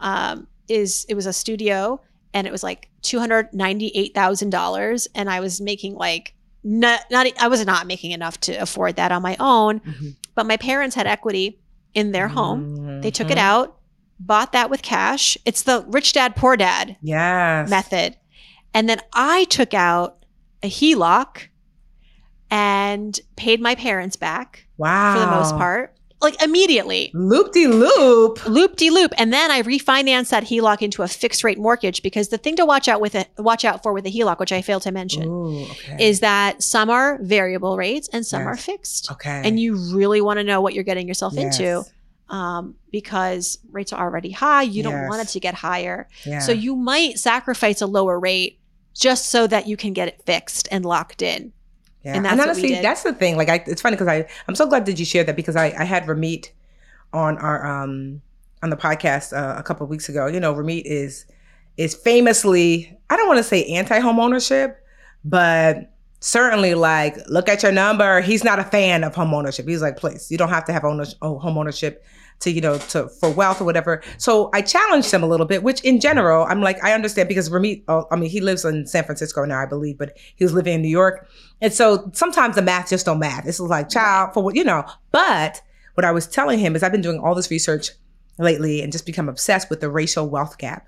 um, 0.00 0.46
is 0.68 1.06
it 1.08 1.14
was 1.14 1.26
a 1.26 1.32
studio 1.32 2.00
and 2.34 2.46
it 2.46 2.52
was 2.52 2.62
like 2.62 2.88
two 3.02 3.18
hundred 3.18 3.52
ninety 3.52 3.88
eight 3.94 4.14
thousand 4.14 4.50
dollars, 4.50 5.08
and 5.14 5.30
I 5.30 5.40
was 5.40 5.60
making 5.60 5.94
like 5.94 6.34
not, 6.64 7.00
not 7.10 7.26
I 7.40 7.48
was 7.48 7.64
not 7.64 7.86
making 7.86 8.10
enough 8.10 8.38
to 8.40 8.54
afford 8.54 8.96
that 8.96 9.12
on 9.12 9.22
my 9.22 9.36
own, 9.40 9.80
mm-hmm. 9.80 10.08
but 10.34 10.46
my 10.46 10.56
parents 10.56 10.94
had 10.94 11.06
equity 11.06 11.60
in 11.94 12.12
their 12.12 12.28
home. 12.28 12.76
Mm-hmm. 12.76 13.00
They 13.00 13.10
took 13.10 13.30
it 13.30 13.38
out 13.38 13.78
bought 14.20 14.52
that 14.52 14.70
with 14.70 14.82
cash. 14.82 15.38
It's 15.44 15.62
the 15.62 15.84
rich 15.88 16.12
dad, 16.12 16.36
poor 16.36 16.56
dad 16.56 16.96
yes. 17.00 17.68
method. 17.70 18.16
And 18.74 18.88
then 18.88 19.00
I 19.12 19.44
took 19.44 19.74
out 19.74 20.24
a 20.62 20.68
HELOC 20.68 21.48
and 22.50 23.18
paid 23.36 23.60
my 23.60 23.74
parents 23.74 24.16
back. 24.16 24.66
Wow. 24.78 25.14
For 25.14 25.20
the 25.20 25.26
most 25.26 25.52
part. 25.56 25.94
Like 26.20 26.42
immediately. 26.42 27.12
Loop 27.14 27.52
de 27.52 27.68
loop. 27.68 28.44
Loop 28.46 28.76
de 28.76 28.90
loop. 28.90 29.12
And 29.18 29.32
then 29.32 29.52
I 29.52 29.62
refinance 29.62 30.30
that 30.30 30.44
HELOC 30.44 30.82
into 30.82 31.02
a 31.02 31.08
fixed 31.08 31.44
rate 31.44 31.58
mortgage 31.58 32.02
because 32.02 32.28
the 32.28 32.38
thing 32.38 32.56
to 32.56 32.64
watch 32.64 32.88
out 32.88 33.00
with 33.00 33.14
it, 33.14 33.28
watch 33.38 33.64
out 33.64 33.84
for 33.84 33.92
with 33.92 34.04
a 34.04 34.10
HELOC, 34.10 34.40
which 34.40 34.50
I 34.50 34.60
failed 34.60 34.82
to 34.82 34.90
mention, 34.90 35.28
Ooh, 35.28 35.62
okay. 35.62 35.96
is 36.00 36.20
that 36.20 36.62
some 36.62 36.90
are 36.90 37.18
variable 37.22 37.76
rates 37.76 38.08
and 38.12 38.26
some 38.26 38.40
yes. 38.40 38.46
are 38.46 38.56
fixed. 38.56 39.12
Okay. 39.12 39.42
And 39.44 39.60
you 39.60 39.76
really 39.94 40.20
want 40.20 40.38
to 40.38 40.44
know 40.44 40.60
what 40.60 40.74
you're 40.74 40.82
getting 40.82 41.06
yourself 41.06 41.34
yes. 41.34 41.58
into 41.60 41.84
um, 42.30 42.74
because 42.90 43.58
rates 43.70 43.92
are 43.92 44.04
already 44.04 44.32
high. 44.32 44.62
You 44.62 44.82
don't 44.82 45.06
want 45.08 45.22
it 45.22 45.28
to 45.28 45.40
get 45.40 45.54
higher. 45.54 46.08
Yeah. 46.24 46.40
So 46.40 46.52
you 46.52 46.74
might 46.74 47.18
sacrifice 47.18 47.80
a 47.80 47.86
lower 47.86 48.18
rate 48.18 48.58
just 48.94 49.30
so 49.30 49.46
that 49.46 49.68
you 49.68 49.76
can 49.76 49.92
get 49.92 50.08
it 50.08 50.22
fixed 50.26 50.68
and 50.70 50.84
locked 50.84 51.22
in. 51.22 51.52
Yeah. 52.08 52.16
And, 52.16 52.26
and 52.26 52.40
honestly, 52.40 52.80
that's 52.80 53.02
the 53.02 53.12
thing. 53.12 53.36
Like, 53.36 53.50
I, 53.50 53.62
it's 53.66 53.82
funny 53.82 53.96
because 53.96 54.08
I, 54.08 54.26
I'm 54.48 54.54
so 54.54 54.66
glad 54.66 54.86
that 54.86 54.98
you 54.98 55.04
shared 55.04 55.26
that 55.26 55.36
because 55.36 55.56
I, 55.56 55.66
I 55.78 55.84
had 55.84 56.04
Ramit 56.04 56.50
on 57.12 57.36
our, 57.36 57.66
um, 57.66 58.22
on 58.62 58.70
the 58.70 58.76
podcast 58.76 59.36
uh, 59.36 59.58
a 59.58 59.62
couple 59.62 59.84
of 59.84 59.90
weeks 59.90 60.08
ago. 60.08 60.26
You 60.26 60.40
know, 60.40 60.54
Ramit 60.54 60.82
is, 60.86 61.26
is 61.76 61.94
famously, 61.94 62.98
I 63.10 63.16
don't 63.16 63.28
want 63.28 63.38
to 63.38 63.44
say 63.44 63.62
anti 63.66 63.98
home 63.98 64.18
ownership, 64.18 64.82
but 65.22 65.92
certainly 66.20 66.74
like 66.74 67.16
look 67.28 67.48
at 67.48 67.62
your 67.62 67.70
number 67.70 68.20
he's 68.20 68.42
not 68.42 68.58
a 68.58 68.64
fan 68.64 69.04
of 69.04 69.14
home 69.14 69.32
ownership 69.32 69.68
he's 69.68 69.80
like 69.80 69.96
please 69.96 70.28
you 70.32 70.36
don't 70.36 70.48
have 70.48 70.64
to 70.64 70.72
have 70.72 70.84
ownership, 70.84 71.16
oh, 71.22 71.38
home 71.38 71.56
ownership 71.56 72.04
to 72.40 72.50
you 72.50 72.60
know 72.60 72.78
to 72.78 73.08
for 73.08 73.30
wealth 73.30 73.60
or 73.60 73.64
whatever. 73.64 74.02
So 74.18 74.50
i 74.52 74.62
challenged 74.62 75.10
him 75.10 75.22
a 75.22 75.26
little 75.26 75.46
bit 75.46 75.62
which 75.62 75.80
in 75.82 76.00
general 76.00 76.44
i'm 76.44 76.60
like 76.60 76.82
i 76.84 76.92
understand 76.92 77.28
because 77.28 77.50
Ramit, 77.50 77.84
oh, 77.88 78.06
i 78.10 78.16
mean 78.16 78.30
he 78.30 78.40
lives 78.40 78.64
in 78.64 78.86
san 78.86 79.04
francisco 79.04 79.44
now 79.44 79.60
i 79.60 79.66
believe 79.66 79.98
but 79.98 80.16
he 80.36 80.44
was 80.44 80.52
living 80.52 80.74
in 80.74 80.82
new 80.82 80.88
york. 80.88 81.28
And 81.60 81.72
so 81.72 82.08
sometimes 82.12 82.54
the 82.54 82.62
math 82.62 82.90
just 82.90 83.06
don't 83.06 83.18
math 83.18 83.44
this 83.44 83.56
is 83.56 83.68
like 83.68 83.88
child 83.88 84.34
for 84.34 84.42
what 84.42 84.54
you 84.54 84.64
know. 84.64 84.84
But 85.10 85.60
what 85.94 86.04
i 86.04 86.12
was 86.12 86.26
telling 86.26 86.58
him 86.58 86.76
is 86.76 86.82
i've 86.82 86.92
been 86.92 87.00
doing 87.00 87.18
all 87.18 87.34
this 87.34 87.50
research 87.50 87.90
lately 88.38 88.80
and 88.82 88.92
just 88.92 89.06
become 89.06 89.28
obsessed 89.28 89.68
with 89.68 89.80
the 89.80 89.90
racial 89.90 90.28
wealth 90.28 90.58
gap. 90.58 90.86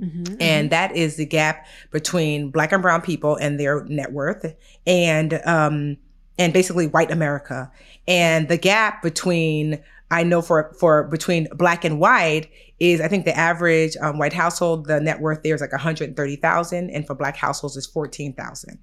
Mm-hmm, 0.00 0.36
and 0.40 0.64
mm-hmm. 0.64 0.68
that 0.70 0.96
is 0.96 1.16
the 1.16 1.26
gap 1.26 1.66
between 1.90 2.50
black 2.50 2.72
and 2.72 2.82
brown 2.82 3.02
people 3.02 3.36
and 3.36 3.60
their 3.60 3.84
net 3.84 4.12
worth 4.12 4.54
and 4.86 5.40
um 5.44 5.98
and 6.38 6.54
basically 6.54 6.86
white 6.86 7.10
America. 7.10 7.70
And 8.08 8.48
the 8.48 8.56
gap 8.56 9.02
between 9.02 9.82
I 10.10 10.24
know 10.24 10.42
for 10.42 10.74
for 10.78 11.04
between 11.04 11.48
black 11.54 11.84
and 11.84 12.00
white 12.00 12.50
is 12.78 13.00
I 13.00 13.08
think 13.08 13.24
the 13.24 13.36
average 13.36 13.96
um, 14.00 14.18
white 14.18 14.32
household 14.32 14.86
the 14.86 15.00
net 15.00 15.20
worth 15.20 15.42
there 15.42 15.54
is 15.54 15.60
like 15.60 15.72
130,000 15.72 16.90
and 16.90 17.06
for 17.06 17.14
black 17.14 17.36
households 17.36 17.76
is 17.76 17.86
14,000. 17.86 18.78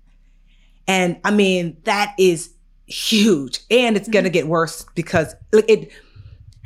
And 0.88 1.20
I 1.24 1.32
mean 1.32 1.78
that 1.84 2.16
is 2.18 2.54
huge 2.86 3.60
and 3.70 3.98
it's 3.98 4.06
mm-hmm. 4.06 4.14
going 4.14 4.24
to 4.24 4.30
get 4.30 4.48
worse 4.48 4.86
because 4.96 5.36
like 5.52 5.70
it 5.70 5.92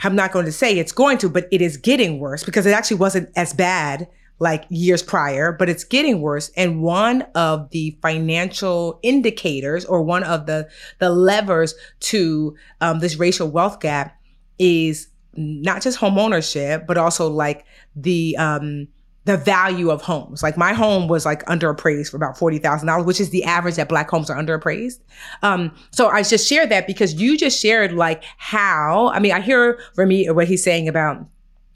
I'm 0.04 0.16
not 0.16 0.32
going 0.32 0.46
to 0.46 0.52
say 0.52 0.78
it's 0.78 0.92
going 0.92 1.18
to 1.20 1.30
but 1.30 1.48
it 1.52 1.62
is 1.62 1.78
getting 1.78 2.20
worse 2.20 2.44
because 2.44 2.66
it 2.66 2.72
actually 2.72 2.98
wasn't 2.98 3.30
as 3.36 3.54
bad 3.54 4.08
like 4.42 4.66
years 4.70 5.04
prior, 5.04 5.52
but 5.52 5.70
it's 5.70 5.84
getting 5.84 6.20
worse. 6.20 6.50
And 6.58 6.82
one 6.82 7.22
of 7.36 7.70
the 7.70 7.96
financial 8.02 9.00
indicators 9.04 9.86
or 9.86 10.02
one 10.02 10.24
of 10.24 10.48
the, 10.48 10.68
the 10.98 11.12
levers 11.12 11.76
to 12.00 12.56
um, 12.82 13.00
this 13.00 13.18
racial 13.18 13.52
wealth 13.52 13.80
gap 13.80 14.20
is 14.60 15.08
not 15.36 15.82
just 15.82 15.98
home 15.98 16.18
ownership, 16.20 16.86
but 16.88 16.98
also 16.98 17.30
like 17.30 17.66
the, 17.96 18.36
um, 18.38 18.88
the 19.26 19.38
value 19.38 19.92
of 19.92 20.02
homes. 20.02 20.42
Like 20.42 20.58
my 20.58 20.74
home 20.74 21.08
was 21.08 21.26
like 21.26 21.46
underappraised 21.46 22.10
for 22.10 22.18
about 22.18 22.38
$40,000, 22.38 23.06
which 23.06 23.20
is 23.20 23.30
the 23.30 23.44
average 23.44 23.76
that 23.76 23.88
black 23.88 24.10
homes 24.10 24.30
are 24.30 24.38
underappraised. 24.38 25.00
Um, 25.44 25.76
so 25.92 26.08
I 26.08 26.24
just 26.24 26.48
shared 26.48 26.70
that 26.70 26.88
because 26.88 27.14
you 27.14 27.38
just 27.38 27.62
shared 27.62 27.94
like 27.94 28.24
how, 28.38 29.10
I 29.10 29.20
mean, 29.20 29.32
I 29.32 29.42
hear 29.42 29.80
Ramit 29.96 30.34
what 30.34 30.48
he's 30.48 30.64
saying 30.64 30.88
about 30.88 31.26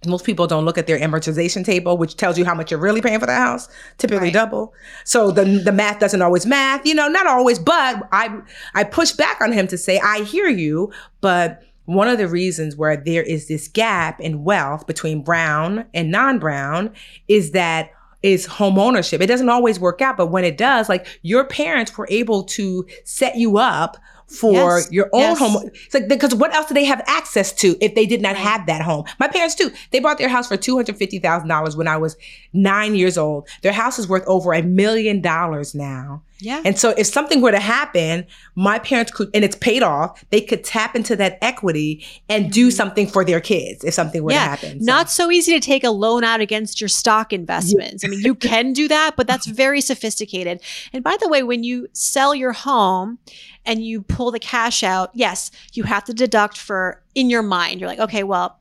most 0.08 0.26
people 0.26 0.48
don't 0.48 0.66
look 0.66 0.78
at 0.78 0.88
their 0.88 1.00
amortization 1.00 1.66
table, 1.66 1.98
which 1.98 2.16
tells 2.16 2.38
you 2.38 2.46
how 2.46 2.54
much 2.54 2.72
you're 2.72 2.80
really 2.80 3.02
paying 3.02 3.20
for 3.20 3.26
the 3.26 3.34
house, 3.34 3.68
typically 3.98 4.28
right. 4.28 4.34
double. 4.34 4.74
So 5.04 5.32
the 5.32 5.46
the 5.46 5.72
math 5.72 6.00
doesn't 6.00 6.22
always 6.22 6.46
math, 6.46 6.86
you 6.86 6.94
know, 6.94 7.08
not 7.08 7.26
always, 7.26 7.58
but 7.58 8.08
I 8.12 8.40
I 8.76 8.84
push 8.84 9.12
back 9.14 9.42
on 9.42 9.52
him 9.52 9.68
to 9.68 9.78
say, 9.78 10.00
I 10.00 10.22
hear 10.22 10.48
you, 10.48 10.92
but 11.22 11.64
one 11.86 12.08
of 12.08 12.18
the 12.18 12.28
reasons 12.28 12.76
where 12.76 12.98
there 12.98 13.24
is 13.24 13.48
this 13.48 13.68
gap 13.68 14.20
in 14.20 14.44
wealth 14.44 14.88
between 14.88 15.24
brown 15.24 15.86
and 15.94 16.12
non-brown 16.12 16.92
is 17.28 17.52
that 17.52 17.92
is 18.24 18.46
home 18.46 18.80
ownership. 18.80 19.22
It 19.22 19.28
doesn't 19.28 19.50
always 19.50 19.80
work 19.80 20.02
out, 20.02 20.18
but 20.18 20.32
when 20.32 20.44
it 20.44 20.58
does, 20.58 20.90
like 20.90 21.20
your 21.22 21.46
parents 21.46 21.96
were 21.96 22.08
able 22.10 22.44
to 22.44 22.86
set 23.04 23.36
you 23.36 23.58
up 23.58 23.98
for 24.28 24.54
yes. 24.80 24.92
your 24.92 25.08
own 25.14 25.22
yes. 25.22 25.38
home. 25.40 25.70
It's 25.72 25.94
like 25.94 26.08
because 26.08 26.34
what 26.34 26.52
else 26.56 26.66
do 26.66 26.74
they 26.74 26.86
have 26.86 27.04
access 27.06 27.54
to 27.54 27.78
if 27.80 27.94
they 27.94 28.08
did 28.08 28.22
not 28.22 28.36
have 28.36 28.66
that 28.66 28.82
home? 28.82 29.06
My 29.20 29.28
parents 29.28 29.54
too. 29.54 29.70
They 29.92 30.00
bought 30.00 30.18
their 30.18 30.30
house 30.30 30.48
for 30.48 30.58
two 30.58 30.76
hundred 30.76 30.98
fifty 30.98 31.20
thousand 31.20 31.50
dollars 31.50 31.78
when 31.78 31.88
I 31.88 31.98
was 31.98 32.18
nine 32.52 32.96
years 32.96 33.20
old. 33.20 33.48
Their 33.62 33.74
house 33.74 34.00
is 34.00 34.08
worth 34.08 34.24
over 34.26 34.54
a 34.54 34.64
million 34.64 35.22
dollars 35.22 35.76
now. 35.76 36.24
Yeah. 36.46 36.62
And 36.64 36.78
so 36.78 36.92
if 36.92 37.08
something 37.08 37.42
were 37.42 37.52
to 37.52 37.60
happen, 37.60 38.28
my 38.54 38.78
parents 38.78 39.12
could, 39.12 39.30
and 39.34 39.44
it's 39.44 39.56
paid 39.56 39.82
off, 39.82 40.24
they 40.30 40.42
could 40.42 40.64
tap 40.64 40.96
into 40.96 41.16
that 41.16 41.40
equity 41.42 42.06
and 42.30 42.52
do 42.52 42.68
mm-hmm. 42.68 42.76
something 42.76 43.08
for 43.08 43.26
their 43.26 43.42
kids 43.42 43.84
if 43.84 43.94
something 43.96 44.24
were 44.24 44.32
yeah. 44.32 44.44
to 44.44 44.50
happen. 44.50 44.80
So. 44.80 44.86
Not 44.86 45.10
so 45.10 45.32
easy 45.32 45.54
to 45.54 45.60
take 45.60 45.84
a 45.84 45.90
loan 45.90 46.24
out 46.24 46.42
against 46.42 46.80
your 46.80 46.88
stock 46.88 47.34
investments. 47.34 48.06
I 48.06 48.10
mean, 48.10 48.20
you 48.20 48.36
can 48.36 48.74
do 48.74 48.88
that, 48.88 49.16
but 49.18 49.26
that's 49.26 49.48
very 49.48 49.82
sophisticated. 49.82 50.62
And 50.94 51.04
by 51.04 51.18
the 51.20 51.28
way, 51.28 51.42
when 51.42 51.64
you 51.64 51.88
sell 51.94 52.36
your 52.36 52.54
home 52.54 53.18
and 53.66 53.84
you 53.84 54.04
pull 54.04 54.30
the 54.30 54.40
cash 54.40 54.84
out, 54.84 55.10
yes, 55.14 55.50
you 55.74 55.84
have 55.84 56.04
to 56.04 56.14
deduct 56.14 56.58
for 56.58 57.02
in 57.16 57.30
your 57.30 57.42
mind. 57.42 57.80
You're 57.80 57.90
like, 57.90 58.00
okay, 58.00 58.24
well, 58.24 58.60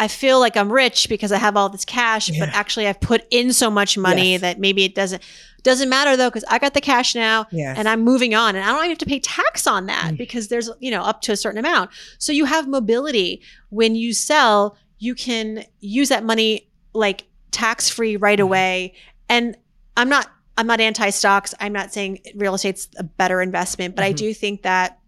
I 0.00 0.08
feel 0.08 0.40
like 0.40 0.56
I'm 0.56 0.72
rich 0.72 1.10
because 1.10 1.30
I 1.30 1.36
have 1.36 1.58
all 1.58 1.68
this 1.68 1.84
cash, 1.84 2.30
yeah. 2.30 2.38
but 2.40 2.48
actually 2.54 2.86
I've 2.86 3.00
put 3.00 3.26
in 3.30 3.52
so 3.52 3.70
much 3.70 3.98
money 3.98 4.32
yes. 4.32 4.40
that 4.40 4.58
maybe 4.58 4.84
it 4.84 4.94
doesn't 4.94 5.22
doesn't 5.62 5.88
matter 5.88 6.16
though 6.16 6.28
because 6.28 6.44
I 6.48 6.58
got 6.58 6.74
the 6.74 6.80
cash 6.80 7.14
now 7.14 7.46
yes. 7.50 7.78
and 7.78 7.88
I'm 7.88 8.00
moving 8.00 8.34
on 8.34 8.56
and 8.56 8.64
I 8.64 8.68
don't 8.68 8.78
even 8.78 8.90
have 8.90 8.98
to 8.98 9.06
pay 9.06 9.20
tax 9.20 9.66
on 9.66 9.86
that 9.86 10.14
mm. 10.14 10.18
because 10.18 10.48
there's 10.48 10.70
you 10.80 10.90
know 10.90 11.02
up 11.02 11.22
to 11.22 11.32
a 11.32 11.36
certain 11.36 11.58
amount. 11.58 11.90
So 12.18 12.32
you 12.32 12.44
have 12.44 12.68
mobility 12.68 13.42
when 13.70 13.94
you 13.94 14.12
sell, 14.12 14.76
you 14.98 15.14
can 15.14 15.64
use 15.80 16.08
that 16.08 16.24
money 16.24 16.68
like 16.92 17.26
tax 17.50 17.88
free 17.88 18.16
right 18.16 18.38
mm. 18.38 18.42
away. 18.42 18.94
And 19.28 19.56
I'm 19.96 20.08
not 20.08 20.30
I'm 20.56 20.66
not 20.66 20.80
anti 20.80 21.10
stocks. 21.10 21.54
I'm 21.60 21.72
not 21.72 21.92
saying 21.92 22.20
real 22.34 22.54
estate's 22.54 22.88
a 22.98 23.04
better 23.04 23.40
investment, 23.40 23.96
but 23.96 24.02
mm-hmm. 24.02 24.10
I 24.10 24.12
do 24.12 24.34
think 24.34 24.62
that 24.62 24.98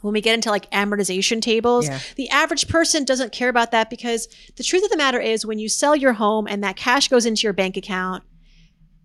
when 0.00 0.14
we 0.14 0.20
get 0.20 0.34
into 0.34 0.50
like 0.50 0.70
amortization 0.70 1.40
tables, 1.42 1.86
yeah. 1.86 1.98
the 2.16 2.28
average 2.30 2.68
person 2.68 3.04
doesn't 3.04 3.32
care 3.32 3.48
about 3.48 3.70
that 3.72 3.90
because 3.90 4.28
the 4.56 4.64
truth 4.64 4.82
of 4.82 4.90
the 4.90 4.96
matter 4.96 5.20
is 5.20 5.44
when 5.44 5.58
you 5.58 5.68
sell 5.68 5.94
your 5.94 6.14
home 6.14 6.46
and 6.46 6.64
that 6.64 6.76
cash 6.76 7.08
goes 7.08 7.26
into 7.26 7.42
your 7.42 7.52
bank 7.52 7.76
account, 7.76 8.24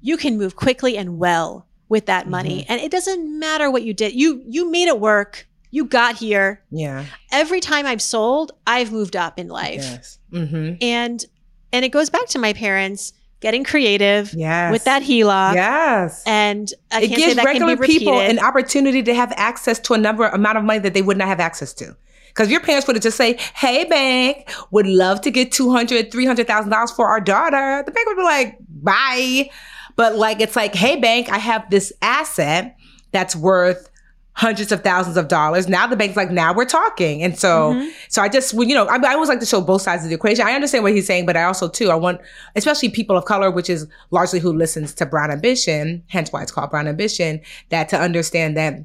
you 0.06 0.18
can 0.18 0.38
move 0.38 0.56
quickly 0.56 0.98
and 0.98 1.18
well 1.18 1.66
with 1.90 2.06
that 2.06 2.30
money. 2.30 2.62
Mm-hmm. 2.62 2.72
And 2.72 2.82
it 2.82 2.92
doesn't 2.92 3.40
matter 3.40 3.72
what 3.72 3.82
you 3.82 3.92
did. 3.92 4.14
You 4.14 4.44
you 4.46 4.70
made 4.70 4.88
it 4.88 5.00
work. 5.00 5.48
You 5.72 5.86
got 5.86 6.16
here. 6.16 6.62
Yeah. 6.70 7.06
Every 7.32 7.60
time 7.60 7.88
I've 7.88 8.04
sold, 8.04 8.52
I've 8.68 8.92
moved 8.92 9.16
up 9.16 9.40
in 9.40 9.48
life. 9.48 9.82
Yes. 9.82 10.20
Mm-hmm. 10.32 10.76
And 10.80 11.26
and 11.74 11.84
it 11.84 11.90
goes 11.90 12.12
back 12.12 12.28
to 12.28 12.40
my 12.40 12.54
parents 12.54 13.14
getting 13.40 13.64
creative 13.64 14.32
yes. 14.36 14.72
with 14.72 14.84
that 14.84 15.02
HELOC. 15.02 15.56
Yes. 15.56 16.24
And 16.28 16.72
I 16.92 17.02
it 17.02 17.08
gives 17.08 17.44
regular 17.44 17.76
people 17.76 18.20
an 18.20 18.38
opportunity 18.38 19.02
to 19.04 19.14
have 19.16 19.34
access 19.36 19.80
to 19.80 19.96
a 19.96 19.98
number 19.98 20.28
amount 20.28 20.60
of 20.60 20.64
money 20.64 20.80
that 20.80 20.94
they 20.94 21.02
would 21.02 21.18
not 21.18 21.28
have 21.28 21.40
access 21.40 21.74
to. 21.74 21.98
Because 22.28 22.52
your 22.52 22.60
parents 22.60 22.86
would 22.86 22.96
have 22.96 23.04
just 23.04 23.18
say, 23.18 23.40
hey, 23.56 23.86
bank, 23.86 24.54
would 24.70 24.88
love 24.88 25.22
to 25.22 25.32
get 25.32 25.52
$200,000, 25.52 26.12
$300,000 26.12 26.96
for 26.96 27.08
our 27.08 27.22
daughter. 27.22 27.82
The 27.86 27.92
bank 27.92 28.08
would 28.08 28.18
be 28.18 28.24
like, 28.24 28.58
bye. 28.70 29.50
But 29.96 30.16
like, 30.16 30.42
it's 30.42 30.56
like, 30.56 30.76
hey, 30.76 31.00
bank, 31.00 31.30
I 31.30 31.38
have 31.38 31.70
this 31.70 31.94
asset 32.02 32.78
that's 33.12 33.36
worth 33.36 33.90
hundreds 34.36 34.74
of 34.74 34.84
thousands 34.84 35.16
of 35.16 35.30
dollars. 35.30 35.70
Now 35.70 35.88
the 35.88 35.96
bank's 35.96 36.18
like, 36.18 36.30
now 36.30 36.54
we're 36.54 36.66
talking. 36.66 37.24
And 37.24 37.40
so, 37.40 37.74
mm-hmm. 37.74 37.90
so 38.10 38.22
I 38.22 38.28
just, 38.28 38.54
you 38.54 38.76
know, 38.76 38.86
I, 38.86 38.98
I, 38.98 39.14
always 39.14 39.30
like 39.30 39.40
to 39.40 39.46
show 39.46 39.62
both 39.62 39.82
sides 39.82 40.04
of 40.04 40.10
the 40.10 40.16
equation. 40.16 40.46
I 40.46 40.52
understand 40.52 40.84
what 40.84 40.92
he's 40.92 41.08
saying, 41.08 41.26
but 41.26 41.38
I 41.38 41.44
also 41.44 41.70
too, 41.70 41.90
I 41.90 41.96
want, 41.96 42.20
especially 42.58 42.90
people 42.90 43.16
of 43.16 43.24
color, 43.24 43.50
which 43.50 43.70
is 43.70 43.88
largely 44.12 44.42
who 44.42 44.52
listens 44.52 44.94
to 44.96 45.06
Brown 45.06 45.32
Ambition, 45.32 46.04
hence 46.08 46.34
why 46.34 46.42
it's 46.42 46.52
called 46.52 46.70
Brown 46.70 46.90
Ambition, 46.90 47.40
that 47.70 47.88
to 47.90 47.98
understand 47.98 48.58
that 48.58 48.84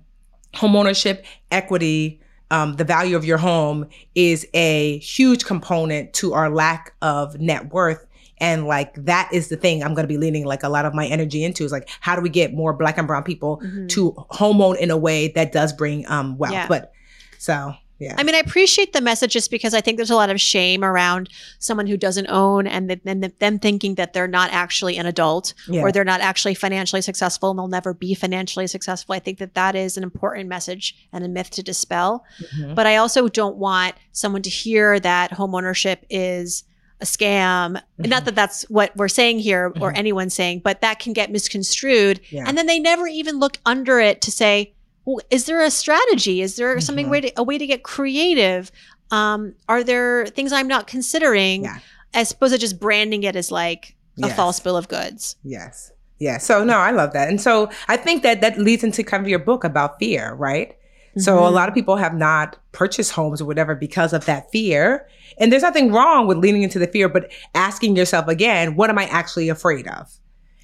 homeownership, 0.55 1.25
equity, 1.51 2.21
um, 2.53 2.75
the 2.75 2.85
value 2.85 3.17
of 3.17 3.25
your 3.25 3.39
home 3.39 3.87
is 4.15 4.47
a 4.55 4.99
huge 4.99 5.45
component 5.45 6.13
to 6.15 6.33
our 6.33 6.49
lack 6.49 6.95
of 7.03 7.41
net 7.41 7.73
worth 7.73 8.07
and 8.41 8.67
like 8.67 8.95
that 9.05 9.29
is 9.33 9.49
the 9.49 9.57
thing 9.57 9.83
I'm 9.83 9.95
going 9.95 10.05
to 10.05 10.13
be 10.13 10.19
leaning 10.19 10.45
like 10.45 10.63
a 10.63 10.69
lot 10.69 10.85
of 10.85 10.95
my 10.95 11.07
energy 11.07 11.45
into 11.45 11.65
is 11.65 11.73
like 11.73 11.89
how 12.01 12.17
do 12.17 12.23
we 12.23 12.31
get 12.31 12.55
more 12.55 12.73
black 12.73 12.99
and 12.99 13.07
brown 13.07 13.23
people 13.23 13.61
mm-hmm. 13.63 13.87
to 13.89 14.13
homeown 14.31 14.77
in 14.79 14.91
a 14.91 14.97
way 14.97 15.29
that 15.29 15.53
does 15.53 15.73
bring 15.73 16.09
um 16.09 16.39
wealth. 16.39 16.55
Yeah. 16.55 16.67
But 16.69 16.93
so 17.39 17.75
yeah. 18.01 18.15
I 18.17 18.23
mean, 18.23 18.35
I 18.35 18.39
appreciate 18.39 18.95
the 18.95 19.03
message 19.03 19.35
just 19.35 19.51
because 19.51 19.75
I 19.75 19.83
think 19.83 19.99
there's 19.99 20.11
a 20.11 20.17
lot 20.17 20.31
of 20.31 20.41
shame 20.41 20.83
around 20.83 21.29
someone 21.59 21.87
who 21.87 21.99
doesn't 21.99 22.29
own 22.29 22.67
and 22.67 22.99
then 23.05 23.31
them 23.39 23.59
thinking 23.59 23.97
that 23.97 24.15
they're 24.15 24.27
not 24.27 24.51
actually 24.53 24.97
an 24.97 25.05
adult 25.05 25.53
yeah. 25.69 25.83
or 25.83 25.93
they're 25.93 26.03
not 26.03 26.23
actually 26.23 26.55
financially 26.55 27.03
successful 27.03 27.51
and 27.51 27.59
they'll 27.59 27.69
never 27.69 27.93
be 27.93 28.15
financially 28.15 28.67
successful. 28.67 29.15
I 29.15 29.19
think 29.19 29.37
that 29.39 29.55
that 29.55 29.77
is 29.77 29.99
an 29.99 30.03
important 30.03 30.49
message 30.49 30.97
and 31.13 31.23
a 31.25 31.29
myth 31.29 31.51
to 31.51 31.63
dispel. 31.63 32.25
Mm-hmm. 32.41 32.75
But 32.75 32.87
I 32.87 32.97
also 32.97 33.29
don't 33.29 33.57
want 33.57 33.95
someone 34.13 34.43
to 34.43 34.51
hear 34.51 34.99
that 34.99 35.33
homeownership 35.33 35.99
is 36.09 36.65
a 37.01 37.05
scam. 37.05 37.73
Mm-hmm. 37.73 38.09
Not 38.09 38.25
that 38.25 38.35
that's 38.35 38.63
what 38.71 38.97
we're 38.97 39.09
saying 39.09 39.41
here 39.41 39.67
or 39.67 39.73
mm-hmm. 39.73 39.97
anyone's 39.97 40.35
saying, 40.35 40.61
but 40.61 40.81
that 40.81 40.99
can 40.99 41.13
get 41.13 41.31
misconstrued. 41.31 42.21
Yeah. 42.31 42.45
And 42.47 42.57
then 42.57 42.67
they 42.67 42.79
never 42.79 43.07
even 43.07 43.39
look 43.39 43.59
under 43.67 44.01
it 44.01 44.21
to 44.23 44.31
say, 44.31 44.75
well, 45.05 45.21
is 45.31 45.47
there 45.47 45.63
a 45.63 45.71
strategy? 45.71 46.43
Is 46.43 46.57
there 46.57 46.73
mm-hmm. 46.73 46.81
something 46.81 47.11
way 47.11 47.21
to, 47.23 47.33
a 47.37 47.43
way 47.43 47.59
to 47.59 47.67
get 47.67 47.83
creative? 47.83 48.71
Um, 49.11 49.55
are 49.69 49.83
there 49.83 50.27
things 50.27 50.53
I'm 50.53 50.69
not 50.69 50.87
considering 50.87 51.65
yeah. 51.65 51.79
as 52.15 52.33
opposed 52.33 52.55
to 52.55 52.59
just 52.59 52.79
branding 52.79 53.23
it 53.23 53.35
as 53.35 53.51
like 53.51 53.97
a 54.23 54.29
yes. 54.29 54.37
false 54.37 54.61
bill 54.61 54.77
of 54.77 54.89
goods? 54.89 55.37
Yes. 55.43 55.93
Yeah. 56.19 56.39
So 56.39 56.63
no, 56.63 56.77
I 56.77 56.91
love 56.91 57.13
that. 57.15 57.29
And 57.29 57.41
so 57.41 57.71
I 57.89 57.97
think 57.97 58.23
that 58.23 58.41
that 58.43 58.59
leads 58.59 58.85
into 58.85 59.03
kind 59.03 59.23
of 59.23 59.29
your 59.29 59.39
book 59.39 59.65
about 59.65 59.99
fear, 59.99 60.35
right? 60.35 60.77
So 61.17 61.39
a 61.39 61.43
mm-hmm. 61.43 61.55
lot 61.55 61.69
of 61.69 61.75
people 61.75 61.97
have 61.97 62.15
not 62.15 62.57
purchased 62.73 63.13
homes 63.13 63.41
or 63.41 63.45
whatever 63.45 63.75
because 63.75 64.13
of 64.13 64.27
that 64.27 64.51
fear. 64.53 65.09
And 65.39 65.53
there's 65.53 65.63
nothing 65.63 65.93
wrong 65.93 66.27
with 66.27 66.39
leaning 66.39 66.63
into 66.63 66.79
the 66.79 66.87
fear, 66.87 67.09
but 67.09 67.31
asking 67.55 67.97
yourself 67.97 68.29
again, 68.29 68.77
what 68.77 68.91
am 68.91 68.99
I 68.99 69.07
actually 69.07 69.49
afraid 69.49 69.89
of? 69.89 70.09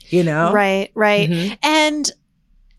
You 0.09 0.23
know? 0.23 0.53
Right, 0.53 0.93
right. 0.95 1.29
Mm-hmm. 1.29 1.55
And 1.63 2.13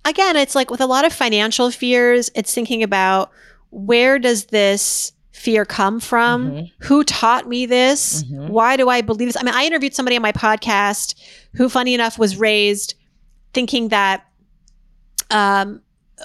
again, 0.05 0.37
it's 0.37 0.55
like 0.55 0.71
with 0.71 0.79
a 0.79 0.85
lot 0.85 1.05
of 1.05 1.11
financial 1.11 1.69
fears, 1.71 2.29
it's 2.35 2.53
thinking 2.53 2.83
about 2.83 3.31
where 3.71 4.17
does 4.17 4.45
this 4.45 5.11
fear 5.31 5.65
come 5.65 5.99
from? 5.99 6.51
Mm-hmm. 6.51 6.85
Who 6.85 7.03
taught 7.03 7.47
me 7.47 7.65
this? 7.65 8.23
Mm-hmm. 8.23 8.47
Why 8.47 8.77
do 8.77 8.89
I 8.89 9.01
believe 9.01 9.27
this? 9.27 9.37
I 9.37 9.43
mean, 9.43 9.53
I 9.53 9.65
interviewed 9.65 9.93
somebody 9.93 10.15
on 10.15 10.21
my 10.21 10.31
podcast 10.31 11.15
who, 11.53 11.67
funny 11.67 11.93
enough, 11.93 12.17
was 12.17 12.37
raised 12.37 12.95
thinking 13.53 13.89
that 13.89 14.25
um, 15.31 15.81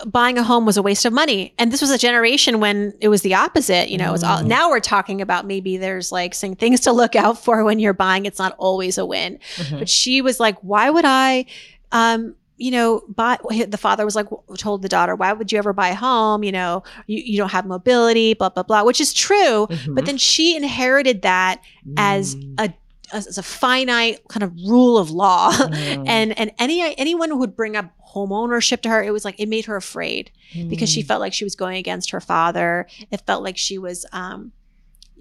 buying 0.07 0.38
a 0.38 0.43
home 0.43 0.64
was 0.64 0.76
a 0.76 0.82
waste 0.82 1.05
of 1.05 1.12
money. 1.12 1.55
And 1.59 1.70
this 1.70 1.80
was 1.80 1.90
a 1.90 1.99
generation 1.99 2.61
when 2.61 2.95
it 3.01 3.09
was 3.09 3.22
the 3.22 3.34
opposite. 3.34 3.90
You 3.90 3.99
know, 3.99 4.09
it 4.09 4.12
was 4.12 4.24
all, 4.24 4.38
mm. 4.38 4.47
now 4.47 4.70
we're 4.70 4.80
talking 4.80 5.20
about 5.20 5.47
maybe 5.47 5.76
there's 5.76 6.11
like 6.11 6.34
some 6.34 6.55
things 6.55 6.80
to 6.80 6.93
look 6.93 7.14
out 7.14 7.43
for 7.43 7.62
when 7.64 7.78
you're 7.78 7.93
buying. 7.93 8.24
It's 8.24 8.38
not 8.38 8.55
always 8.59 8.97
a 8.97 9.05
win. 9.05 9.38
Mm-hmm. 9.57 9.78
But 9.80 9.88
she 9.88 10.22
was 10.22 10.40
like, 10.40 10.57
why 10.61 10.88
would 10.88 11.05
I, 11.05 11.45
um, 11.93 12.34
you 12.57 12.70
know, 12.70 13.03
buy, 13.09 13.38
the 13.66 13.76
father 13.76 14.05
was 14.05 14.14
like, 14.14 14.28
told 14.57 14.82
the 14.82 14.88
daughter, 14.88 15.14
why 15.14 15.32
would 15.32 15.51
you 15.53 15.59
ever 15.59 15.72
buy 15.72 15.88
a 15.88 15.95
home? 15.95 16.45
You 16.45 16.53
know, 16.53 16.84
you, 17.07 17.18
you 17.18 17.36
don't 17.36 17.51
have 17.51 17.66
mobility, 17.66 18.34
blah, 18.34 18.51
blah, 18.51 18.62
blah, 18.62 18.84
which 18.84 19.01
is 19.01 19.12
true. 19.12 19.66
Mm-hmm. 19.66 19.95
But 19.95 20.07
then 20.07 20.16
she 20.16 20.57
inherited 20.57 21.22
that 21.22 21.61
mm. 21.86 21.95
as 21.97 22.36
a 22.59 22.72
as 23.13 23.39
a 23.39 23.43
finite 23.43 24.27
kind 24.29 24.43
of 24.43 24.55
rule 24.67 24.99
of 24.99 25.11
law. 25.11 25.53
Mm. 25.83 26.07
and 26.07 26.39
and 26.39 26.53
any 26.59 26.95
anyone 26.97 27.29
who 27.31 27.39
would 27.39 27.57
bring 27.57 27.77
up 27.77 27.93
home 27.99 28.33
ownership 28.33 28.83
to 28.83 28.89
her, 28.89 29.03
it 29.03 29.11
was 29.11 29.25
like 29.25 29.39
it 29.39 29.49
made 29.49 29.65
her 29.65 29.77
afraid 29.77 30.31
mm. 30.55 30.69
because 30.69 30.91
she 30.91 31.03
mm. 31.03 31.07
felt 31.07 31.21
like 31.21 31.33
she 31.33 31.45
was 31.45 31.55
going 31.55 31.77
against 31.77 32.11
her 32.11 32.21
father. 32.21 32.87
It 33.11 33.23
felt 33.27 33.43
like 33.43 33.57
she 33.57 33.79
was 33.79 34.07
um, 34.13 34.53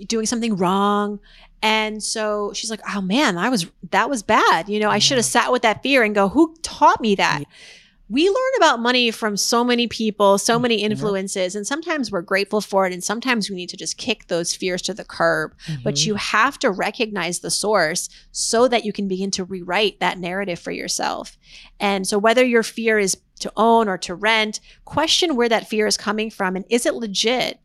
doing 0.08 0.26
something 0.26 0.56
wrong. 0.56 1.20
And 1.62 2.02
so 2.04 2.52
she's 2.54 2.70
like, 2.70 2.82
"Oh 2.94 3.02
man, 3.02 3.38
I 3.38 3.50
was 3.50 3.68
that 3.92 4.10
was 4.10 4.24
bad. 4.24 4.70
You 4.70 4.80
know, 4.80 4.89
I 4.89 5.00
should 5.00 5.18
have 5.18 5.26
sat 5.26 5.52
with 5.52 5.62
that 5.62 5.84
fear 5.84 6.04
and 6.04 6.14
go, 6.14 6.30
who 6.30 6.56
taught 6.62 7.02
me 7.02 7.16
that?" 7.16 7.39
Yeah 7.39 7.46
we 8.12 8.28
learn 8.28 8.51
about 8.57 8.82
money 8.82 9.09
from 9.09 9.38
so 9.38 9.64
many 9.64 9.88
people, 9.88 10.38
so 10.38 10.59
many 10.59 10.78
mm-hmm. 10.78 10.91
influences, 10.91 11.55
and 11.55 11.66
sometimes 11.66 12.12
we're 12.12 12.22
grateful 12.22 12.59
for 12.59 12.86
it. 12.86 12.91
And 12.91 13.01
sometimes 13.01 13.49
we 13.49 13.55
need 13.55 13.70
to 13.70 13.78
just 13.78 13.97
kick 13.97 14.28
those 14.28 14.53
fears 14.53 14.82
to 14.84 14.93
the 14.93 15.05
curb. 15.05 15.53
Mm-hmm. 15.66 15.84
But 15.84 16.05
you 16.05 16.16
have 16.16 16.59
to 16.59 16.72
recognize 16.72 17.39
the 17.39 17.49
source 17.49 18.09
so 18.32 18.68
that 18.68 18.84
you 18.84 18.91
can 18.91 19.07
begin 19.07 19.32
to 19.32 19.45
rewrite 19.45 20.01
that 20.01 20.20
narrative 20.20 20.59
for 20.59 20.72
yourself. 20.72 21.38
And 21.80 22.05
so, 22.05 22.18
whether 22.18 22.43
your 22.43 22.64
fear 22.64 22.99
is 22.99 23.18
to 23.39 23.51
own 23.55 23.88
or 23.88 23.97
to 23.99 24.14
rent, 24.14 24.59
question 24.84 25.38
where 25.38 25.49
that 25.49 25.70
fear 25.70 25.88
is 25.88 25.95
coming 25.95 26.30
from 26.30 26.57
and 26.57 26.66
is 26.70 26.86
it 26.86 26.95
legit? 26.95 27.62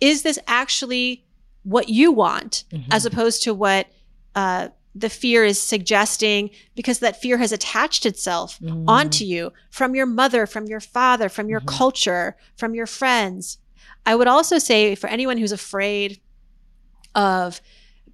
Is 0.00 0.22
this 0.22 0.38
actually 0.46 1.26
what 1.62 1.90
you 1.90 2.10
want 2.10 2.64
mm-hmm. 2.72 2.90
as 2.90 3.04
opposed 3.04 3.42
to 3.42 3.52
what 3.52 3.86
uh, 4.34 4.68
the 4.94 5.08
fear 5.08 5.44
is 5.44 5.60
suggesting 5.60 6.50
because 6.74 6.98
that 6.98 7.20
fear 7.20 7.38
has 7.38 7.52
attached 7.52 8.04
itself 8.04 8.58
mm. 8.60 8.84
onto 8.88 9.24
you 9.24 9.52
from 9.70 9.94
your 9.94 10.06
mother, 10.06 10.46
from 10.46 10.66
your 10.66 10.80
father, 10.80 11.28
from 11.28 11.48
your 11.48 11.60
mm-hmm. 11.60 11.76
culture, 11.76 12.36
from 12.56 12.74
your 12.74 12.86
friends. 12.86 13.58
I 14.04 14.16
would 14.16 14.26
also 14.26 14.58
say 14.58 14.94
for 14.94 15.08
anyone 15.08 15.38
who's 15.38 15.52
afraid 15.52 16.20
of 17.14 17.60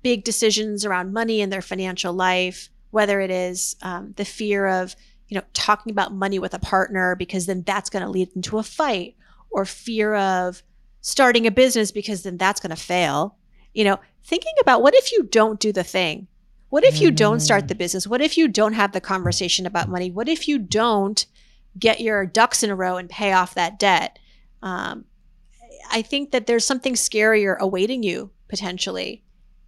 big 0.02 0.24
decisions 0.24 0.84
around 0.84 1.12
money 1.12 1.40
in 1.40 1.50
their 1.50 1.62
financial 1.62 2.12
life, 2.12 2.68
whether 2.90 3.20
it 3.20 3.30
is 3.30 3.76
um, 3.82 4.12
the 4.16 4.24
fear 4.24 4.66
of 4.66 4.94
you 5.28 5.36
know 5.36 5.44
talking 5.54 5.90
about 5.90 6.14
money 6.14 6.38
with 6.38 6.54
a 6.54 6.58
partner 6.58 7.16
because 7.16 7.46
then 7.46 7.62
that's 7.62 7.90
going 7.90 8.04
to 8.04 8.10
lead 8.10 8.28
into 8.36 8.58
a 8.58 8.62
fight, 8.62 9.16
or 9.50 9.64
fear 9.64 10.14
of 10.14 10.62
starting 11.00 11.46
a 11.46 11.50
business 11.50 11.90
because 11.90 12.22
then 12.22 12.36
that's 12.36 12.60
going 12.60 12.70
to 12.70 12.76
fail. 12.76 13.36
You 13.72 13.84
know, 13.84 13.98
thinking 14.24 14.52
about 14.60 14.82
what 14.82 14.94
if 14.94 15.12
you 15.12 15.22
don't 15.22 15.60
do 15.60 15.72
the 15.72 15.84
thing 15.84 16.28
what 16.76 16.84
if 16.84 17.00
you 17.00 17.10
don't 17.10 17.40
start 17.40 17.68
the 17.68 17.74
business? 17.74 18.06
What 18.06 18.20
if 18.20 18.36
you 18.36 18.48
don't 18.48 18.74
have 18.74 18.92
the 18.92 19.00
conversation 19.00 19.64
about 19.64 19.88
money? 19.88 20.10
What 20.10 20.28
if 20.28 20.46
you 20.46 20.58
don't 20.58 21.24
get 21.78 22.02
your 22.02 22.26
ducks 22.26 22.62
in 22.62 22.68
a 22.68 22.76
row 22.76 22.98
and 22.98 23.08
pay 23.08 23.32
off 23.32 23.54
that 23.54 23.78
debt? 23.78 24.18
Um, 24.60 25.06
I 25.90 26.02
think 26.02 26.32
that 26.32 26.46
there's 26.46 26.66
something 26.66 26.92
scarier 26.92 27.56
awaiting 27.56 28.02
you 28.02 28.30
potentially, 28.48 29.24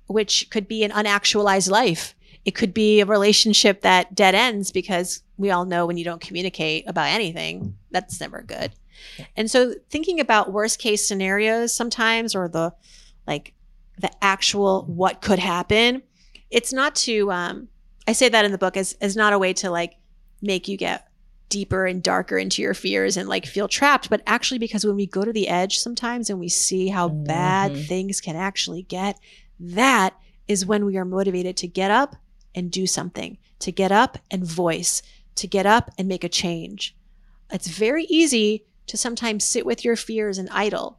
which 0.06 0.50
could 0.50 0.68
be 0.68 0.84
an 0.84 0.90
unactualized 0.90 1.70
life. 1.70 2.14
It 2.44 2.50
could 2.50 2.74
be 2.74 3.00
a 3.00 3.06
relationship 3.06 3.80
that 3.80 4.14
dead 4.14 4.34
ends 4.34 4.70
because 4.70 5.22
we 5.38 5.50
all 5.50 5.64
know 5.64 5.86
when 5.86 5.96
you 5.96 6.04
don't 6.04 6.20
communicate 6.20 6.86
about 6.86 7.08
anything, 7.08 7.74
that's 7.90 8.20
never 8.20 8.42
good. 8.42 8.72
And 9.34 9.50
so 9.50 9.72
thinking 9.88 10.20
about 10.20 10.52
worst 10.52 10.78
case 10.78 11.08
scenarios 11.08 11.74
sometimes 11.74 12.34
or 12.34 12.48
the 12.48 12.74
like 13.26 13.54
the 13.98 14.10
actual 14.22 14.84
what 14.84 15.22
could 15.22 15.38
happen 15.38 16.02
it's 16.50 16.72
not 16.72 16.94
to 16.94 17.30
um 17.30 17.68
I 18.06 18.12
say 18.12 18.28
that 18.28 18.44
in 18.44 18.52
the 18.52 18.58
book 18.58 18.76
as 18.76 18.96
as 19.00 19.16
not 19.16 19.32
a 19.32 19.38
way 19.38 19.52
to 19.54 19.70
like 19.70 19.94
make 20.40 20.68
you 20.68 20.76
get 20.76 21.08
deeper 21.48 21.86
and 21.86 22.02
darker 22.02 22.36
into 22.36 22.62
your 22.62 22.74
fears 22.74 23.16
and 23.16 23.28
like 23.28 23.46
feel 23.46 23.68
trapped, 23.68 24.10
but 24.10 24.22
actually 24.26 24.58
because 24.58 24.84
when 24.84 24.96
we 24.96 25.06
go 25.06 25.24
to 25.24 25.32
the 25.32 25.48
edge 25.48 25.78
sometimes 25.78 26.30
and 26.30 26.38
we 26.38 26.48
see 26.48 26.88
how 26.88 27.08
mm-hmm. 27.08 27.24
bad 27.24 27.76
things 27.86 28.20
can 28.20 28.36
actually 28.36 28.82
get, 28.82 29.18
that 29.58 30.14
is 30.46 30.66
when 30.66 30.84
we 30.84 30.96
are 30.96 31.04
motivated 31.04 31.56
to 31.56 31.66
get 31.66 31.90
up 31.90 32.16
and 32.54 32.70
do 32.70 32.86
something, 32.86 33.38
to 33.60 33.72
get 33.72 33.92
up 33.92 34.18
and 34.30 34.44
voice, 34.44 35.02
to 35.36 35.46
get 35.46 35.66
up 35.66 35.90
and 35.98 36.08
make 36.08 36.24
a 36.24 36.28
change. 36.28 36.96
It's 37.50 37.68
very 37.68 38.04
easy 38.04 38.66
to 38.86 38.96
sometimes 38.96 39.44
sit 39.44 39.64
with 39.64 39.84
your 39.84 39.96
fears 39.96 40.38
and 40.38 40.48
idle. 40.50 40.98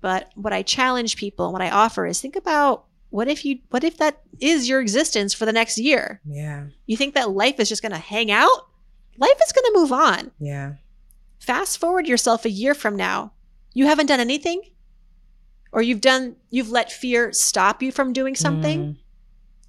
But 0.00 0.30
what 0.34 0.52
I 0.52 0.62
challenge 0.62 1.16
people, 1.16 1.46
and 1.46 1.52
what 1.52 1.62
I 1.62 1.70
offer 1.70 2.06
is 2.06 2.20
think 2.20 2.36
about 2.36 2.86
what 3.12 3.28
if 3.28 3.44
you 3.44 3.58
what 3.68 3.84
if 3.84 3.98
that 3.98 4.22
is 4.40 4.68
your 4.68 4.80
existence 4.80 5.34
for 5.34 5.44
the 5.44 5.52
next 5.52 5.76
year? 5.76 6.20
Yeah. 6.24 6.68
You 6.86 6.96
think 6.96 7.14
that 7.14 7.30
life 7.30 7.60
is 7.60 7.68
just 7.68 7.82
going 7.82 7.92
to 7.92 7.98
hang 7.98 8.30
out? 8.30 8.68
Life 9.18 9.38
is 9.44 9.52
going 9.52 9.64
to 9.66 9.72
move 9.74 9.92
on. 9.92 10.30
Yeah. 10.40 10.74
Fast 11.38 11.78
forward 11.78 12.08
yourself 12.08 12.46
a 12.46 12.50
year 12.50 12.72
from 12.72 12.96
now. 12.96 13.32
You 13.74 13.84
haven't 13.84 14.06
done 14.06 14.18
anything? 14.20 14.62
Or 15.72 15.82
you've 15.82 16.00
done 16.00 16.36
you've 16.48 16.70
let 16.70 16.90
fear 16.90 17.34
stop 17.34 17.82
you 17.82 17.92
from 17.92 18.14
doing 18.14 18.34
something? 18.34 18.80
Mm. 18.80 18.96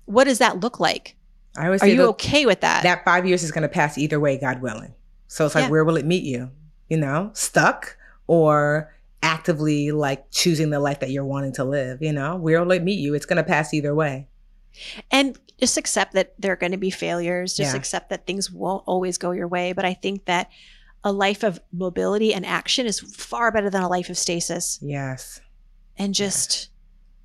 what 0.06 0.24
does 0.24 0.40
that 0.40 0.62
look 0.62 0.80
like? 0.80 1.18
I 1.58 1.66
always 1.66 1.84
are 1.84 1.88
you 1.88 2.02
okay 2.12 2.46
with 2.46 2.62
that? 2.62 2.84
that 2.84 3.04
five 3.04 3.28
years 3.28 3.44
is 3.44 3.52
going 3.52 3.64
to 3.64 3.70
pass 3.70 3.98
either 3.98 4.22
way 4.22 4.38
god 4.38 4.62
willing. 4.62 4.94
So 5.28 5.46
it's 5.46 5.54
like 5.54 5.66
yeah. 5.66 5.70
where 5.70 5.84
will 5.84 5.98
it 5.98 6.06
meet 6.06 6.24
you? 6.24 6.50
You 6.88 6.96
know 6.96 7.32
stuck 7.34 7.98
or 8.26 8.96
actively 9.24 9.92
like 9.92 10.30
choosing 10.30 10.70
the 10.70 10.80
life 10.80 11.00
that 11.00 11.10
you're 11.10 11.26
wanting 11.26 11.54
to 11.54 11.64
live. 11.64 12.02
You 12.02 12.14
know, 12.14 12.36
will 12.36 12.72
it 12.72 12.84
meet 12.84 13.00
you? 13.00 13.16
It's 13.16 13.26
going 13.26 13.38
to 13.38 13.44
pass 13.44 13.74
either 13.74 13.96
way. 13.96 14.28
And 15.10 15.40
just 15.60 15.78
accept 15.78 16.14
that 16.14 16.34
there 16.38 16.52
are 16.52 16.58
going 16.58 16.74
to 16.74 16.78
be 16.78 16.90
failures. 16.90 17.56
Just 17.56 17.74
yeah. 17.74 17.78
accept 17.78 18.10
that 18.10 18.28
things 18.28 18.52
won't 18.52 18.84
always 18.86 19.18
go 19.18 19.32
your 19.32 19.48
way. 19.48 19.74
But 19.74 19.86
I 19.86 19.94
think 19.94 20.26
that 20.26 20.50
a 21.04 21.12
life 21.12 21.44
of 21.44 21.60
mobility 21.72 22.34
and 22.34 22.46
action 22.46 22.86
is 22.86 23.00
far 23.00 23.52
better 23.52 23.70
than 23.70 23.82
a 23.82 23.90
life 23.90 24.10
of 24.10 24.18
stasis. 24.18 24.80
Yes. 24.82 25.42
And 25.98 26.14
just 26.14 26.52
yes. 26.54 26.70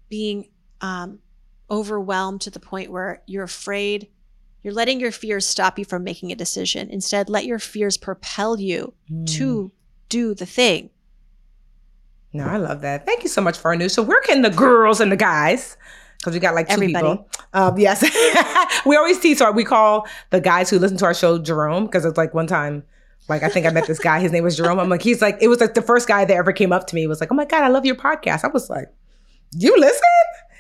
being 0.09 0.51
um, 0.80 1.18
overwhelmed 1.70 2.42
to 2.42 2.51
the 2.51 2.61
point 2.61 2.90
where 2.90 3.22
you're 3.26 3.44
afraid. 3.44 4.09
You're 4.62 4.74
letting 4.74 5.01
your 5.01 5.12
fears 5.12 5.46
stop 5.46 5.78
you 5.78 5.84
from 5.84 6.05
making 6.05 6.32
a 6.32 6.36
decision. 6.36 6.90
Instead, 6.90 7.28
let 7.28 7.46
your 7.46 7.59
fears 7.59 7.96
propel 7.96 8.61
you 8.61 8.92
mm. 9.11 9.26
to 9.36 9.72
do 10.09 10.34
the 10.34 10.46
thing. 10.46 10.90
No, 12.39 12.47
I 12.47 12.57
love 12.57 12.82
that. 12.82 13.05
Thank 13.05 13.22
you 13.22 13.28
so 13.28 13.41
much 13.41 13.59
for 13.59 13.68
our 13.70 13.76
news. 13.76 13.93
So 13.93 14.03
where 14.03 14.20
can 14.22 14.43
the 14.43 14.51
girls 14.51 15.01
and 15.01 15.11
the 15.11 15.16
guys, 15.16 15.76
because 16.18 16.34
we 16.34 16.41
got 16.41 16.55
like 16.55 16.68
two 16.68 16.74
Everybody. 16.74 17.09
people. 17.09 17.28
Um, 17.53 17.78
yes, 17.78 18.03
we 18.86 18.97
always 18.97 19.18
tease. 19.18 19.39
So 19.39 19.51
we 19.51 19.64
call 19.64 20.07
the 20.30 20.41
guys 20.41 20.70
who 20.70 20.78
listen 20.78 20.97
to 20.99 21.05
our 21.05 21.14
show 21.14 21.39
Jerome 21.39 21.86
because 21.86 22.05
it's 22.05 22.16
like 22.16 22.34
one 22.34 22.47
time. 22.47 22.84
Like 23.28 23.43
I 23.43 23.49
think 23.49 23.66
I 23.66 23.70
met 23.70 23.86
this 23.86 23.99
guy. 23.99 24.20
His 24.20 24.32
name 24.32 24.45
was 24.45 24.57
Jerome. 24.57 24.78
I'm 24.78 24.89
like, 24.89 25.03
he's 25.03 25.20
like, 25.20 25.36
it 25.41 25.49
was 25.49 25.61
like 25.61 25.74
the 25.74 25.82
first 25.82 26.09
guy 26.09 26.24
that 26.24 26.34
ever 26.34 26.53
came 26.53 26.72
up 26.72 26.86
to 26.86 26.95
me. 26.95 27.07
Was 27.07 27.20
like, 27.20 27.30
oh 27.30 27.34
my 27.34 27.45
god, 27.45 27.62
I 27.62 27.68
love 27.68 27.84
your 27.84 27.97
podcast. 27.97 28.45
I 28.45 28.49
was 28.49 28.70
like, 28.70 28.91
you 29.53 29.78
listen? 29.78 30.03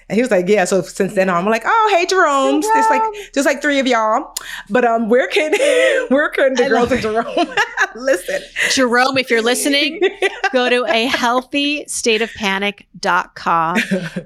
And 0.08 0.16
he 0.16 0.22
was 0.22 0.30
like, 0.30 0.48
yeah. 0.48 0.64
So 0.64 0.80
since 0.82 1.14
then 1.14 1.28
on, 1.28 1.44
I'm 1.44 1.50
like, 1.50 1.64
oh, 1.66 1.94
hey, 1.94 2.06
Jerome. 2.06 2.62
Jerome. 2.62 2.78
It's 2.78 2.88
like 2.88 3.32
just 3.34 3.46
like 3.46 3.60
three 3.60 3.78
of 3.78 3.86
y'all. 3.86 4.34
But 4.70 4.84
um, 4.84 5.08
where 5.08 5.28
can 5.28 5.52
where 6.08 6.30
can 6.30 6.54
the 6.54 6.64
I 6.64 6.68
girls 6.68 6.90
and 6.90 7.02
Jerome 7.02 7.54
listen? 7.94 8.40
Jerome, 8.70 9.18
if 9.18 9.30
you're 9.30 9.42
listening, 9.42 10.00
go 10.52 10.70
to 10.70 10.86
a 10.86 11.06
healthy 11.06 11.84
state 11.86 12.22
of 12.22 12.32
panic.com. 12.34 13.78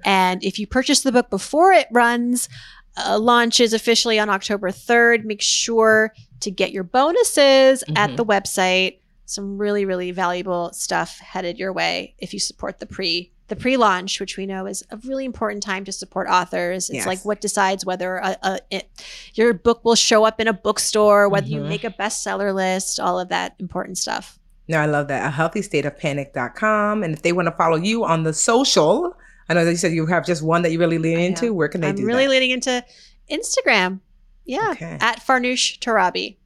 And 0.04 0.42
if 0.44 0.58
you 0.58 0.66
purchase 0.66 1.02
the 1.02 1.12
book 1.12 1.30
before 1.30 1.72
it 1.72 1.88
runs, 1.90 2.48
uh, 2.96 3.18
launches 3.18 3.72
officially 3.72 4.18
on 4.18 4.30
October 4.30 4.70
3rd, 4.70 5.24
make 5.24 5.42
sure 5.42 6.12
to 6.40 6.50
get 6.50 6.72
your 6.72 6.84
bonuses 6.84 7.82
mm-hmm. 7.82 7.96
at 7.96 8.16
the 8.16 8.24
website. 8.24 8.98
Some 9.24 9.58
really, 9.58 9.84
really 9.84 10.10
valuable 10.10 10.72
stuff 10.72 11.18
headed 11.18 11.58
your 11.58 11.72
way 11.72 12.14
if 12.18 12.34
you 12.34 12.38
support 12.38 12.78
the 12.78 12.86
pre 12.86 13.31
the 13.52 13.60
pre-launch, 13.60 14.18
which 14.18 14.38
we 14.38 14.46
know 14.46 14.64
is 14.64 14.82
a 14.90 14.96
really 15.04 15.26
important 15.26 15.62
time 15.62 15.84
to 15.84 15.92
support 15.92 16.26
authors. 16.26 16.88
It's 16.88 16.96
yes. 16.96 17.06
like 17.06 17.22
what 17.22 17.42
decides 17.42 17.84
whether 17.84 18.16
a, 18.16 18.38
a, 18.42 18.58
it, 18.70 18.88
your 19.34 19.52
book 19.52 19.84
will 19.84 19.94
show 19.94 20.24
up 20.24 20.40
in 20.40 20.48
a 20.48 20.54
bookstore, 20.54 21.28
whether 21.28 21.46
mm-hmm. 21.46 21.56
you 21.56 21.64
make 21.64 21.84
a 21.84 21.90
bestseller 21.90 22.54
list, 22.54 22.98
all 22.98 23.20
of 23.20 23.28
that 23.28 23.54
important 23.58 23.98
stuff. 23.98 24.38
No, 24.68 24.78
I 24.78 24.86
love 24.86 25.08
that. 25.08 25.26
A 25.26 25.30
healthy 25.30 25.60
state 25.60 25.84
of 25.84 25.98
panic.com. 25.98 27.02
And 27.02 27.12
if 27.12 27.20
they 27.20 27.32
want 27.32 27.44
to 27.44 27.52
follow 27.52 27.76
you 27.76 28.06
on 28.06 28.22
the 28.22 28.32
social, 28.32 29.14
I 29.50 29.54
know 29.54 29.66
that 29.66 29.70
you 29.70 29.76
said 29.76 29.92
you 29.92 30.06
have 30.06 30.24
just 30.24 30.42
one 30.42 30.62
that 30.62 30.72
you 30.72 30.78
really 30.78 30.96
lean 30.96 31.18
into. 31.18 31.52
Where 31.52 31.68
can 31.68 31.82
they 31.82 31.90
I'm 31.90 31.96
do 31.96 32.06
really 32.06 32.24
that? 32.24 32.30
leaning 32.30 32.52
into 32.52 32.82
Instagram. 33.30 34.00
Yeah. 34.46 34.70
Okay. 34.70 34.96
At 34.98 35.20
Farnoosh 35.20 35.78
Torabi. 35.78 36.36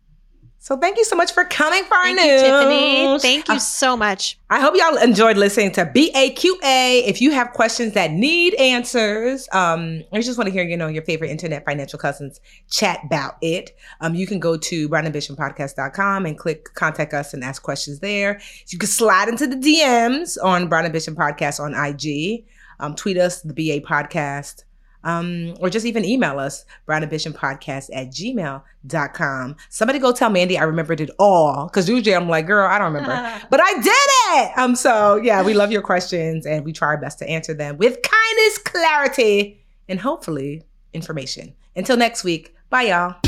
So 0.66 0.76
thank 0.76 0.98
you 0.98 1.04
so 1.04 1.14
much 1.14 1.30
for 1.30 1.44
coming, 1.44 1.84
Farnoosh. 1.84 2.16
Thank 2.16 2.18
you, 2.18 2.38
Tiffany. 2.40 3.18
Thank 3.20 3.46
you 3.46 3.54
uh, 3.54 3.58
so 3.60 3.96
much. 3.96 4.36
I 4.50 4.58
hope 4.60 4.74
y'all 4.76 4.96
enjoyed 4.96 5.36
listening 5.36 5.70
to 5.74 5.86
BAQA. 5.86 7.04
If 7.06 7.20
you 7.20 7.30
have 7.30 7.52
questions 7.52 7.92
that 7.92 8.10
need 8.10 8.52
answers, 8.54 9.48
um, 9.52 10.02
I 10.12 10.20
just 10.22 10.36
want 10.36 10.48
to 10.48 10.52
hear, 10.52 10.64
you 10.64 10.76
know, 10.76 10.88
your 10.88 11.04
favorite 11.04 11.30
internet 11.30 11.64
financial 11.64 12.00
cousins 12.00 12.40
chat 12.68 12.98
about 13.04 13.36
it. 13.42 13.78
Um, 14.00 14.16
you 14.16 14.26
can 14.26 14.40
go 14.40 14.56
to 14.56 14.88
brownambitionpodcast.com 14.88 16.26
and 16.26 16.36
click 16.36 16.74
contact 16.74 17.14
us 17.14 17.32
and 17.32 17.44
ask 17.44 17.62
questions 17.62 18.00
there. 18.00 18.40
You 18.66 18.78
can 18.80 18.88
slide 18.88 19.28
into 19.28 19.46
the 19.46 19.54
DMs 19.54 20.36
on 20.42 20.66
Brown 20.66 20.84
Ambition 20.84 21.14
Podcast 21.14 21.60
on 21.60 21.74
IG. 21.74 22.44
Um, 22.80 22.96
tweet 22.96 23.18
us, 23.18 23.40
the 23.40 23.54
BA 23.54 23.86
Podcast 23.86 24.64
um, 25.06 25.54
or 25.60 25.70
just 25.70 25.86
even 25.86 26.04
email 26.04 26.40
us, 26.40 26.66
brownambitionpodcast 26.88 27.90
at 27.94 28.08
gmail.com. 28.08 29.56
Somebody 29.70 29.98
go 30.00 30.12
tell 30.12 30.30
Mandy 30.30 30.58
I 30.58 30.64
remembered 30.64 31.00
it 31.00 31.10
all. 31.18 31.68
Because 31.68 31.88
usually 31.88 32.14
I'm 32.14 32.28
like, 32.28 32.48
girl, 32.48 32.68
I 32.68 32.78
don't 32.78 32.92
remember. 32.92 33.14
but 33.50 33.60
I 33.62 33.72
did 33.80 34.50
it. 34.50 34.58
Um, 34.58 34.74
so 34.74 35.16
yeah, 35.16 35.42
we 35.44 35.54
love 35.54 35.70
your 35.70 35.82
questions 35.82 36.44
and 36.44 36.64
we 36.64 36.72
try 36.72 36.88
our 36.88 36.98
best 36.98 37.20
to 37.20 37.28
answer 37.28 37.54
them 37.54 37.78
with 37.78 37.98
kindness, 38.02 38.58
clarity, 38.58 39.64
and 39.88 40.00
hopefully 40.00 40.64
information. 40.92 41.54
Until 41.76 41.96
next 41.96 42.24
week, 42.24 42.56
bye 42.68 42.82
y'all. 42.82 43.25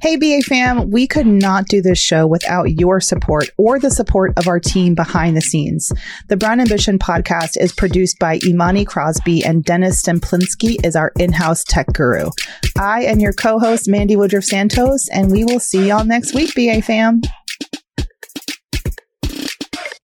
Hey, 0.00 0.14
BA 0.14 0.42
fam, 0.42 0.90
we 0.90 1.08
could 1.08 1.26
not 1.26 1.66
do 1.66 1.82
this 1.82 1.98
show 1.98 2.24
without 2.24 2.78
your 2.78 3.00
support 3.00 3.50
or 3.56 3.80
the 3.80 3.90
support 3.90 4.32
of 4.36 4.46
our 4.46 4.60
team 4.60 4.94
behind 4.94 5.36
the 5.36 5.40
scenes. 5.40 5.92
The 6.28 6.36
Brown 6.36 6.60
Ambition 6.60 7.00
podcast 7.00 7.56
is 7.60 7.72
produced 7.72 8.20
by 8.20 8.38
Imani 8.46 8.84
Crosby 8.84 9.44
and 9.44 9.64
Dennis 9.64 10.00
Stemplinsky 10.00 10.76
is 10.84 10.94
our 10.94 11.10
in-house 11.18 11.64
tech 11.64 11.92
guru. 11.94 12.30
I 12.78 13.06
am 13.06 13.18
your 13.18 13.32
co-host, 13.32 13.88
Mandy 13.88 14.14
Woodruff 14.14 14.44
Sotto, 14.44 14.96
and 15.12 15.32
we 15.32 15.44
will 15.44 15.60
see 15.60 15.88
y'all 15.88 16.04
next 16.04 16.32
week, 16.32 16.54
BA 16.54 16.80
fam. 16.80 17.22